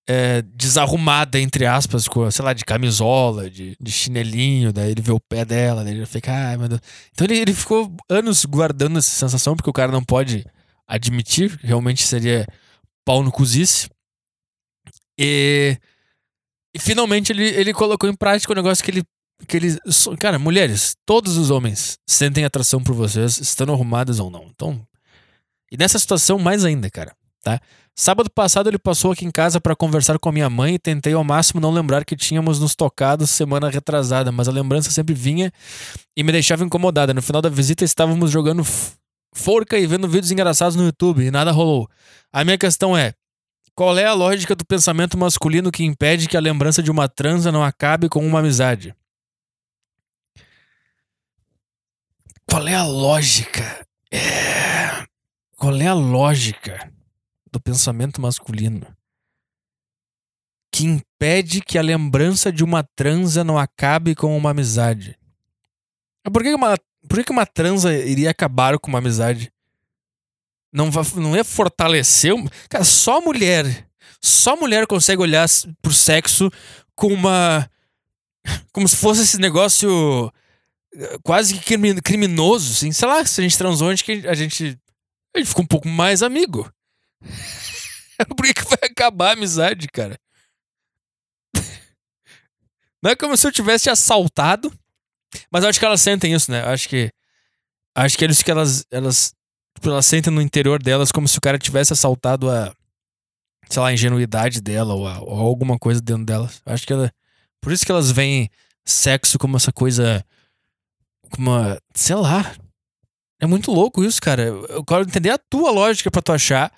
é, 0.09 0.40
desarrumada, 0.54 1.38
entre 1.38 1.66
aspas, 1.66 2.09
com, 2.09 2.30
sei 2.30 2.42
lá, 2.42 2.54
de 2.54 2.64
camisola, 2.64 3.50
de, 3.50 3.76
de 3.78 3.92
chinelinho, 3.92 4.72
daí 4.72 4.92
ele 4.92 5.02
vê 5.02 5.12
o 5.12 5.20
pé 5.20 5.44
dela, 5.44 5.84
daí 5.84 5.94
ele 5.94 6.06
fica, 6.06 6.32
ai 6.32 6.56
meu 6.56 6.66
Deus. 6.66 6.80
Então 7.12 7.26
ele, 7.26 7.38
ele 7.38 7.52
ficou 7.52 7.94
anos 8.09 8.46
guardando 8.46 8.98
essa 8.98 9.11
sensação, 9.11 9.54
porque 9.54 9.68
o 9.68 9.72
cara 9.72 9.92
não 9.92 10.02
pode 10.02 10.46
admitir, 10.86 11.61
realmente 11.62 12.02
seria 12.04 12.46
pau 13.04 13.22
no 13.22 13.30
cozice. 13.30 13.90
E, 15.20 15.76
e 16.74 16.78
finalmente 16.78 17.30
ele, 17.30 17.46
ele 17.46 17.74
colocou 17.74 18.09
em 18.09 18.16
prática 18.16 18.52
o 18.52 18.56
negócio 18.56 18.82
que 18.82 18.90
ele 18.90 19.02
que 19.46 19.56
eles. 19.56 19.78
Cara, 20.18 20.38
mulheres, 20.38 20.96
todos 21.06 21.36
os 21.36 21.50
homens 21.50 21.98
sentem 22.06 22.44
atração 22.44 22.82
por 22.82 22.94
vocês, 22.94 23.38
estando 23.38 23.72
arrumadas 23.72 24.18
ou 24.18 24.30
não. 24.30 24.44
Então. 24.44 24.84
E 25.70 25.76
nessa 25.76 25.98
situação, 25.98 26.38
mais 26.38 26.64
ainda, 26.64 26.90
cara, 26.90 27.14
tá? 27.42 27.61
Sábado 28.01 28.30
passado 28.30 28.70
ele 28.70 28.78
passou 28.78 29.11
aqui 29.11 29.24
em 29.24 29.30
casa 29.32 29.61
pra 29.61 29.74
conversar 29.74 30.20
com 30.20 30.28
a 30.28 30.32
minha 30.32 30.49
mãe 30.49 30.74
e 30.74 30.78
tentei 30.78 31.14
ao 31.14 31.24
máximo 31.24 31.61
não 31.61 31.72
lembrar 31.72 32.05
que 32.05 32.14
tínhamos 32.14 32.61
nos 32.61 32.76
tocado 32.76 33.26
semana 33.26 33.68
retrasada, 33.68 34.30
mas 34.30 34.46
a 34.46 34.53
lembrança 34.53 34.88
sempre 34.92 35.12
vinha 35.12 35.51
e 36.16 36.22
me 36.22 36.30
deixava 36.30 36.62
incomodada. 36.62 37.12
No 37.12 37.20
final 37.20 37.42
da 37.42 37.49
visita 37.49 37.84
estávamos 37.84 38.30
jogando 38.30 38.62
forca 39.34 39.76
e 39.76 39.84
vendo 39.84 40.07
vídeos 40.07 40.30
engraçados 40.30 40.76
no 40.76 40.84
YouTube 40.84 41.24
e 41.24 41.30
nada 41.32 41.51
rolou. 41.51 41.90
A 42.32 42.44
minha 42.44 42.57
questão 42.57 42.96
é: 42.96 43.14
qual 43.74 43.99
é 43.99 44.05
a 44.05 44.14
lógica 44.14 44.55
do 44.55 44.64
pensamento 44.64 45.18
masculino 45.18 45.72
que 45.72 45.82
impede 45.82 46.28
que 46.28 46.36
a 46.36 46.40
lembrança 46.40 46.80
de 46.80 46.92
uma 46.92 47.09
transa 47.09 47.51
não 47.51 47.64
acabe 47.64 48.09
com 48.09 48.24
uma 48.24 48.38
amizade? 48.38 48.94
Qual 52.49 52.68
é 52.68 52.76
a 52.76 52.84
lógica? 52.84 53.84
É... 54.12 55.05
Qual 55.57 55.74
é 55.74 55.88
a 55.88 55.94
lógica 55.94 56.96
do 57.53 57.61
pensamento 57.61 58.20
masculino 58.20 58.86
que 60.72 60.84
impede 60.84 61.61
que 61.62 61.78
a 61.78 61.82
lembrança 61.82 62.53
de 62.53 62.62
uma 62.62 62.82
transa 62.94 63.42
não 63.42 63.59
acabe 63.59 64.14
com 64.14 64.36
uma 64.36 64.51
amizade? 64.51 65.18
Por 66.30 66.42
que 66.42 66.55
uma, 66.55 66.76
por 67.09 67.24
que 67.24 67.32
uma 67.32 67.46
transa 67.46 67.92
iria 67.94 68.30
acabar 68.30 68.78
com 68.78 68.88
uma 68.88 68.99
amizade? 68.99 69.51
Não, 70.72 70.90
va- 70.90 71.03
não 71.16 71.34
ia 71.34 71.42
fortalecer. 71.44 72.34
Cara, 72.68 72.84
só 72.84 73.20
mulher. 73.20 73.88
Só 74.20 74.57
mulher 74.57 74.86
consegue 74.86 75.22
olhar 75.22 75.49
pro 75.80 75.92
sexo 75.92 76.51
com 76.94 77.09
uma. 77.09 77.68
Como 78.72 78.86
se 78.86 78.96
fosse 78.96 79.22
esse 79.22 79.38
negócio 79.38 80.30
eh, 80.94 81.18
quase 81.22 81.55
que 81.55 81.61
crimi- 81.64 82.01
criminoso, 82.03 82.72
assim. 82.72 82.92
Sei 82.92 83.09
lá, 83.09 83.24
se 83.24 83.40
a 83.40 83.42
gente 83.44 83.57
transou, 83.57 83.88
a 83.88 83.94
gente, 83.94 84.26
a 84.28 84.34
gente, 84.34 84.78
a 85.34 85.38
gente 85.38 85.49
fica 85.49 85.62
um 85.62 85.66
pouco 85.66 85.88
mais 85.88 86.22
amigo. 86.22 86.70
Por 88.36 88.44
que, 88.46 88.54
que 88.54 88.64
vai 88.64 88.78
acabar 88.90 89.30
a 89.30 89.32
amizade, 89.32 89.86
cara? 89.88 90.18
Não 93.02 93.10
é 93.10 93.16
como 93.16 93.36
se 93.36 93.46
eu 93.46 93.52
tivesse 93.52 93.88
assaltado. 93.90 94.72
Mas 95.50 95.62
eu 95.62 95.70
acho 95.70 95.78
que 95.78 95.84
elas 95.84 96.00
sentem 96.00 96.32
isso, 96.32 96.50
né? 96.50 96.62
Eu 96.62 96.68
acho 96.68 96.88
que. 96.88 97.10
Acho 97.96 98.16
que 98.18 98.24
isso 98.26 98.44
que 98.44 98.50
elas. 98.50 98.84
Elas, 98.90 99.34
tipo, 99.76 99.88
elas 99.90 100.06
sentem 100.06 100.32
no 100.32 100.40
interior 100.42 100.82
delas 100.82 101.12
como 101.12 101.28
se 101.28 101.38
o 101.38 101.40
cara 101.40 101.58
tivesse 101.58 101.92
assaltado 101.92 102.50
a. 102.50 102.74
Sei 103.68 103.82
lá, 103.82 103.88
a 103.88 103.92
ingenuidade 103.92 104.60
dela 104.62 104.94
ou, 104.94 105.06
a- 105.06 105.20
ou 105.20 105.38
alguma 105.40 105.78
coisa 105.78 106.00
dentro 106.00 106.24
delas. 106.24 106.62
Eu 106.64 106.72
acho 106.72 106.86
que 106.86 106.92
ela. 106.92 107.12
Por 107.60 107.72
isso 107.72 107.84
que 107.84 107.92
elas 107.92 108.10
veem 108.10 108.50
sexo 108.84 109.38
como 109.38 109.56
essa 109.56 109.72
coisa. 109.72 110.24
Como 111.30 111.50
uma. 111.50 111.78
Sei 111.94 112.16
lá. 112.16 112.54
É 113.40 113.46
muito 113.46 113.70
louco 113.70 114.02
isso, 114.02 114.20
cara. 114.20 114.42
Eu 114.44 114.84
quero 114.84 115.02
entender 115.02 115.30
a 115.30 115.38
tua 115.38 115.70
lógica 115.70 116.10
pra 116.10 116.22
tu 116.22 116.32
achar 116.32 116.72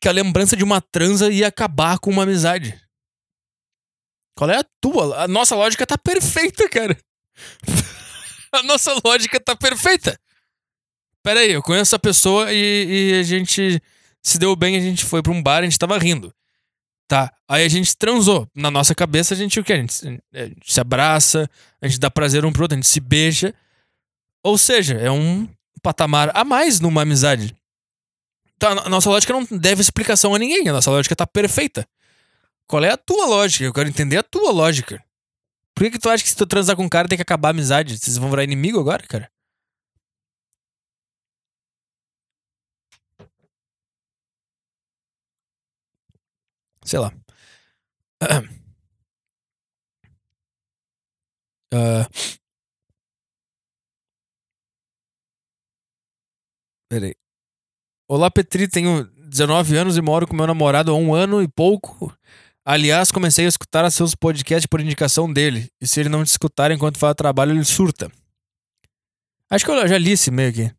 que 0.00 0.08
a 0.08 0.12
lembrança 0.12 0.56
de 0.56 0.64
uma 0.64 0.80
transa 0.80 1.30
ia 1.30 1.48
acabar 1.48 1.98
com 1.98 2.10
uma 2.10 2.22
amizade. 2.22 2.78
Qual 4.36 4.50
é 4.50 4.58
a 4.58 4.64
tua? 4.80 5.24
A 5.24 5.28
nossa 5.28 5.56
lógica 5.56 5.86
tá 5.86 5.96
perfeita, 5.96 6.68
cara. 6.68 6.96
a 8.52 8.62
nossa 8.62 8.92
lógica 9.04 9.40
tá 9.40 9.56
perfeita. 9.56 10.18
Pera 11.22 11.40
aí, 11.40 11.52
eu 11.52 11.62
conheço 11.62 11.94
essa 11.94 11.98
pessoa 11.98 12.52
e, 12.52 13.12
e 13.12 13.18
a 13.18 13.22
gente 13.22 13.82
se 14.22 14.38
deu 14.38 14.54
bem, 14.54 14.76
a 14.76 14.80
gente 14.80 15.04
foi 15.04 15.22
pra 15.22 15.32
um 15.32 15.42
bar, 15.42 15.58
a 15.58 15.62
gente 15.62 15.78
tava 15.78 15.98
rindo. 15.98 16.32
Tá, 17.08 17.32
aí 17.48 17.64
a 17.64 17.68
gente 17.68 17.96
transou. 17.96 18.48
Na 18.54 18.70
nossa 18.70 18.94
cabeça 18.94 19.32
a 19.32 19.36
gente 19.36 19.58
o 19.58 19.64
quê? 19.64 19.72
A 19.72 19.76
gente, 19.76 20.22
a 20.34 20.44
gente 20.44 20.72
se 20.72 20.80
abraça, 20.80 21.48
a 21.80 21.86
gente 21.86 21.98
dá 21.98 22.10
prazer 22.10 22.44
um 22.44 22.52
pro 22.52 22.62
outro, 22.62 22.74
a 22.74 22.78
gente 22.78 22.88
se 22.88 23.00
beija. 23.00 23.54
Ou 24.44 24.58
seja, 24.58 24.94
é 24.94 25.10
um 25.10 25.48
patamar 25.82 26.30
a 26.34 26.44
mais 26.44 26.78
numa 26.78 27.02
amizade. 27.02 27.55
Tá, 28.58 28.70
a 28.70 28.88
nossa 28.88 29.10
lógica 29.10 29.32
não 29.32 29.44
deve 29.58 29.80
explicação 29.80 30.34
a 30.34 30.38
ninguém, 30.38 30.68
a 30.68 30.72
nossa 30.72 30.90
lógica 30.90 31.14
tá 31.14 31.26
perfeita. 31.26 31.86
Qual 32.66 32.82
é 32.84 32.90
a 32.90 32.96
tua 32.96 33.26
lógica? 33.26 33.64
Eu 33.64 33.72
quero 33.72 33.88
entender 33.88 34.16
a 34.18 34.22
tua 34.22 34.50
lógica. 34.50 35.04
Por 35.74 35.84
que, 35.84 35.90
que 35.92 35.98
tu 35.98 36.08
acha 36.08 36.24
que 36.24 36.30
se 36.30 36.36
tu 36.36 36.46
transar 36.46 36.76
com 36.76 36.84
um 36.84 36.88
cara 36.88 37.08
tem 37.08 37.18
que 37.18 37.22
acabar 37.22 37.48
a 37.48 37.52
amizade? 37.52 37.98
Vocês 37.98 38.16
vão 38.18 38.30
virar 38.30 38.44
inimigo 38.44 38.80
agora, 38.80 39.02
cara? 39.06 39.30
Sei 46.84 46.98
lá. 46.98 47.12
Ah. 51.72 52.06
Peraí. 56.88 57.25
Olá, 58.08 58.30
Petri. 58.30 58.68
Tenho 58.68 59.04
19 59.04 59.76
anos 59.76 59.96
e 59.96 60.00
moro 60.00 60.28
com 60.28 60.36
meu 60.36 60.46
namorado 60.46 60.92
há 60.92 60.94
um 60.94 61.12
ano 61.12 61.42
e 61.42 61.48
pouco. 61.48 62.16
Aliás, 62.64 63.10
comecei 63.10 63.46
a 63.46 63.48
escutar 63.48 63.90
seus 63.90 64.14
podcasts 64.14 64.66
por 64.66 64.80
indicação 64.80 65.32
dele. 65.32 65.68
E 65.80 65.86
se 65.88 65.98
ele 65.98 66.08
não 66.08 66.22
te 66.22 66.28
escutar 66.28 66.70
enquanto 66.70 66.98
faz 66.98 67.14
trabalho, 67.16 67.52
ele 67.52 67.64
surta. 67.64 68.10
Acho 69.50 69.64
que 69.64 69.70
eu 69.70 69.88
já 69.88 69.98
li 69.98 70.12
esse 70.12 70.30
e-mail 70.30 70.50
aqui. 70.50 70.72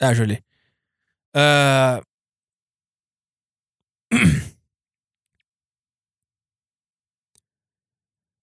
Ah, 0.00 0.14
já 0.14 0.24
li. 0.24 0.42
Ah, 1.34 2.00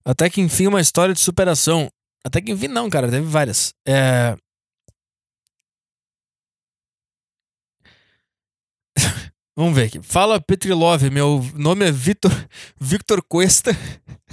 Até 0.04 0.30
que 0.30 0.40
enfim, 0.40 0.68
uma 0.68 0.80
história 0.80 1.12
de 1.12 1.20
superação. 1.20 1.90
Até 2.24 2.40
que 2.40 2.52
enfim, 2.52 2.68
não, 2.68 2.88
cara, 2.88 3.10
teve 3.10 3.26
várias. 3.26 3.74
É... 3.86 4.36
Vamos 9.58 9.74
ver 9.74 9.86
aqui. 9.86 10.00
Fala 10.00 10.40
Petrilove, 10.40 11.10
meu 11.10 11.44
nome 11.56 11.84
é 11.84 11.90
Vitor, 11.90 12.30
Victor 12.80 13.20
Cuesta 13.20 13.72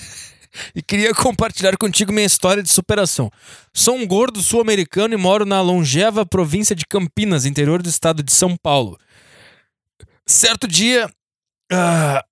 e 0.75 0.83
queria 0.83 1.15
compartilhar 1.15 1.75
contigo 1.77 2.13
minha 2.13 2.27
história 2.27 2.61
de 2.61 2.69
superação. 2.69 3.31
Sou 3.73 3.95
um 3.95 4.05
gordo 4.05 4.39
sul-americano 4.39 5.15
e 5.15 5.17
moro 5.17 5.43
na 5.43 5.59
longeva 5.61 6.27
província 6.27 6.75
de 6.75 6.85
Campinas, 6.85 7.43
interior 7.43 7.81
do 7.81 7.89
estado 7.89 8.21
de 8.21 8.31
São 8.31 8.55
Paulo. 8.55 8.99
Certo 10.27 10.67
dia. 10.67 11.11
Ah... 11.71 12.23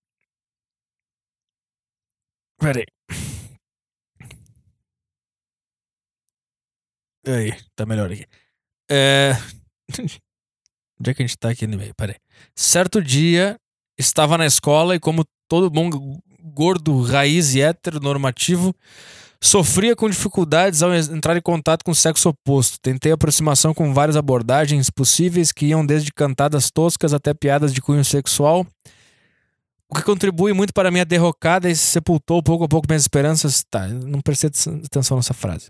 Peraí. 2.60 2.86
Aí, 7.26 7.60
tá 7.76 7.88
melhor 7.88 8.12
aqui. 8.12 8.28
É. 8.88 9.32
Onde 11.04 11.12
é 11.12 11.14
que 11.14 11.22
a 11.22 11.28
gente 11.28 11.38
tá 11.38 11.49
aqui 11.49 11.68
no 11.68 11.78
meio? 11.78 11.93
Peraí. 11.95 12.16
Certo 12.56 13.04
dia, 13.04 13.58
estava 13.97 14.38
na 14.38 14.45
escola 14.45 14.95
e, 14.95 14.99
como 15.01 15.26
todo 15.49 15.70
bom 15.70 15.89
gordo, 16.41 17.01
raiz 17.01 17.54
e 17.56 17.62
heteronormativo, 17.62 18.74
sofria 19.41 19.97
com 19.97 20.10
dificuldades 20.10 20.82
ao 20.82 20.93
entrar 20.93 21.36
em 21.36 21.41
contato 21.41 21.84
com 21.84 21.91
o 21.91 21.95
sexo 21.95 22.30
oposto. 22.30 22.80
Tentei 22.82 23.12
aproximação 23.12 23.74
com 23.74 23.93
várias 23.93 24.16
abordagens 24.16 24.89
possíveis 24.89 25.51
que 25.51 25.66
iam 25.66 25.86
desde 25.86 26.10
cantadas 26.14 26.72
toscas 26.72 27.14
até 27.14 27.34
piadas 27.34 27.74
de 27.74 27.82
cunho 27.82 28.06
sexual, 28.06 28.66
o 29.89 29.95
que 29.95 30.04
contribui 30.04 30.54
muito 30.54 30.74
para 30.74 30.88
a 30.88 30.91
minha 30.91 31.06
derrocada 31.06 31.70
e 31.70 31.76
sepultou 31.76 32.41
pouco 32.41 32.64
a 32.64 32.68
pouco 32.70 32.88
minhas 32.88 33.04
esperanças. 33.04 33.62
Tá, 33.70 33.88
não 33.89 34.22
prestei 34.22 34.49
atenção 34.86 35.18
nessa 35.18 35.34
frase. 35.34 35.70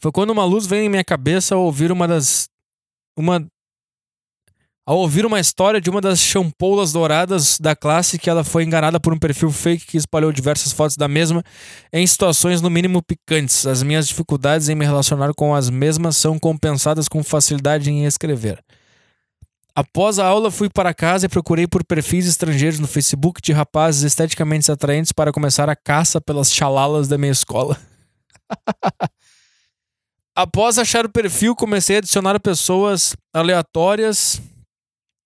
Foi 0.00 0.10
quando 0.10 0.30
uma 0.30 0.44
luz 0.44 0.66
veio 0.66 0.82
em 0.82 0.88
minha 0.88 1.04
cabeça 1.04 1.54
ao 1.54 1.62
ouvir 1.62 1.92
uma 1.92 2.08
das. 2.08 2.48
Uma. 3.16 3.46
Ao 4.90 4.98
ouvir 4.98 5.24
uma 5.24 5.38
história 5.38 5.80
de 5.80 5.88
uma 5.88 6.00
das 6.00 6.18
champoulas 6.18 6.90
douradas 6.90 7.60
da 7.60 7.76
classe 7.76 8.18
que 8.18 8.28
ela 8.28 8.42
foi 8.42 8.64
enganada 8.64 8.98
por 8.98 9.12
um 9.12 9.18
perfil 9.20 9.52
fake 9.52 9.86
que 9.86 9.96
espalhou 9.96 10.32
diversas 10.32 10.72
fotos 10.72 10.96
da 10.96 11.06
mesma 11.06 11.44
em 11.92 12.04
situações 12.04 12.60
no 12.60 12.68
mínimo 12.68 13.00
picantes. 13.00 13.68
As 13.68 13.84
minhas 13.84 14.08
dificuldades 14.08 14.68
em 14.68 14.74
me 14.74 14.84
relacionar 14.84 15.32
com 15.32 15.54
as 15.54 15.70
mesmas 15.70 16.16
são 16.16 16.40
compensadas 16.40 17.06
com 17.06 17.22
facilidade 17.22 17.88
em 17.88 18.04
escrever. 18.04 18.60
Após 19.76 20.18
a 20.18 20.26
aula, 20.26 20.50
fui 20.50 20.68
para 20.68 20.92
casa 20.92 21.26
e 21.26 21.28
procurei 21.28 21.68
por 21.68 21.84
perfis 21.84 22.26
estrangeiros 22.26 22.80
no 22.80 22.88
Facebook 22.88 23.40
de 23.40 23.52
rapazes 23.52 24.02
esteticamente 24.02 24.72
atraentes 24.72 25.12
para 25.12 25.30
começar 25.30 25.70
a 25.70 25.76
caça 25.76 26.20
pelas 26.20 26.52
chalalas 26.52 27.06
da 27.06 27.16
minha 27.16 27.30
escola. 27.30 27.78
Após 30.34 30.78
achar 30.78 31.06
o 31.06 31.12
perfil, 31.12 31.54
comecei 31.54 31.94
a 31.94 31.98
adicionar 32.00 32.40
pessoas 32.40 33.14
aleatórias 33.32 34.42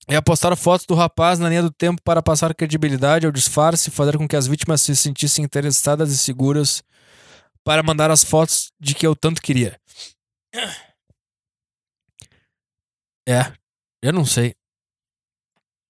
e 0.08 0.14
a 0.14 0.22
postar 0.22 0.54
fotos 0.56 0.86
do 0.86 0.94
rapaz 0.94 1.38
na 1.38 1.48
linha 1.48 1.62
do 1.62 1.72
tempo 1.72 2.00
para 2.02 2.22
passar 2.22 2.54
credibilidade 2.54 3.26
ao 3.26 3.32
disfarce 3.32 3.90
fazer 3.90 4.18
com 4.18 4.28
que 4.28 4.36
as 4.36 4.46
vítimas 4.46 4.82
se 4.82 4.94
sentissem 4.94 5.44
interessadas 5.44 6.12
e 6.12 6.18
seguras 6.18 6.82
para 7.62 7.82
mandar 7.82 8.10
as 8.10 8.22
fotos 8.22 8.70
de 8.78 8.94
que 8.94 9.06
eu 9.06 9.16
tanto 9.16 9.40
queria. 9.40 9.80
É, 13.26 13.52
eu 14.02 14.12
não 14.12 14.26
sei. 14.26 14.54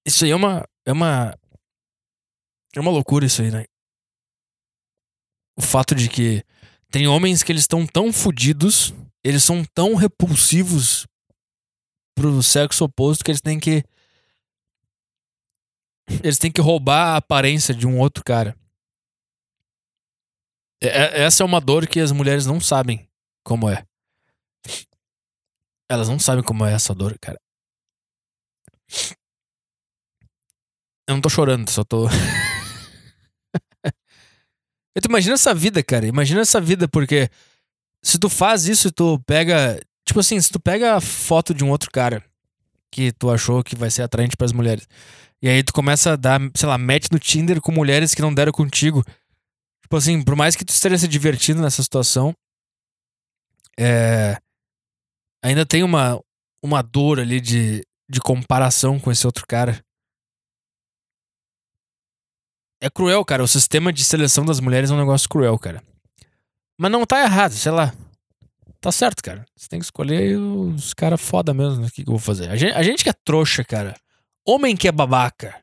Isso 0.07 0.25
aí 0.25 0.31
é 0.31 0.37
uma. 0.37 0.65
É 0.87 0.93
uma. 0.93 1.35
É 2.77 2.81
uma 2.81 2.91
loucura 2.91 3.27
isso 3.27 3.43
aí, 3.43 3.51
né? 3.51 3.65
o 5.57 5.63
fato 5.63 5.95
de 5.95 6.09
que 6.09 6.43
tem 6.91 7.07
homens 7.07 7.43
que 7.43 7.53
eles 7.53 7.63
estão 7.63 7.87
tão 7.87 8.13
fodidos, 8.13 8.93
eles 9.23 9.43
são 9.43 9.65
tão 9.75 9.95
repulsivos 9.95 11.07
pro 12.15 12.43
sexo 12.43 12.85
oposto 12.85 13.25
que 13.25 13.31
eles 13.31 13.41
têm 13.41 13.59
que 13.59 13.83
eles 16.23 16.39
têm 16.39 16.53
que 16.53 16.61
roubar 16.61 17.15
a 17.15 17.17
aparência 17.17 17.75
de 17.75 17.87
um 17.87 17.99
outro 17.99 18.23
cara. 18.25 18.57
É, 20.83 20.89
é, 20.89 21.23
essa 21.23 21.43
é 21.43 21.47
uma 21.47 21.61
dor 21.61 21.87
que 21.87 22.01
as 22.01 22.13
mulheres 22.13 22.47
não 22.47 22.61
sabem 22.61 23.09
como 23.45 23.71
é. 23.71 23.87
Elas 25.91 26.09
não 26.09 26.19
sabem 26.19 26.45
como 26.45 26.65
é 26.65 26.73
essa 26.73 26.95
dor, 26.95 27.19
cara. 27.19 27.39
Eu 31.07 31.15
não 31.15 31.21
tô 31.21 31.29
chorando, 31.29 31.69
só 31.71 31.85
tô. 31.85 32.07
Eu 34.95 35.03
imagina 35.09 35.35
essa 35.35 35.55
vida, 35.55 35.83
cara. 35.83 36.07
Imagina 36.07 36.41
essa 36.41 36.61
vida, 36.61 36.89
porque 36.89 37.29
se 38.03 38.19
tu 38.19 38.29
faz 38.29 38.67
isso 38.67 38.89
e 38.89 38.93
tu 38.93 39.19
pega. 39.27 39.81
Tipo 40.07 40.21
assim, 40.21 40.41
se 40.41 40.51
tu 40.51 40.61
pega 40.61 40.97
a 40.97 41.01
foto 41.01 41.55
de 41.55 41.65
um 41.65 41.71
outro 41.71 41.91
cara 41.91 42.25
que 42.95 43.11
tu 43.11 43.29
achou 43.29 43.65
que 43.65 43.75
vai 43.75 43.91
ser 43.91 44.03
atraente 44.03 44.37
para 44.37 44.45
as 44.45 44.53
mulheres. 44.53 44.87
E 45.43 45.49
aí 45.49 45.65
tu 45.65 45.73
começa 45.73 46.13
a 46.13 46.17
dar, 46.17 46.41
sei 46.55 46.69
lá, 46.69 46.79
match 46.79 47.09
no 47.11 47.19
Tinder 47.19 47.61
com 47.61 47.73
mulheres 47.73 48.15
que 48.15 48.23
não 48.23 48.33
deram 48.33 48.53
contigo. 48.53 49.05
Tipo 49.83 49.97
assim, 49.97 50.23
por 50.23 50.37
mais 50.37 50.55
que 50.55 50.65
tu 50.65 50.69
esteja 50.69 50.97
se 50.97 51.09
divertindo 51.09 51.61
nessa 51.61 51.83
situação, 51.83 52.33
é, 53.77 54.39
ainda 55.43 55.67
tem 55.67 55.83
uma, 55.83 56.21
uma 56.63 56.83
dor 56.83 57.19
ali 57.19 57.41
de, 57.41 57.85
de 58.09 58.21
comparação 58.21 59.01
com 59.01 59.11
esse 59.11 59.27
outro 59.27 59.45
cara. 59.45 59.85
É 62.81 62.89
cruel, 62.89 63.25
cara. 63.25 63.43
O 63.43 63.49
sistema 63.49 63.93
de 63.93 64.05
seleção 64.05 64.45
das 64.45 64.61
mulheres 64.61 64.93
é 64.93 64.95
um 64.95 64.99
negócio 64.99 65.29
cruel, 65.29 65.59
cara. 65.59 65.83
Mas 66.79 66.93
não 66.93 67.05
tá 67.05 67.21
errado, 67.21 67.53
sei 67.53 67.73
lá. 67.73 67.93
Tá 68.85 68.93
certo, 68.93 69.23
cara. 69.23 69.47
Você 69.57 69.67
tem 69.67 69.79
que 69.79 69.87
escolher 69.87 70.37
os 70.37 70.93
caras 70.93 71.19
foda 71.19 71.55
mesmo. 71.55 71.81
Né? 71.81 71.87
O 71.87 71.91
que, 71.91 72.05
que 72.05 72.11
eu 72.11 72.13
vou 72.13 72.19
fazer? 72.19 72.51
A 72.51 72.57
gente, 72.57 72.75
a 72.75 72.83
gente 72.83 73.03
que 73.03 73.09
é 73.09 73.15
trouxa, 73.15 73.65
cara. 73.65 73.97
Homem 74.47 74.77
que 74.77 74.87
é 74.87 74.93
babaca. 74.93 75.57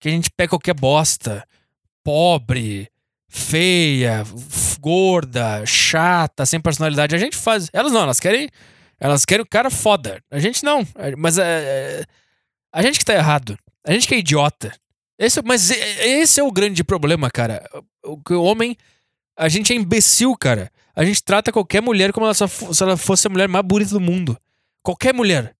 Que 0.00 0.08
a 0.08 0.10
gente 0.10 0.30
pega 0.34 0.48
qualquer 0.48 0.72
bosta. 0.72 1.46
Pobre 2.02 2.90
feia, 3.28 4.24
gorda, 4.80 5.66
chata, 5.66 6.46
sem 6.46 6.58
personalidade. 6.58 7.14
A 7.14 7.18
gente 7.18 7.36
faz. 7.36 7.68
Elas 7.74 7.92
não, 7.92 8.00
elas 8.00 8.18
querem. 8.18 8.48
Elas 8.98 9.26
querem 9.26 9.42
o 9.42 9.46
cara 9.46 9.68
foda. 9.68 10.24
A 10.30 10.38
gente 10.38 10.64
não. 10.64 10.80
Mas 11.18 11.36
é, 11.36 11.42
é, 11.44 12.04
a 12.72 12.80
gente 12.80 12.98
que 12.98 13.04
tá 13.04 13.12
errado. 13.12 13.58
A 13.86 13.92
gente 13.92 14.08
que 14.08 14.14
é 14.14 14.18
idiota. 14.18 14.72
Esse, 15.18 15.42
mas 15.42 15.70
esse 15.70 16.40
é 16.40 16.42
o 16.42 16.50
grande 16.50 16.82
problema, 16.82 17.30
cara. 17.30 17.68
O, 18.02 18.18
o 18.30 18.42
homem. 18.44 18.78
A 19.36 19.46
gente 19.50 19.74
é 19.74 19.76
imbecil, 19.76 20.34
cara. 20.38 20.72
A 20.96 21.04
gente 21.04 21.22
trata 21.22 21.52
qualquer 21.52 21.82
mulher 21.82 22.10
como 22.10 22.24
ela 22.24 22.34
se 22.34 22.82
ela 22.82 22.96
fosse 22.96 23.26
a 23.26 23.30
mulher 23.30 23.46
mais 23.48 23.64
bonita 23.64 23.90
do 23.90 24.00
mundo. 24.00 24.36
Qualquer 24.82 25.12
mulher. 25.12 25.54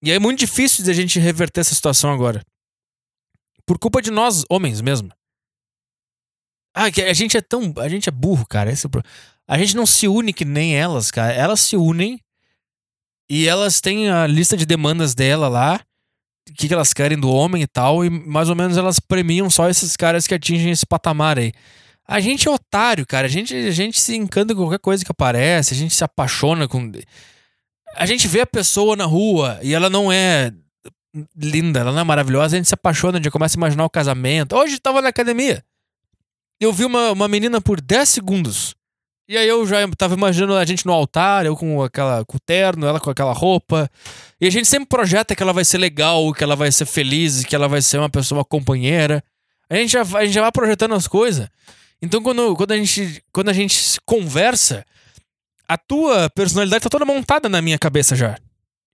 E 0.00 0.12
é 0.12 0.18
muito 0.20 0.38
difícil 0.38 0.84
de 0.84 0.90
a 0.92 0.94
gente 0.94 1.18
reverter 1.18 1.60
essa 1.60 1.74
situação 1.74 2.12
agora. 2.12 2.40
Por 3.66 3.76
culpa 3.78 4.00
de 4.00 4.12
nós, 4.12 4.44
homens 4.48 4.80
mesmo. 4.80 5.10
Ah, 6.72 6.90
que 6.90 7.02
a 7.02 7.12
gente 7.12 7.36
é 7.36 7.40
tão. 7.40 7.74
A 7.78 7.88
gente 7.88 8.08
é 8.08 8.12
burro, 8.12 8.46
cara. 8.46 8.70
Esse 8.70 8.86
é 8.86 8.90
a 9.48 9.58
gente 9.58 9.74
não 9.74 9.86
se 9.86 10.06
une 10.06 10.32
que 10.32 10.44
nem 10.44 10.76
elas, 10.76 11.10
cara. 11.10 11.32
Elas 11.32 11.60
se 11.60 11.76
unem 11.76 12.20
e 13.28 13.48
elas 13.48 13.80
têm 13.80 14.08
a 14.08 14.26
lista 14.26 14.56
de 14.56 14.64
demandas 14.64 15.14
dela 15.14 15.48
lá. 15.48 15.80
O 16.48 16.54
que, 16.54 16.68
que 16.68 16.74
elas 16.74 16.92
querem 16.92 17.18
do 17.18 17.28
homem 17.28 17.62
e 17.62 17.66
tal. 17.66 18.04
E 18.04 18.10
mais 18.10 18.48
ou 18.48 18.54
menos 18.54 18.76
elas 18.76 19.00
premiam 19.00 19.50
só 19.50 19.68
esses 19.68 19.96
caras 19.96 20.26
que 20.26 20.34
atingem 20.34 20.70
esse 20.70 20.86
patamar 20.86 21.38
aí. 21.38 21.52
A 22.08 22.20
gente 22.20 22.48
é 22.48 22.50
otário, 22.50 23.06
cara. 23.06 23.26
A 23.26 23.30
gente, 23.30 23.54
a 23.54 23.70
gente 23.70 24.00
se 24.00 24.16
encanta 24.16 24.54
com 24.54 24.62
qualquer 24.62 24.78
coisa 24.78 25.04
que 25.04 25.12
aparece. 25.12 25.74
A 25.74 25.76
gente 25.76 25.94
se 25.94 26.02
apaixona 26.02 26.66
com. 26.66 26.90
A 27.94 28.06
gente 28.06 28.26
vê 28.26 28.40
a 28.40 28.46
pessoa 28.46 28.96
na 28.96 29.04
rua 29.04 29.58
e 29.62 29.74
ela 29.74 29.90
não 29.90 30.10
é 30.10 30.52
linda, 31.36 31.80
ela 31.80 31.92
não 31.92 32.00
é 32.00 32.04
maravilhosa. 32.04 32.56
A 32.56 32.58
gente 32.58 32.68
se 32.68 32.74
apaixona, 32.74 33.18
a 33.18 33.22
gente 33.22 33.30
começa 33.30 33.56
a 33.56 33.60
imaginar 33.60 33.84
o 33.84 33.90
casamento. 33.90 34.56
Hoje 34.56 34.78
tava 34.78 35.02
na 35.02 35.10
academia 35.10 35.62
eu 36.60 36.72
vi 36.72 36.84
uma, 36.84 37.12
uma 37.12 37.28
menina 37.28 37.60
por 37.60 37.80
10 37.80 38.08
segundos. 38.08 38.74
E 39.28 39.36
aí 39.36 39.46
eu 39.46 39.66
já 39.66 39.76
tava 39.96 40.14
imaginando 40.14 40.54
a 40.54 40.64
gente 40.64 40.86
no 40.86 40.92
altar, 40.92 41.44
eu 41.44 41.54
com 41.54 41.82
aquela 41.82 42.24
com 42.24 42.38
o 42.38 42.40
terno, 42.40 42.86
ela 42.86 42.98
com 42.98 43.10
aquela 43.10 43.32
roupa. 43.32 43.88
E 44.40 44.46
a 44.46 44.50
gente 44.50 44.66
sempre 44.66 44.88
projeta 44.88 45.36
que 45.36 45.42
ela 45.42 45.52
vai 45.52 45.64
ser 45.64 45.78
legal, 45.78 46.32
que 46.32 46.42
ela 46.42 46.56
vai 46.56 46.72
ser 46.72 46.86
feliz, 46.86 47.44
que 47.44 47.54
ela 47.54 47.68
vai 47.68 47.82
ser 47.82 47.98
uma 47.98 48.08
pessoa 48.08 48.38
uma 48.38 48.44
companheira. 48.44 49.22
A 49.68 49.76
gente 49.76 49.92
já, 49.92 50.00
a 50.00 50.24
gente 50.24 50.32
já 50.32 50.40
vai 50.40 50.50
projetando 50.50 50.94
as 50.94 51.06
coisas. 51.06 51.46
Então 52.00 52.22
quando, 52.22 52.56
quando, 52.56 52.72
a 52.72 52.76
gente, 52.76 53.22
quando 53.32 53.48
a 53.48 53.52
gente 53.52 54.00
conversa, 54.06 54.84
a 55.66 55.76
tua 55.76 56.30
personalidade 56.30 56.84
tá 56.84 56.90
toda 56.90 57.04
montada 57.04 57.48
na 57.48 57.60
minha 57.60 57.78
cabeça 57.78 58.14
já. 58.14 58.38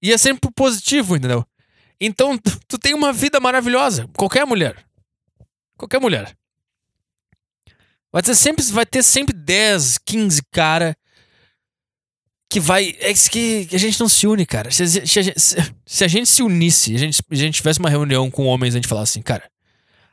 E 0.03 0.13
é 0.13 0.19
sempre 0.19 0.51
positivo, 0.55 1.17
entendeu? 1.17 1.45
Então 2.01 2.39
tu 2.67 2.79
tem 2.79 2.95
uma 2.95 3.13
vida 3.13 3.39
maravilhosa. 3.41 4.09
Qualquer 4.17 4.47
mulher. 4.47 4.85
Qualquer 5.77 6.01
mulher. 6.01 6.37
Vai 8.13 8.23
ter 8.23 8.35
sempre, 8.35 8.65
vai 8.67 8.87
ter 8.87 9.03
sempre 9.03 9.35
10, 9.35 9.99
15 9.99 10.43
cara 10.53 10.97
que 12.49 12.61
vai. 12.61 12.95
É 13.01 13.13
que 13.13 13.69
a 13.73 13.79
gente 13.79 13.99
não 13.99 14.09
se 14.09 14.27
une, 14.27 14.47
cara. 14.47 14.71
Se, 14.71 14.87
se, 14.87 15.05
se, 15.07 15.75
se 15.85 16.05
a 16.05 16.09
gente 16.09 16.29
se 16.29 16.43
unisse, 16.43 16.95
a 16.95 16.99
gente, 16.99 17.23
a 17.29 17.35
gente 17.35 17.57
tivesse 17.57 17.81
uma 17.81 17.91
reunião 17.91 18.31
com 18.31 18.47
homens, 18.47 18.75
a 18.75 18.79
gente 18.79 18.87
falasse 18.87 19.13
assim, 19.13 19.23
cara, 19.23 19.51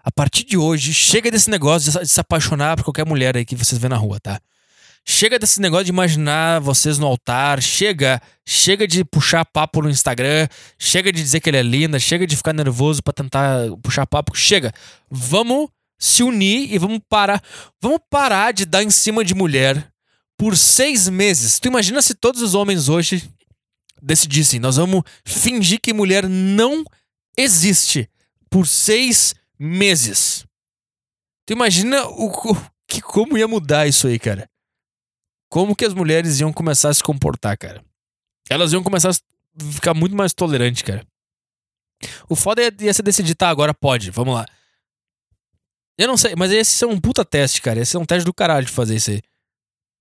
a 0.03 0.11
partir 0.11 0.43
de 0.43 0.57
hoje, 0.57 0.93
chega 0.93 1.29
desse 1.29 1.49
negócio 1.49 2.01
de, 2.01 2.07
se 2.07 2.19
apaixonar 2.19 2.75
por 2.75 2.85
qualquer 2.85 3.05
mulher 3.05 3.37
aí 3.37 3.45
que 3.45 3.55
vocês 3.55 3.79
vê 3.79 3.87
na 3.87 3.97
rua, 3.97 4.19
tá? 4.19 4.39
Chega 5.03 5.39
desse 5.39 5.59
negócio 5.59 5.85
de 5.85 5.91
imaginar 5.91 6.59
vocês 6.59 6.99
no 6.99 7.07
altar, 7.07 7.61
chega, 7.61 8.21
chega 8.45 8.87
de 8.87 9.03
puxar 9.03 9.43
papo 9.43 9.81
no 9.81 9.89
Instagram, 9.89 10.47
chega 10.77 11.11
de 11.11 11.21
dizer 11.21 11.39
que 11.39 11.49
ele 11.49 11.57
é 11.57 11.63
linda, 11.63 11.99
chega 11.99 12.27
de 12.27 12.37
ficar 12.37 12.53
nervoso 12.53 13.01
para 13.01 13.13
tentar 13.13 13.57
puxar 13.81 14.05
papo, 14.05 14.35
chega. 14.35 14.71
Vamos 15.09 15.69
se 15.97 16.21
unir 16.21 16.71
e 16.71 16.77
vamos 16.77 16.99
parar. 17.09 17.41
Vamos 17.81 17.99
parar 18.09 18.53
de 18.53 18.65
dar 18.65 18.83
em 18.83 18.91
cima 18.91 19.25
de 19.25 19.33
mulher 19.33 19.91
por 20.37 20.55
seis 20.55 21.09
meses. 21.09 21.59
Tu 21.59 21.67
imagina 21.67 22.01
se 22.01 22.13
todos 22.13 22.41
os 22.41 22.53
homens 22.53 22.87
hoje 22.87 23.27
decidissem, 24.01 24.59
nós 24.59 24.77
vamos 24.77 25.03
fingir 25.23 25.79
que 25.79 25.93
mulher 25.93 26.27
não 26.27 26.83
existe 27.37 28.09
por 28.49 28.67
seis 28.67 29.35
meses. 29.61 30.43
Tu 31.45 31.53
imagina 31.53 32.07
o, 32.07 32.31
que 32.87 32.99
como 32.99 33.37
ia 33.37 33.47
mudar 33.47 33.85
isso 33.85 34.07
aí, 34.07 34.17
cara? 34.17 34.49
Como 35.49 35.75
que 35.75 35.85
as 35.85 35.93
mulheres 35.93 36.39
iam 36.39 36.51
começar 36.51 36.89
a 36.89 36.93
se 36.93 37.03
comportar, 37.03 37.55
cara? 37.57 37.83
Elas 38.49 38.73
iam 38.73 38.81
começar 38.81 39.11
a 39.11 39.63
ficar 39.71 39.93
muito 39.93 40.15
mais 40.15 40.33
tolerantes, 40.33 40.81
cara. 40.81 41.05
O 42.27 42.35
foda 42.35 42.61
ia 42.79 42.93
ser 42.93 43.03
decidir, 43.03 43.35
tá, 43.35 43.49
agora 43.49 43.71
pode, 43.71 44.09
vamos 44.09 44.33
lá. 44.33 44.47
Eu 45.95 46.07
não 46.07 46.17
sei, 46.17 46.33
mas 46.35 46.51
esse 46.51 46.83
é 46.83 46.87
um 46.87 46.99
puta 46.99 47.23
teste, 47.23 47.61
cara. 47.61 47.79
Esse 47.79 47.95
é 47.95 47.99
um 47.99 48.05
teste 48.05 48.25
do 48.25 48.33
caralho 48.33 48.65
de 48.65 48.71
fazer 48.71 48.95
isso 48.95 49.11
aí. 49.11 49.21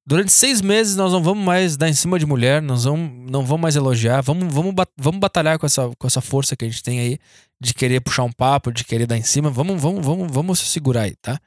Durante 0.06 0.32
seis 0.32 0.62
meses 0.62 0.96
nós 0.96 1.12
não 1.12 1.22
vamos 1.22 1.44
mais 1.44 1.76
dar 1.76 1.88
em 1.88 1.92
cima 1.92 2.18
de 2.18 2.24
mulher, 2.24 2.62
nós 2.62 2.84
vamos, 2.84 3.30
não 3.30 3.44
vamos 3.44 3.60
mais 3.60 3.76
elogiar, 3.76 4.22
vamos, 4.22 4.52
vamos, 4.52 4.74
vamos 4.96 5.20
batalhar 5.20 5.58
com 5.58 5.66
essa, 5.66 5.90
com 5.98 6.06
essa 6.06 6.22
força 6.22 6.56
que 6.56 6.64
a 6.64 6.68
gente 6.68 6.82
tem 6.82 6.98
aí 6.98 7.18
de 7.60 7.74
querer 7.74 8.00
puxar 8.00 8.24
um 8.24 8.32
papo, 8.32 8.72
de 8.72 8.84
querer 8.84 9.06
dar 9.06 9.18
em 9.18 9.22
cima. 9.22 9.50
Vamos, 9.50 9.80
vamos, 9.80 10.04
vamos, 10.04 10.32
vamos 10.32 10.58
se 10.58 10.66
segurar 10.66 11.02
aí, 11.02 11.14
tá? 11.16 11.38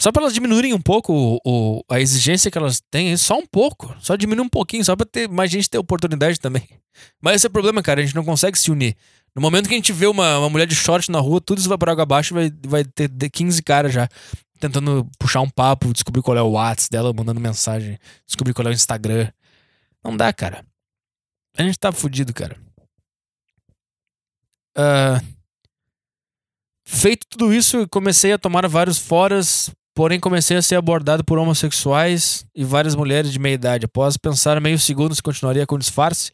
Só 0.00 0.12
para 0.12 0.22
elas 0.22 0.34
diminuírem 0.34 0.72
um 0.72 0.80
pouco 0.80 1.12
o, 1.12 1.40
o, 1.44 1.84
a 1.90 2.00
exigência 2.00 2.50
que 2.50 2.56
elas 2.56 2.80
têm, 2.88 3.16
só 3.16 3.36
um 3.36 3.46
pouco. 3.46 3.94
Só 3.98 4.14
diminuir 4.14 4.44
um 4.44 4.48
pouquinho, 4.48 4.84
só 4.84 4.94
pra 4.94 5.04
ter 5.04 5.28
mais 5.28 5.50
gente 5.50 5.68
ter 5.68 5.78
oportunidade 5.78 6.38
também. 6.38 6.68
Mas 7.20 7.36
esse 7.36 7.46
é 7.46 7.48
o 7.48 7.52
problema, 7.52 7.82
cara. 7.82 8.00
A 8.00 8.04
gente 8.04 8.14
não 8.14 8.24
consegue 8.24 8.56
se 8.56 8.70
unir. 8.70 8.96
No 9.34 9.42
momento 9.42 9.68
que 9.68 9.74
a 9.74 9.76
gente 9.76 9.92
vê 9.92 10.06
uma, 10.06 10.38
uma 10.38 10.48
mulher 10.48 10.66
de 10.66 10.74
short 10.74 11.10
na 11.10 11.18
rua, 11.18 11.40
tudo 11.40 11.58
isso 11.58 11.68
vai 11.68 11.76
por 11.76 11.88
água 11.88 12.02
abaixo 12.02 12.34
vai, 12.34 12.50
vai 12.66 12.84
ter 12.84 13.08
15 13.28 13.62
caras 13.62 13.92
já 13.92 14.08
tentando 14.58 15.08
puxar 15.18 15.40
um 15.40 15.50
papo, 15.50 15.92
descobrir 15.92 16.22
qual 16.22 16.36
é 16.36 16.42
o 16.42 16.50
WhatsApp 16.50 16.90
dela, 16.90 17.12
mandando 17.12 17.40
mensagem, 17.40 17.98
descobrir 18.26 18.52
qual 18.52 18.66
é 18.66 18.70
o 18.70 18.72
Instagram. 18.72 19.30
Não 20.02 20.16
dá, 20.16 20.32
cara. 20.32 20.64
A 21.56 21.62
gente 21.62 21.78
tá 21.78 21.92
fudido, 21.92 22.32
cara. 22.32 22.56
Uh, 24.78 25.26
feito 26.84 27.26
tudo 27.28 27.52
isso, 27.52 27.88
comecei 27.88 28.32
a 28.32 28.38
tomar 28.38 28.66
vários 28.68 28.98
foras 28.98 29.72
Porém, 29.98 30.20
comecei 30.20 30.56
a 30.56 30.62
ser 30.62 30.76
abordado 30.76 31.24
por 31.24 31.38
homossexuais 31.38 32.46
e 32.54 32.62
várias 32.62 32.94
mulheres 32.94 33.32
de 33.32 33.38
meia 33.40 33.54
idade. 33.54 33.84
Após 33.84 34.16
pensar 34.16 34.60
meio 34.60 34.78
segundo 34.78 35.12
se 35.12 35.20
continuaria 35.20 35.66
com 35.66 35.76
disfarce, 35.76 36.30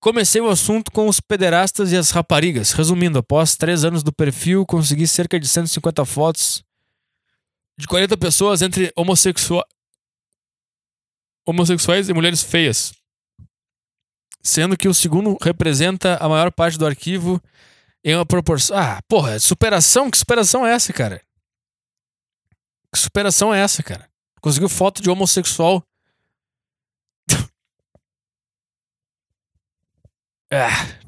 comecei 0.00 0.40
o 0.40 0.48
assunto 0.48 0.90
com 0.90 1.06
os 1.06 1.20
pederastas 1.20 1.92
e 1.92 1.98
as 1.98 2.10
raparigas. 2.10 2.72
Resumindo, 2.72 3.18
após 3.18 3.56
três 3.56 3.84
anos 3.84 4.02
do 4.02 4.10
perfil, 4.10 4.64
consegui 4.64 5.06
cerca 5.06 5.38
de 5.38 5.46
150 5.46 6.02
fotos 6.06 6.64
de 7.78 7.86
40 7.86 8.16
pessoas 8.16 8.62
entre 8.62 8.90
homossexua... 8.96 9.66
homossexuais 11.46 12.08
e 12.08 12.14
mulheres 12.14 12.42
feias. 12.42 12.94
Sendo 14.42 14.78
que 14.78 14.88
o 14.88 14.94
segundo 14.94 15.36
representa 15.42 16.16
a 16.22 16.26
maior 16.26 16.50
parte 16.50 16.78
do 16.78 16.86
arquivo 16.86 17.38
em 18.04 18.14
uma 18.14 18.26
proporção. 18.26 18.76
Ah, 18.76 19.00
porra, 19.08 19.40
superação? 19.40 20.10
Que 20.10 20.18
superação 20.18 20.66
é 20.66 20.72
essa, 20.74 20.92
cara? 20.92 21.22
Que 22.92 22.98
superação 22.98 23.52
é 23.52 23.60
essa, 23.60 23.82
cara? 23.82 24.08
Conseguiu 24.40 24.68
foto 24.68 25.02
de 25.02 25.08
homossexual. 25.08 25.82
ah. 30.52 31.00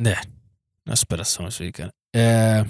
É. 0.00 0.14
Não 0.86 0.92
é 0.92 0.96
superação 0.96 1.48
isso 1.48 1.62
aí, 1.62 1.72
cara. 1.72 1.92
É. 2.14 2.64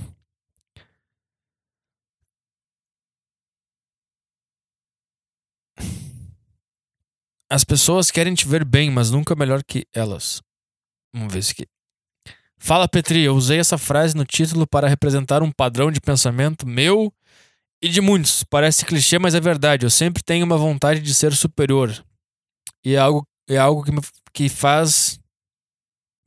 As 7.51 7.65
pessoas 7.65 8.11
querem 8.11 8.33
te 8.33 8.47
ver 8.47 8.65
bem, 8.65 8.91
mas 8.91 9.11
nunca 9.11 9.35
melhor 9.35 9.65
que 9.65 9.85
elas. 9.93 10.41
Vamos 11.13 11.33
ver 11.33 11.41
isso 11.41 11.53
aqui. 11.53 11.67
Fala, 12.57 12.87
Petri. 12.87 13.23
Eu 13.23 13.35
usei 13.35 13.59
essa 13.59 13.77
frase 13.77 14.17
no 14.17 14.25
título 14.25 14.67
para 14.67 14.87
representar 14.87 15.43
um 15.43 15.51
padrão 15.51 15.91
de 15.91 16.01
pensamento 16.01 16.67
meu 16.67 17.13
e 17.83 17.89
de 17.89 18.01
muitos. 18.01 18.45
Parece 18.45 18.85
clichê, 18.85 19.19
mas 19.19 19.35
é 19.35 19.41
verdade. 19.41 19.85
Eu 19.85 19.91
sempre 19.91 20.23
tenho 20.23 20.47
uma 20.47 20.57
vontade 20.57 21.01
de 21.01 21.13
ser 21.13 21.33
superior. 21.35 21.93
E 22.85 22.95
é 22.95 22.99
algo, 22.99 23.27
é 23.49 23.57
algo 23.57 23.83
que, 23.83 23.91
me, 23.91 24.01
que 24.33 24.49
faz 24.49 25.19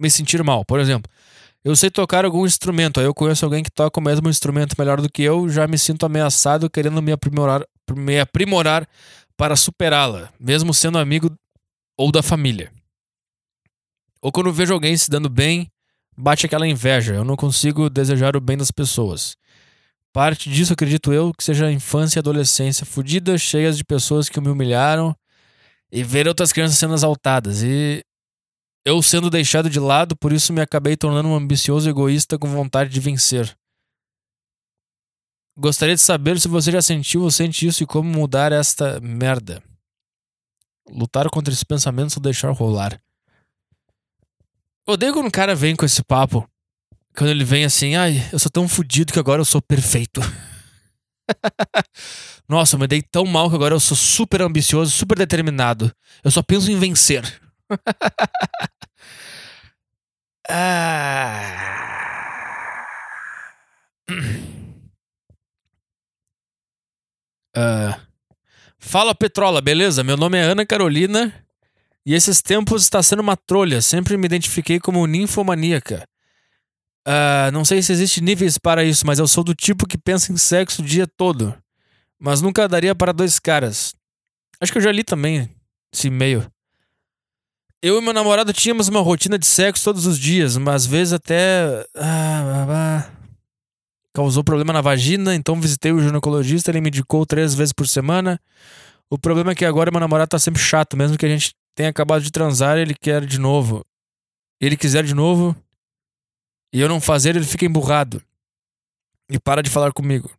me 0.01 0.09
sentir 0.09 0.43
mal. 0.43 0.65
Por 0.65 0.79
exemplo, 0.79 1.09
eu 1.63 1.75
sei 1.75 1.89
tocar 1.89 2.25
algum 2.25 2.45
instrumento, 2.45 2.99
aí 2.99 3.05
eu 3.05 3.13
conheço 3.13 3.45
alguém 3.45 3.63
que 3.63 3.71
toca 3.71 3.99
o 3.99 4.03
mesmo 4.03 4.29
instrumento 4.29 4.75
melhor 4.77 4.99
do 4.99 5.09
que 5.09 5.23
eu, 5.23 5.47
já 5.47 5.65
me 5.65 5.77
sinto 5.77 6.05
ameaçado 6.05 6.69
querendo 6.69 7.01
me 7.01 7.13
aprimorar, 7.13 7.65
me 7.95 8.19
aprimorar 8.19 8.85
para 9.37 9.55
superá-la, 9.55 10.31
mesmo 10.39 10.73
sendo 10.73 10.97
amigo 10.97 11.35
ou 11.97 12.11
da 12.11 12.23
família. 12.23 12.71
Ou 14.21 14.31
quando 14.31 14.53
vejo 14.53 14.73
alguém 14.73 14.95
se 14.95 15.09
dando 15.09 15.29
bem, 15.29 15.69
bate 16.17 16.45
aquela 16.45 16.67
inveja. 16.67 17.13
Eu 17.13 17.25
não 17.25 17.35
consigo 17.35 17.89
desejar 17.89 18.35
o 18.35 18.41
bem 18.41 18.57
das 18.57 18.71
pessoas. 18.71 19.35
Parte 20.13 20.49
disso, 20.49 20.73
acredito 20.73 21.11
eu, 21.11 21.33
que 21.33 21.43
seja 21.43 21.65
a 21.65 21.71
infância 21.71 22.19
e 22.19 22.21
adolescência 22.21 22.85
fodidas, 22.85 23.41
cheias 23.41 23.77
de 23.77 23.83
pessoas 23.83 24.29
que 24.29 24.39
me 24.39 24.49
humilharam 24.49 25.15
e 25.91 26.03
ver 26.03 26.27
outras 26.27 26.53
crianças 26.53 26.77
sendo 26.77 26.93
exaltadas. 26.93 27.63
E 27.63 28.03
eu 28.85 29.01
sendo 29.01 29.29
deixado 29.29 29.69
de 29.69 29.79
lado, 29.79 30.15
por 30.15 30.31
isso 30.31 30.53
me 30.53 30.61
acabei 30.61 30.95
tornando 30.95 31.29
um 31.29 31.35
ambicioso 31.35 31.89
egoísta 31.89 32.37
com 32.37 32.47
vontade 32.47 32.89
de 32.89 32.99
vencer. 32.99 33.55
Gostaria 35.55 35.93
de 35.93 36.01
saber 36.01 36.39
se 36.39 36.47
você 36.47 36.71
já 36.71 36.81
sentiu 36.81 37.21
ou 37.21 37.29
sente 37.29 37.67
isso 37.67 37.83
e 37.83 37.85
como 37.85 38.09
mudar 38.09 38.51
esta 38.51 38.99
merda. 38.99 39.61
Lutar 40.89 41.29
contra 41.29 41.53
esses 41.53 41.63
pensamentos 41.63 42.17
ou 42.17 42.23
deixar 42.23 42.49
rolar. 42.51 42.99
Odeio 44.87 45.13
quando 45.13 45.27
um 45.27 45.31
cara 45.31 45.55
vem 45.55 45.75
com 45.75 45.85
esse 45.85 46.03
papo. 46.03 46.49
Quando 47.15 47.29
ele 47.29 47.43
vem 47.43 47.63
assim, 47.63 47.93
ai, 47.95 48.27
eu 48.31 48.39
sou 48.39 48.49
tão 48.49 48.67
fodido 48.67 49.13
que 49.13 49.19
agora 49.19 49.39
eu 49.39 49.45
sou 49.45 49.61
perfeito. 49.61 50.19
Nossa, 52.49 52.75
eu 52.75 52.79
me 52.79 52.87
dei 52.87 53.03
tão 53.03 53.25
mal 53.25 53.49
que 53.49 53.55
agora 53.55 53.75
eu 53.75 53.79
sou 53.79 53.95
super 53.95 54.41
ambicioso, 54.41 54.91
super 54.91 55.17
determinado. 55.17 55.95
Eu 56.23 56.31
só 56.31 56.41
penso 56.41 56.71
em 56.71 56.79
vencer. 56.79 57.39
ah. 60.49 61.69
Uh, 67.55 67.99
fala 68.79 69.13
Petrola, 69.13 69.61
beleza? 69.61 70.03
Meu 70.03 70.17
nome 70.17 70.37
é 70.37 70.41
Ana 70.41 70.65
Carolina 70.65 71.33
e 72.05 72.13
esses 72.13 72.41
tempos 72.41 72.83
está 72.83 73.01
sendo 73.01 73.21
uma 73.21 73.37
trolha. 73.37 73.81
Sempre 73.81 74.17
me 74.17 74.25
identifiquei 74.25 74.79
como 74.79 75.05
ninfomaníaca. 75.05 76.07
Uh, 77.07 77.51
não 77.51 77.63
sei 77.63 77.81
se 77.81 77.91
existe 77.91 78.21
níveis 78.21 78.57
para 78.57 78.83
isso, 78.83 79.05
mas 79.05 79.19
eu 79.19 79.27
sou 79.27 79.43
do 79.43 79.53
tipo 79.53 79.87
que 79.87 79.97
pensa 79.97 80.31
em 80.31 80.37
sexo 80.37 80.81
o 80.81 80.85
dia 80.85 81.05
todo. 81.05 81.55
Mas 82.19 82.41
nunca 82.41 82.67
daria 82.67 82.95
para 82.95 83.11
dois 83.11 83.39
caras. 83.39 83.93
Acho 84.59 84.71
que 84.71 84.77
eu 84.77 84.83
já 84.83 84.91
li 84.91 85.03
também 85.03 85.49
esse 85.93 86.07
e-mail. 86.07 86.45
Eu 87.81 87.99
e 87.99 88.01
meu 88.01 88.13
namorado 88.13 88.53
tínhamos 88.53 88.87
uma 88.87 89.01
rotina 89.01 89.37
de 89.37 89.45
sexo 89.45 89.83
todos 89.83 90.05
os 90.05 90.17
dias, 90.17 90.55
mas 90.55 90.75
às 90.75 90.85
vezes 90.85 91.13
até. 91.13 91.85
Ah 91.95 93.22
causou 94.13 94.43
problema 94.43 94.71
na 94.71 94.81
vagina, 94.81 95.33
então 95.33 95.59
visitei 95.59 95.91
o 95.91 96.01
ginecologista, 96.01 96.69
ele 96.71 96.81
me 96.81 96.89
indicou 96.89 97.25
três 97.25 97.55
vezes 97.55 97.73
por 97.73 97.87
semana. 97.87 98.39
O 99.09 99.17
problema 99.17 99.51
é 99.51 99.55
que 99.55 99.65
agora 99.65 99.91
meu 99.91 99.99
namorado 99.99 100.29
tá 100.29 100.39
sempre 100.39 100.61
chato, 100.61 100.95
mesmo 100.95 101.17
que 101.17 101.25
a 101.25 101.29
gente 101.29 101.55
tenha 101.75 101.89
acabado 101.89 102.21
de 102.21 102.31
transar, 102.31 102.77
ele 102.77 102.93
quer 102.93 103.25
de 103.25 103.39
novo. 103.39 103.83
Ele 104.61 104.77
quiser 104.77 105.03
de 105.03 105.13
novo 105.13 105.55
e 106.73 106.79
eu 106.79 106.87
não 106.87 107.01
fazer, 107.01 107.35
ele 107.35 107.45
fica 107.45 107.65
emburrado 107.65 108.21
e 109.29 109.39
para 109.39 109.61
de 109.61 109.69
falar 109.69 109.91
comigo. 109.91 110.29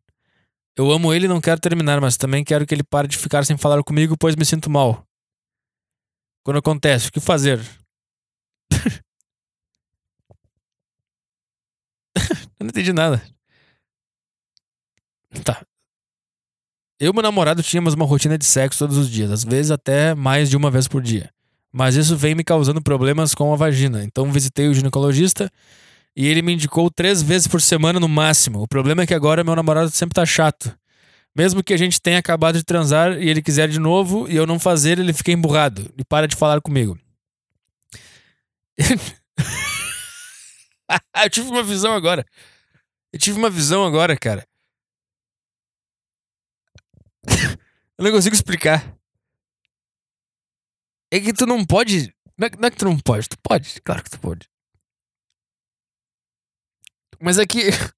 Eu 0.76 0.90
amo 0.90 1.12
ele 1.12 1.26
e 1.26 1.28
não 1.28 1.40
quero 1.40 1.60
terminar, 1.60 2.00
mas 2.00 2.16
também 2.16 2.44
quero 2.44 2.66
que 2.66 2.74
ele 2.74 2.82
pare 2.82 3.06
de 3.08 3.16
ficar 3.16 3.44
sem 3.44 3.56
falar 3.56 3.82
comigo, 3.82 4.16
pois 4.18 4.34
me 4.34 4.44
sinto 4.44 4.70
mal. 4.70 5.06
Quando 6.44 6.58
acontece, 6.58 7.08
o 7.08 7.12
que 7.12 7.20
fazer? 7.20 7.60
eu 12.16 12.60
não 12.60 12.68
entendi 12.68 12.92
nada. 12.92 13.22
Tá. 15.42 15.64
Eu 17.00 17.10
e 17.10 17.14
meu 17.14 17.22
namorado 17.22 17.62
tínhamos 17.62 17.94
uma 17.94 18.04
rotina 18.04 18.38
de 18.38 18.44
sexo 18.44 18.78
todos 18.78 18.96
os 18.96 19.10
dias, 19.10 19.30
às 19.30 19.44
vezes 19.44 19.70
até 19.70 20.14
mais 20.14 20.48
de 20.48 20.56
uma 20.56 20.70
vez 20.70 20.86
por 20.86 21.02
dia. 21.02 21.30
Mas 21.72 21.96
isso 21.96 22.16
vem 22.16 22.36
me 22.36 22.44
causando 22.44 22.80
problemas 22.80 23.34
com 23.34 23.52
a 23.52 23.56
vagina. 23.56 24.04
Então 24.04 24.30
visitei 24.30 24.68
o 24.68 24.74
ginecologista 24.74 25.50
e 26.16 26.26
ele 26.26 26.40
me 26.40 26.54
indicou 26.54 26.88
três 26.88 27.20
vezes 27.20 27.48
por 27.48 27.60
semana 27.60 27.98
no 27.98 28.08
máximo. 28.08 28.62
O 28.62 28.68
problema 28.68 29.02
é 29.02 29.06
que 29.06 29.14
agora 29.14 29.42
meu 29.42 29.56
namorado 29.56 29.90
sempre 29.90 30.14
tá 30.14 30.24
chato. 30.24 30.72
Mesmo 31.36 31.64
que 31.64 31.74
a 31.74 31.76
gente 31.76 32.00
tenha 32.00 32.20
acabado 32.20 32.56
de 32.56 32.62
transar 32.62 33.20
e 33.20 33.28
ele 33.28 33.42
quiser 33.42 33.68
de 33.68 33.80
novo 33.80 34.30
e 34.30 34.36
eu 34.36 34.46
não 34.46 34.60
fazer, 34.60 35.00
ele 35.00 35.12
fica 35.12 35.32
emburrado 35.32 35.92
e 35.98 36.04
para 36.04 36.28
de 36.28 36.36
falar 36.36 36.60
comigo. 36.60 36.96
eu 41.24 41.30
tive 41.30 41.48
uma 41.48 41.64
visão 41.64 41.92
agora. 41.92 42.24
Eu 43.12 43.18
tive 43.18 43.36
uma 43.36 43.50
visão 43.50 43.84
agora, 43.84 44.16
cara. 44.16 44.46
Eu 47.98 48.04
não 48.04 48.12
consigo 48.12 48.34
explicar. 48.34 48.96
É 51.10 51.20
que 51.20 51.32
tu 51.32 51.46
não 51.46 51.64
pode. 51.64 52.14
Não 52.36 52.46
é, 52.46 52.50
não 52.58 52.66
é, 52.66 52.70
que 52.70 52.76
tu 52.76 52.84
não 52.84 52.98
pode, 52.98 53.28
tu 53.28 53.38
pode, 53.38 53.80
claro 53.82 54.02
que 54.02 54.10
tu 54.10 54.18
pode. 54.18 54.48
Mas 57.20 57.38
é 57.38 57.46
que. 57.46 57.70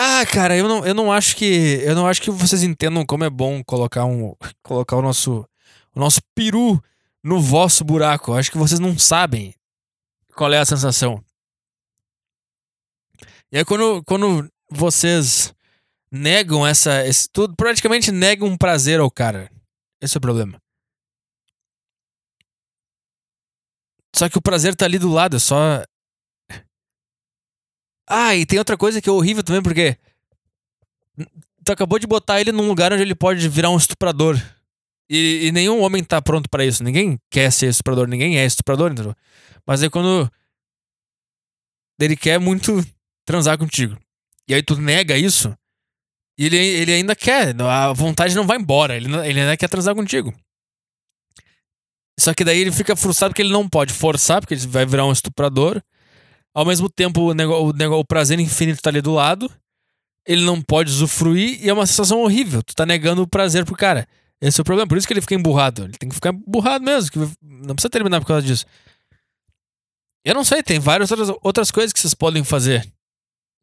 Ah, 0.00 0.24
cara, 0.26 0.56
eu 0.56 0.68
não, 0.68 0.86
eu 0.86 0.94
não 0.94 1.10
acho 1.10 1.34
que. 1.34 1.80
Eu 1.82 1.92
não 1.96 2.06
acho 2.06 2.22
que 2.22 2.30
vocês 2.30 2.62
entendam 2.62 3.04
como 3.04 3.24
é 3.24 3.30
bom 3.30 3.64
colocar 3.64 4.04
um. 4.04 4.32
Colocar 4.62 4.96
o 4.96 5.02
nosso. 5.02 5.44
O 5.92 5.98
nosso 5.98 6.20
peru 6.36 6.80
no 7.20 7.40
vosso 7.40 7.82
buraco. 7.84 8.30
Eu 8.30 8.36
acho 8.36 8.52
que 8.52 8.58
vocês 8.58 8.78
não 8.78 8.96
sabem 8.96 9.52
qual 10.36 10.52
é 10.52 10.58
a 10.58 10.64
sensação. 10.64 11.20
E 13.50 13.58
aí 13.58 13.64
quando, 13.64 14.04
quando 14.04 14.48
vocês 14.70 15.52
negam 16.10 16.66
essa. 16.66 17.06
Esse, 17.06 17.28
tudo, 17.28 17.54
praticamente 17.56 18.10
negam 18.10 18.48
um 18.48 18.56
prazer 18.56 19.00
ao 19.00 19.10
cara. 19.10 19.50
Esse 20.00 20.16
é 20.16 20.18
o 20.18 20.20
problema. 20.20 20.60
Só 24.14 24.28
que 24.28 24.38
o 24.38 24.42
prazer 24.42 24.74
tá 24.74 24.84
ali 24.84 24.98
do 24.98 25.10
lado, 25.10 25.36
é 25.36 25.38
só. 25.38 25.84
Ah, 28.08 28.34
e 28.34 28.46
tem 28.46 28.58
outra 28.58 28.76
coisa 28.76 29.00
que 29.00 29.08
é 29.08 29.12
horrível 29.12 29.42
também, 29.42 29.62
porque. 29.62 29.96
Tu 31.64 31.72
acabou 31.72 31.98
de 31.98 32.06
botar 32.06 32.40
ele 32.40 32.52
num 32.52 32.66
lugar 32.66 32.92
onde 32.92 33.02
ele 33.02 33.14
pode 33.14 33.46
virar 33.48 33.70
um 33.70 33.76
estuprador. 33.76 34.36
E, 35.10 35.46
e 35.46 35.52
nenhum 35.52 35.82
homem 35.82 36.02
tá 36.04 36.20
pronto 36.22 36.48
para 36.48 36.64
isso. 36.64 36.82
Ninguém 36.82 37.18
quer 37.30 37.50
ser 37.50 37.68
estuprador, 37.68 38.06
ninguém 38.06 38.38
é 38.38 38.44
estuprador, 38.44 38.92
entendeu? 38.92 39.14
Mas 39.66 39.82
aí 39.82 39.90
quando. 39.90 40.30
Ele 42.00 42.16
quer 42.16 42.38
muito 42.38 42.84
transar 43.26 43.58
contigo. 43.58 43.98
E 44.48 44.54
aí 44.54 44.62
tu 44.62 44.80
nega 44.80 45.18
isso. 45.18 45.54
E 46.38 46.46
ele, 46.46 46.56
ele 46.56 46.92
ainda 46.92 47.16
quer, 47.16 47.54
a 47.60 47.92
vontade 47.92 48.34
não 48.36 48.46
vai 48.46 48.56
embora, 48.56 48.96
ele, 48.96 49.12
ele 49.26 49.40
ainda 49.40 49.56
quer 49.56 49.68
transar 49.68 49.94
contigo. 49.94 50.32
Só 52.18 52.32
que 52.32 52.44
daí 52.44 52.60
ele 52.60 52.72
fica 52.72 52.94
frustrado 52.94 53.32
porque 53.32 53.42
ele 53.42 53.52
não 53.52 53.68
pode 53.68 53.92
forçar, 53.92 54.40
porque 54.40 54.54
ele 54.54 54.66
vai 54.66 54.86
virar 54.86 55.04
um 55.04 55.12
estuprador. 55.12 55.82
Ao 56.54 56.64
mesmo 56.64 56.88
tempo, 56.88 57.20
o, 57.20 57.32
o, 57.32 57.98
o 57.98 58.04
prazer 58.04 58.38
infinito 58.40 58.82
tá 58.82 58.90
ali 58.90 59.00
do 59.00 59.12
lado. 59.12 59.50
Ele 60.26 60.44
não 60.44 60.60
pode 60.60 60.90
usufruir 60.90 61.64
e 61.64 61.68
é 61.68 61.72
uma 61.72 61.86
sensação 61.86 62.20
horrível. 62.20 62.62
Tu 62.62 62.74
tá 62.74 62.84
negando 62.84 63.22
o 63.22 63.26
prazer 63.26 63.64
pro 63.64 63.76
cara. 63.76 64.06
Esse 64.40 64.60
é 64.60 64.62
o 64.62 64.64
problema, 64.64 64.88
por 64.88 64.98
isso 64.98 65.06
que 65.06 65.12
ele 65.12 65.20
fica 65.20 65.34
emburrado. 65.34 65.84
Ele 65.84 65.96
tem 65.96 66.08
que 66.08 66.14
ficar 66.14 66.32
emburrado 66.32 66.84
mesmo. 66.84 67.10
Que 67.10 67.18
não 67.40 67.74
precisa 67.74 67.90
terminar 67.90 68.20
por 68.20 68.26
causa 68.26 68.46
disso. 68.46 68.66
Eu 70.24 70.34
não 70.34 70.44
sei, 70.44 70.62
tem 70.62 70.78
várias 70.78 71.10
outras, 71.10 71.30
outras 71.42 71.70
coisas 71.70 71.92
que 71.92 72.00
vocês 72.00 72.14
podem 72.14 72.44
fazer. 72.44 72.82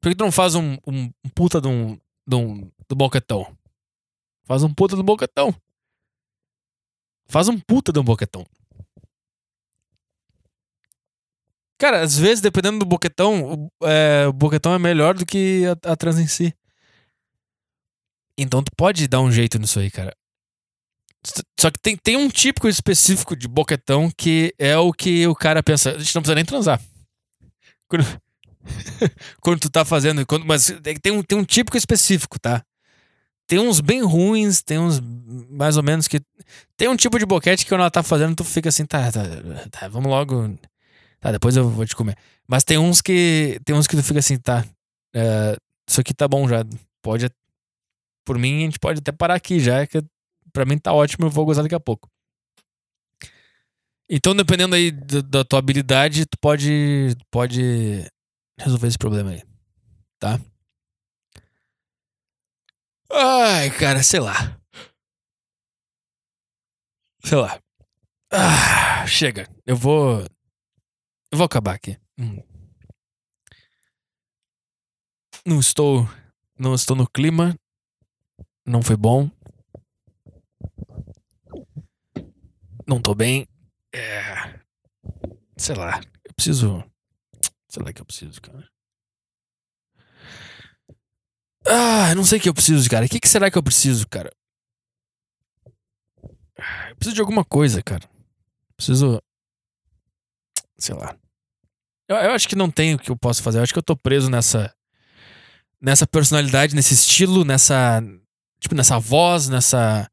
Por 0.01 0.09
que 0.09 0.15
tu 0.15 0.23
não 0.23 0.31
faz 0.31 0.55
um, 0.55 0.77
um, 0.87 1.09
um 1.23 1.29
puta 1.33 1.59
de 1.59 1.67
um, 1.67 1.97
do, 2.25 2.71
do 2.87 2.95
boquetão. 2.95 3.55
Faz 4.43 4.63
um 4.63 4.73
puta 4.73 4.95
do 4.95 5.03
boquetão. 5.03 5.53
Faz 7.27 7.47
um 7.47 7.59
puta 7.59 7.91
do 7.91 8.03
boquetão. 8.03 8.45
Cara, 11.77 12.01
às 12.01 12.17
vezes, 12.17 12.41
dependendo 12.41 12.79
do 12.79 12.85
boquetão, 12.85 13.69
o, 13.81 13.85
é, 13.85 14.27
o 14.27 14.33
boquetão 14.33 14.73
é 14.73 14.79
melhor 14.79 15.13
do 15.15 15.25
que 15.25 15.63
a, 15.65 15.91
a 15.91 15.95
trans 15.95 16.19
em 16.19 16.27
si. 16.27 16.53
Então 18.37 18.63
tu 18.63 18.71
pode 18.75 19.07
dar 19.07 19.21
um 19.21 19.31
jeito 19.31 19.57
nisso 19.59 19.79
aí, 19.79 19.89
cara. 19.89 20.15
Só 21.59 21.71
que 21.71 21.79
tem, 21.79 21.97
tem 21.97 22.17
um 22.17 22.29
típico 22.29 22.67
específico 22.67 23.35
de 23.35 23.47
boquetão 23.47 24.11
que 24.15 24.53
é 24.59 24.77
o 24.77 24.93
que 24.93 25.25
o 25.27 25.33
cara 25.33 25.63
pensa, 25.63 25.91
a 25.91 25.97
gente 25.97 26.13
não 26.13 26.21
precisa 26.21 26.35
nem 26.35 26.45
transar. 26.45 26.79
quando 29.41 29.59
tu 29.59 29.69
tá 29.69 29.85
fazendo. 29.85 30.25
Quando, 30.25 30.45
mas 30.45 30.73
tem 31.01 31.11
um, 31.11 31.21
tem 31.21 31.37
um 31.37 31.43
típico 31.43 31.77
específico, 31.77 32.39
tá? 32.39 32.63
Tem 33.47 33.59
uns 33.59 33.79
bem 33.79 34.03
ruins, 34.03 34.63
tem 34.63 34.79
uns 34.79 34.99
mais 35.49 35.77
ou 35.77 35.83
menos 35.83 36.07
que. 36.07 36.19
Tem 36.75 36.87
um 36.87 36.95
tipo 36.95 37.19
de 37.19 37.25
boquete 37.25 37.63
que 37.63 37.69
quando 37.69 37.81
ela 37.81 37.91
tá 37.91 38.01
fazendo, 38.01 38.35
tu 38.35 38.43
fica 38.43 38.69
assim, 38.69 38.85
tá, 38.85 39.11
tá, 39.11 39.21
tá, 39.69 39.87
vamos 39.87 40.09
logo. 40.09 40.57
Tá, 41.19 41.31
depois 41.31 41.55
eu 41.55 41.69
vou 41.69 41.85
te 41.85 41.95
comer. 41.95 42.17
Mas 42.47 42.63
tem 42.63 42.77
uns 42.77 43.01
que. 43.01 43.59
Tem 43.63 43.75
uns 43.75 43.87
que 43.87 43.95
tu 43.95 44.03
fica 44.03 44.19
assim, 44.19 44.37
tá. 44.37 44.65
É, 45.13 45.55
isso 45.87 46.01
aqui 46.01 46.13
tá 46.13 46.27
bom 46.27 46.47
já. 46.47 46.63
Pode. 47.03 47.29
Por 48.25 48.39
mim, 48.39 48.57
a 48.57 48.65
gente 48.65 48.79
pode 48.79 48.99
até 48.99 49.11
parar 49.11 49.35
aqui 49.35 49.59
já, 49.59 49.85
que 49.85 50.03
pra 50.51 50.65
mim 50.65 50.79
tá 50.79 50.91
ótimo, 50.91 51.27
eu 51.27 51.29
vou 51.29 51.45
gozar 51.45 51.63
daqui 51.63 51.75
a 51.75 51.79
pouco. 51.79 52.09
Então, 54.09 54.35
dependendo 54.35 54.75
aí 54.75 54.91
da, 54.91 55.21
da 55.21 55.43
tua 55.43 55.59
habilidade, 55.59 56.25
tu 56.25 56.37
pode. 56.39 57.15
Pode 57.29 58.07
resolver 58.57 58.87
esse 58.87 58.97
problema 58.97 59.31
aí. 59.31 59.43
Tá? 60.19 60.39
Ai, 63.11 63.69
cara, 63.71 64.03
sei 64.03 64.19
lá. 64.19 64.59
Sei 67.23 67.37
lá. 67.37 67.59
Ah, 68.31 69.05
chega. 69.07 69.47
Eu 69.65 69.75
vou. 69.75 70.21
Eu 71.31 71.37
vou 71.37 71.45
acabar 71.45 71.75
aqui. 71.75 71.97
Hum. 72.19 72.41
Não 75.45 75.59
estou. 75.59 76.07
Não 76.57 76.73
estou 76.73 76.95
no 76.95 77.07
clima. 77.07 77.55
Não 78.65 78.81
foi 78.81 78.95
bom. 78.95 79.29
Não 82.87 83.01
tô 83.01 83.15
bem. 83.15 83.47
É. 83.93 84.59
Sei 85.57 85.75
lá. 85.75 85.99
Eu 86.23 86.33
preciso. 86.33 86.83
Sei 87.75 87.83
lá 87.83 87.91
que 87.91 88.01
eu 88.01 88.05
preciso, 88.05 88.41
cara. 88.41 88.69
Ah, 91.67 92.15
não 92.15 92.23
sei 92.23 92.39
o 92.39 92.41
que 92.41 92.47
eu 92.47 92.53
preciso, 92.53 92.89
cara. 92.89 93.05
O 93.05 93.09
que, 93.09 93.19
que 93.19 93.27
será 93.27 93.51
que 93.51 93.57
eu 93.57 93.63
preciso, 93.63 94.07
cara? 94.07 94.31
Eu 96.89 96.95
preciso 96.95 97.15
de 97.15 97.19
alguma 97.19 97.43
coisa, 97.43 97.83
cara. 97.83 98.09
Preciso. 98.77 99.21
Sei 100.77 100.95
lá. 100.95 101.17
Eu, 102.07 102.15
eu 102.15 102.31
acho 102.31 102.47
que 102.47 102.55
não 102.55 102.71
tem 102.71 102.95
o 102.95 102.97
que 102.97 103.11
eu 103.11 103.17
posso 103.17 103.43
fazer. 103.43 103.57
Eu 103.57 103.63
acho 103.63 103.73
que 103.73 103.79
eu 103.79 103.83
tô 103.83 103.97
preso 103.97 104.29
nessa. 104.29 104.73
Nessa 105.81 106.07
personalidade, 106.07 106.75
nesse 106.75 106.93
estilo, 106.93 107.43
nessa. 107.43 108.01
Tipo, 108.57 108.73
nessa 108.73 108.97
voz, 108.99 109.49
nessa. 109.49 110.09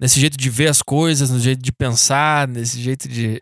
Nesse 0.00 0.18
jeito 0.18 0.36
de 0.36 0.50
ver 0.50 0.66
as 0.66 0.82
coisas, 0.82 1.30
no 1.30 1.38
jeito 1.38 1.62
de 1.62 1.70
pensar, 1.70 2.48
nesse 2.48 2.80
jeito 2.80 3.08
de. 3.08 3.40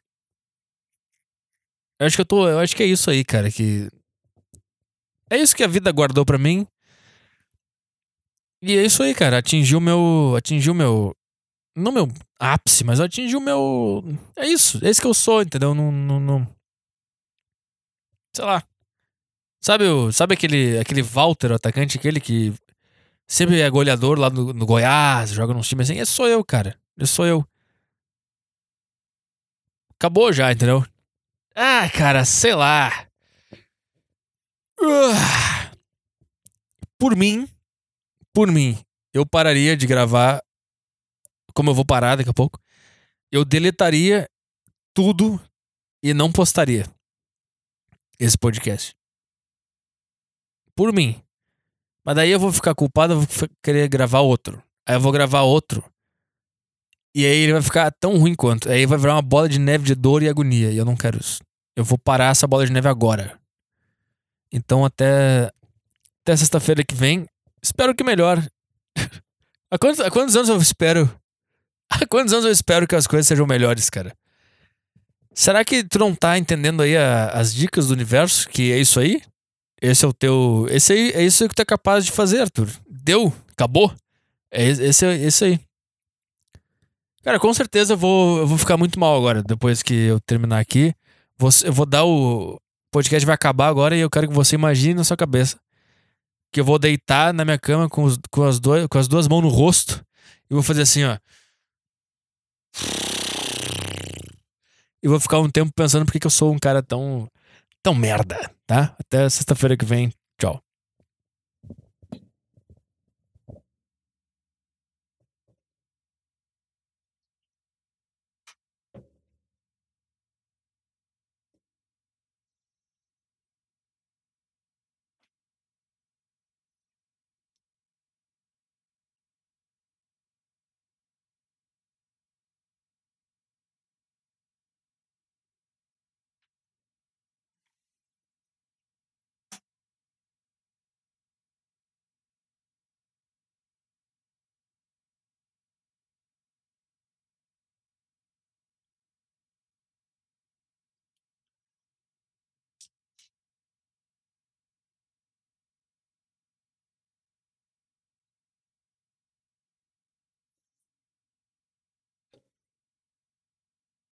Eu 2.01 2.07
acho 2.07 2.17
que 2.17 2.23
eu 2.23 2.27
tô. 2.27 2.49
Eu 2.49 2.59
acho 2.59 2.75
que 2.75 2.83
é 2.83 2.87
isso 2.87 3.11
aí, 3.11 3.23
cara. 3.23 3.51
Que. 3.51 3.91
É 5.29 5.37
isso 5.37 5.55
que 5.55 5.63
a 5.63 5.69
vida 5.69 5.93
guardou 5.93 6.25
para 6.25 6.39
mim. 6.39 6.67
E 8.63 8.75
é 8.77 8.85
isso 8.85 9.03
aí, 9.03 9.15
cara. 9.15 9.39
Atingiu 9.39 9.81
meu. 9.81 10.35
Atingiu 10.35 10.73
meu. 10.73 11.15
Não 11.77 11.93
meu 11.93 12.09
ápice, 12.39 12.85
mas 12.85 13.01
atingiu 13.01 13.39
meu. 13.39 14.03
É 14.35 14.47
isso. 14.47 14.85
É 14.85 14.89
isso 14.89 15.01
que 15.01 15.07
eu 15.07 15.13
sou, 15.13 15.43
entendeu? 15.43 15.75
Não. 15.75 15.93
não, 15.93 16.19
não... 16.19 16.57
Sei 18.35 18.45
lá. 18.47 18.65
Sabe, 19.63 19.85
o, 19.85 20.11
sabe 20.11 20.33
aquele, 20.33 20.79
aquele 20.79 21.03
Walter, 21.03 21.53
o 21.53 21.55
atacante, 21.55 21.99
aquele 21.99 22.19
que 22.19 22.55
sempre 23.29 23.61
é 23.61 23.69
goleador 23.69 24.19
lá 24.19 24.31
no, 24.31 24.55
no 24.55 24.65
Goiás, 24.65 25.33
joga 25.33 25.53
nos 25.53 25.69
times 25.69 25.91
assim? 25.91 26.01
Esse 26.01 26.13
sou 26.13 26.27
eu, 26.27 26.43
cara. 26.43 26.79
Esse 26.99 27.13
sou 27.13 27.27
eu. 27.27 27.47
Acabou 29.99 30.33
já, 30.33 30.51
entendeu? 30.51 30.83
Ah, 31.55 31.89
cara, 31.91 32.25
sei 32.25 32.55
lá. 32.55 33.07
Uh, 34.81 35.77
por 36.99 37.17
mim, 37.17 37.49
por 38.33 38.51
mim, 38.51 38.79
eu 39.13 39.27
pararia 39.27 39.77
de 39.77 39.87
gravar, 39.87 40.43
como 41.53 41.71
eu 41.71 41.75
vou 41.75 41.85
parar 41.85 42.17
daqui 42.17 42.31
a 42.31 42.35
pouco. 42.35 42.61
Eu 43.31 43.45
deletaria 43.45 44.29
tudo 44.95 45.41
e 46.03 46.15
não 46.15 46.33
postaria 46.33 46.87
esse 48.19 48.37
podcast. 48.39 48.95
Por 50.75 50.93
mim. 50.93 51.23
Mas 52.05 52.17
daí 52.17 52.31
eu 52.31 52.41
vou 52.41 52.53
ficar 52.53 52.75
culpado, 52.75 53.15
eu 53.15 53.21
vou 53.21 53.49
querer 53.63 53.89
gravar 53.89 54.21
outro. 54.21 54.63
Aí 54.87 54.95
eu 54.95 55.01
vou 55.01 55.13
gravar 55.13 55.43
outro. 55.43 55.85
E 57.15 57.27
aí 57.27 57.39
ele 57.39 57.53
vai 57.53 57.63
ficar 57.63 57.91
tão 57.91 58.17
ruim 58.19 58.35
quanto. 58.35 58.71
Aí 58.71 58.87
vai 58.87 58.99
virar 58.99 59.15
uma 59.15 59.23
bola 59.23 59.49
de 59.49 59.59
neve 59.59 59.85
de 59.85 59.95
dor 59.95 60.23
e 60.23 60.29
agonia. 60.29 60.71
E 60.71 60.77
eu 60.77 60.85
não 60.85 60.97
quero 60.97 61.19
isso. 61.19 61.41
Eu 61.75 61.85
vou 61.85 61.99
parar 61.99 62.31
essa 62.31 62.47
bola 62.47 62.67
de 62.67 62.73
neve 62.73 62.89
agora. 62.89 63.39
Então 64.53 64.85
até, 64.85 65.51
até 66.23 66.37
sexta-feira 66.37 66.85
que 66.85 66.95
vem 66.95 67.27
Espero 67.63 67.95
que 67.95 68.03
melhore. 68.03 68.47
há, 69.71 69.79
quantos, 69.79 70.01
há 70.01 70.11
quantos 70.11 70.35
anos 70.35 70.49
eu 70.49 70.57
espero? 70.59 71.11
Há 71.93 72.07
quantos 72.07 72.33
anos 72.33 72.45
eu 72.45 72.53
espero 72.53 72.87
que 72.87 72.95
as 72.95 73.09
coisas 73.09 73.27
sejam 73.27 73.45
melhores, 73.49 73.91
cara? 73.91 74.17
Será 75.35 75.65
que 75.65 75.83
tu 75.83 75.99
não 75.99 76.15
tá 76.15 76.39
entendendo 76.39 76.83
aí 76.83 76.97
a, 76.97 77.31
as 77.31 77.53
dicas 77.53 77.89
do 77.89 77.95
universo? 77.95 78.49
Que 78.49 78.71
é 78.71 78.79
isso 78.79 79.01
aí? 79.01 79.21
Esse 79.83 80.05
é 80.05 80.09
o 80.09 80.13
teu. 80.13 80.69
Esse 80.71 80.93
aí, 80.93 81.11
é 81.11 81.25
isso 81.25 81.49
que 81.49 81.55
tu 81.55 81.63
é 81.63 81.65
capaz 81.65 82.05
de 82.05 82.13
fazer, 82.13 82.43
Arthur. 82.43 82.69
Deu? 82.89 83.35
Acabou? 83.51 83.93
É 84.53 84.69
esse, 84.69 85.05
esse 85.05 85.45
aí. 85.45 85.61
Cara, 87.23 87.39
com 87.39 87.53
certeza 87.53 87.95
eu 87.95 87.99
vou, 87.99 88.39
eu 88.39 88.47
vou 88.47 88.57
ficar 88.59 88.77
muito 88.77 88.99
mal 88.99 89.17
agora, 89.17 89.43
depois 89.43 89.83
que 89.83 89.95
eu 89.95 90.21
terminar 90.21 90.59
aqui. 90.59 90.95
Vou, 91.39 91.51
eu 91.65 91.73
vou 91.73 91.87
dar 91.87 92.05
o. 92.05 92.55
O 92.55 92.93
podcast 92.93 93.25
vai 93.25 93.37
acabar 93.37 93.69
agora 93.69 93.97
e 93.97 94.01
eu 94.01 94.11
quero 94.11 94.27
que 94.27 94.35
você 94.35 94.57
imagine 94.57 94.95
na 94.95 95.05
sua 95.05 95.17
cabeça 95.17 95.57
que 96.53 96.61
eu 96.61 96.65
vou 96.65 96.79
deitar 96.79 97.33
na 97.33 97.45
minha 97.45 97.59
cama 97.59 97.89
com, 97.89 98.05
os, 98.05 98.19
com, 98.31 98.43
as, 98.43 98.59
dois, 98.59 98.87
com 98.89 98.99
as 98.99 99.07
duas 99.07 99.29
mãos 99.29 99.43
no 99.43 99.49
rosto 99.49 100.05
e 100.51 100.55
vou 100.55 100.63
fazer 100.63 100.83
assim, 100.83 101.05
ó. 101.05 101.17
E 105.03 105.09
vou 105.09 105.21
ficar 105.21 105.39
um 105.39 105.49
tempo 105.49 105.73
pensando 105.75 106.05
por 106.05 106.13
que 106.13 106.27
eu 106.27 106.31
sou 106.31 106.53
um 106.53 106.59
cara 106.59 106.83
tão. 106.83 107.29
tão 107.83 107.95
merda, 107.95 108.51
tá? 108.67 108.95
Até 108.99 109.29
sexta-feira 109.29 109.77
que 109.77 109.85
vem. 109.85 110.13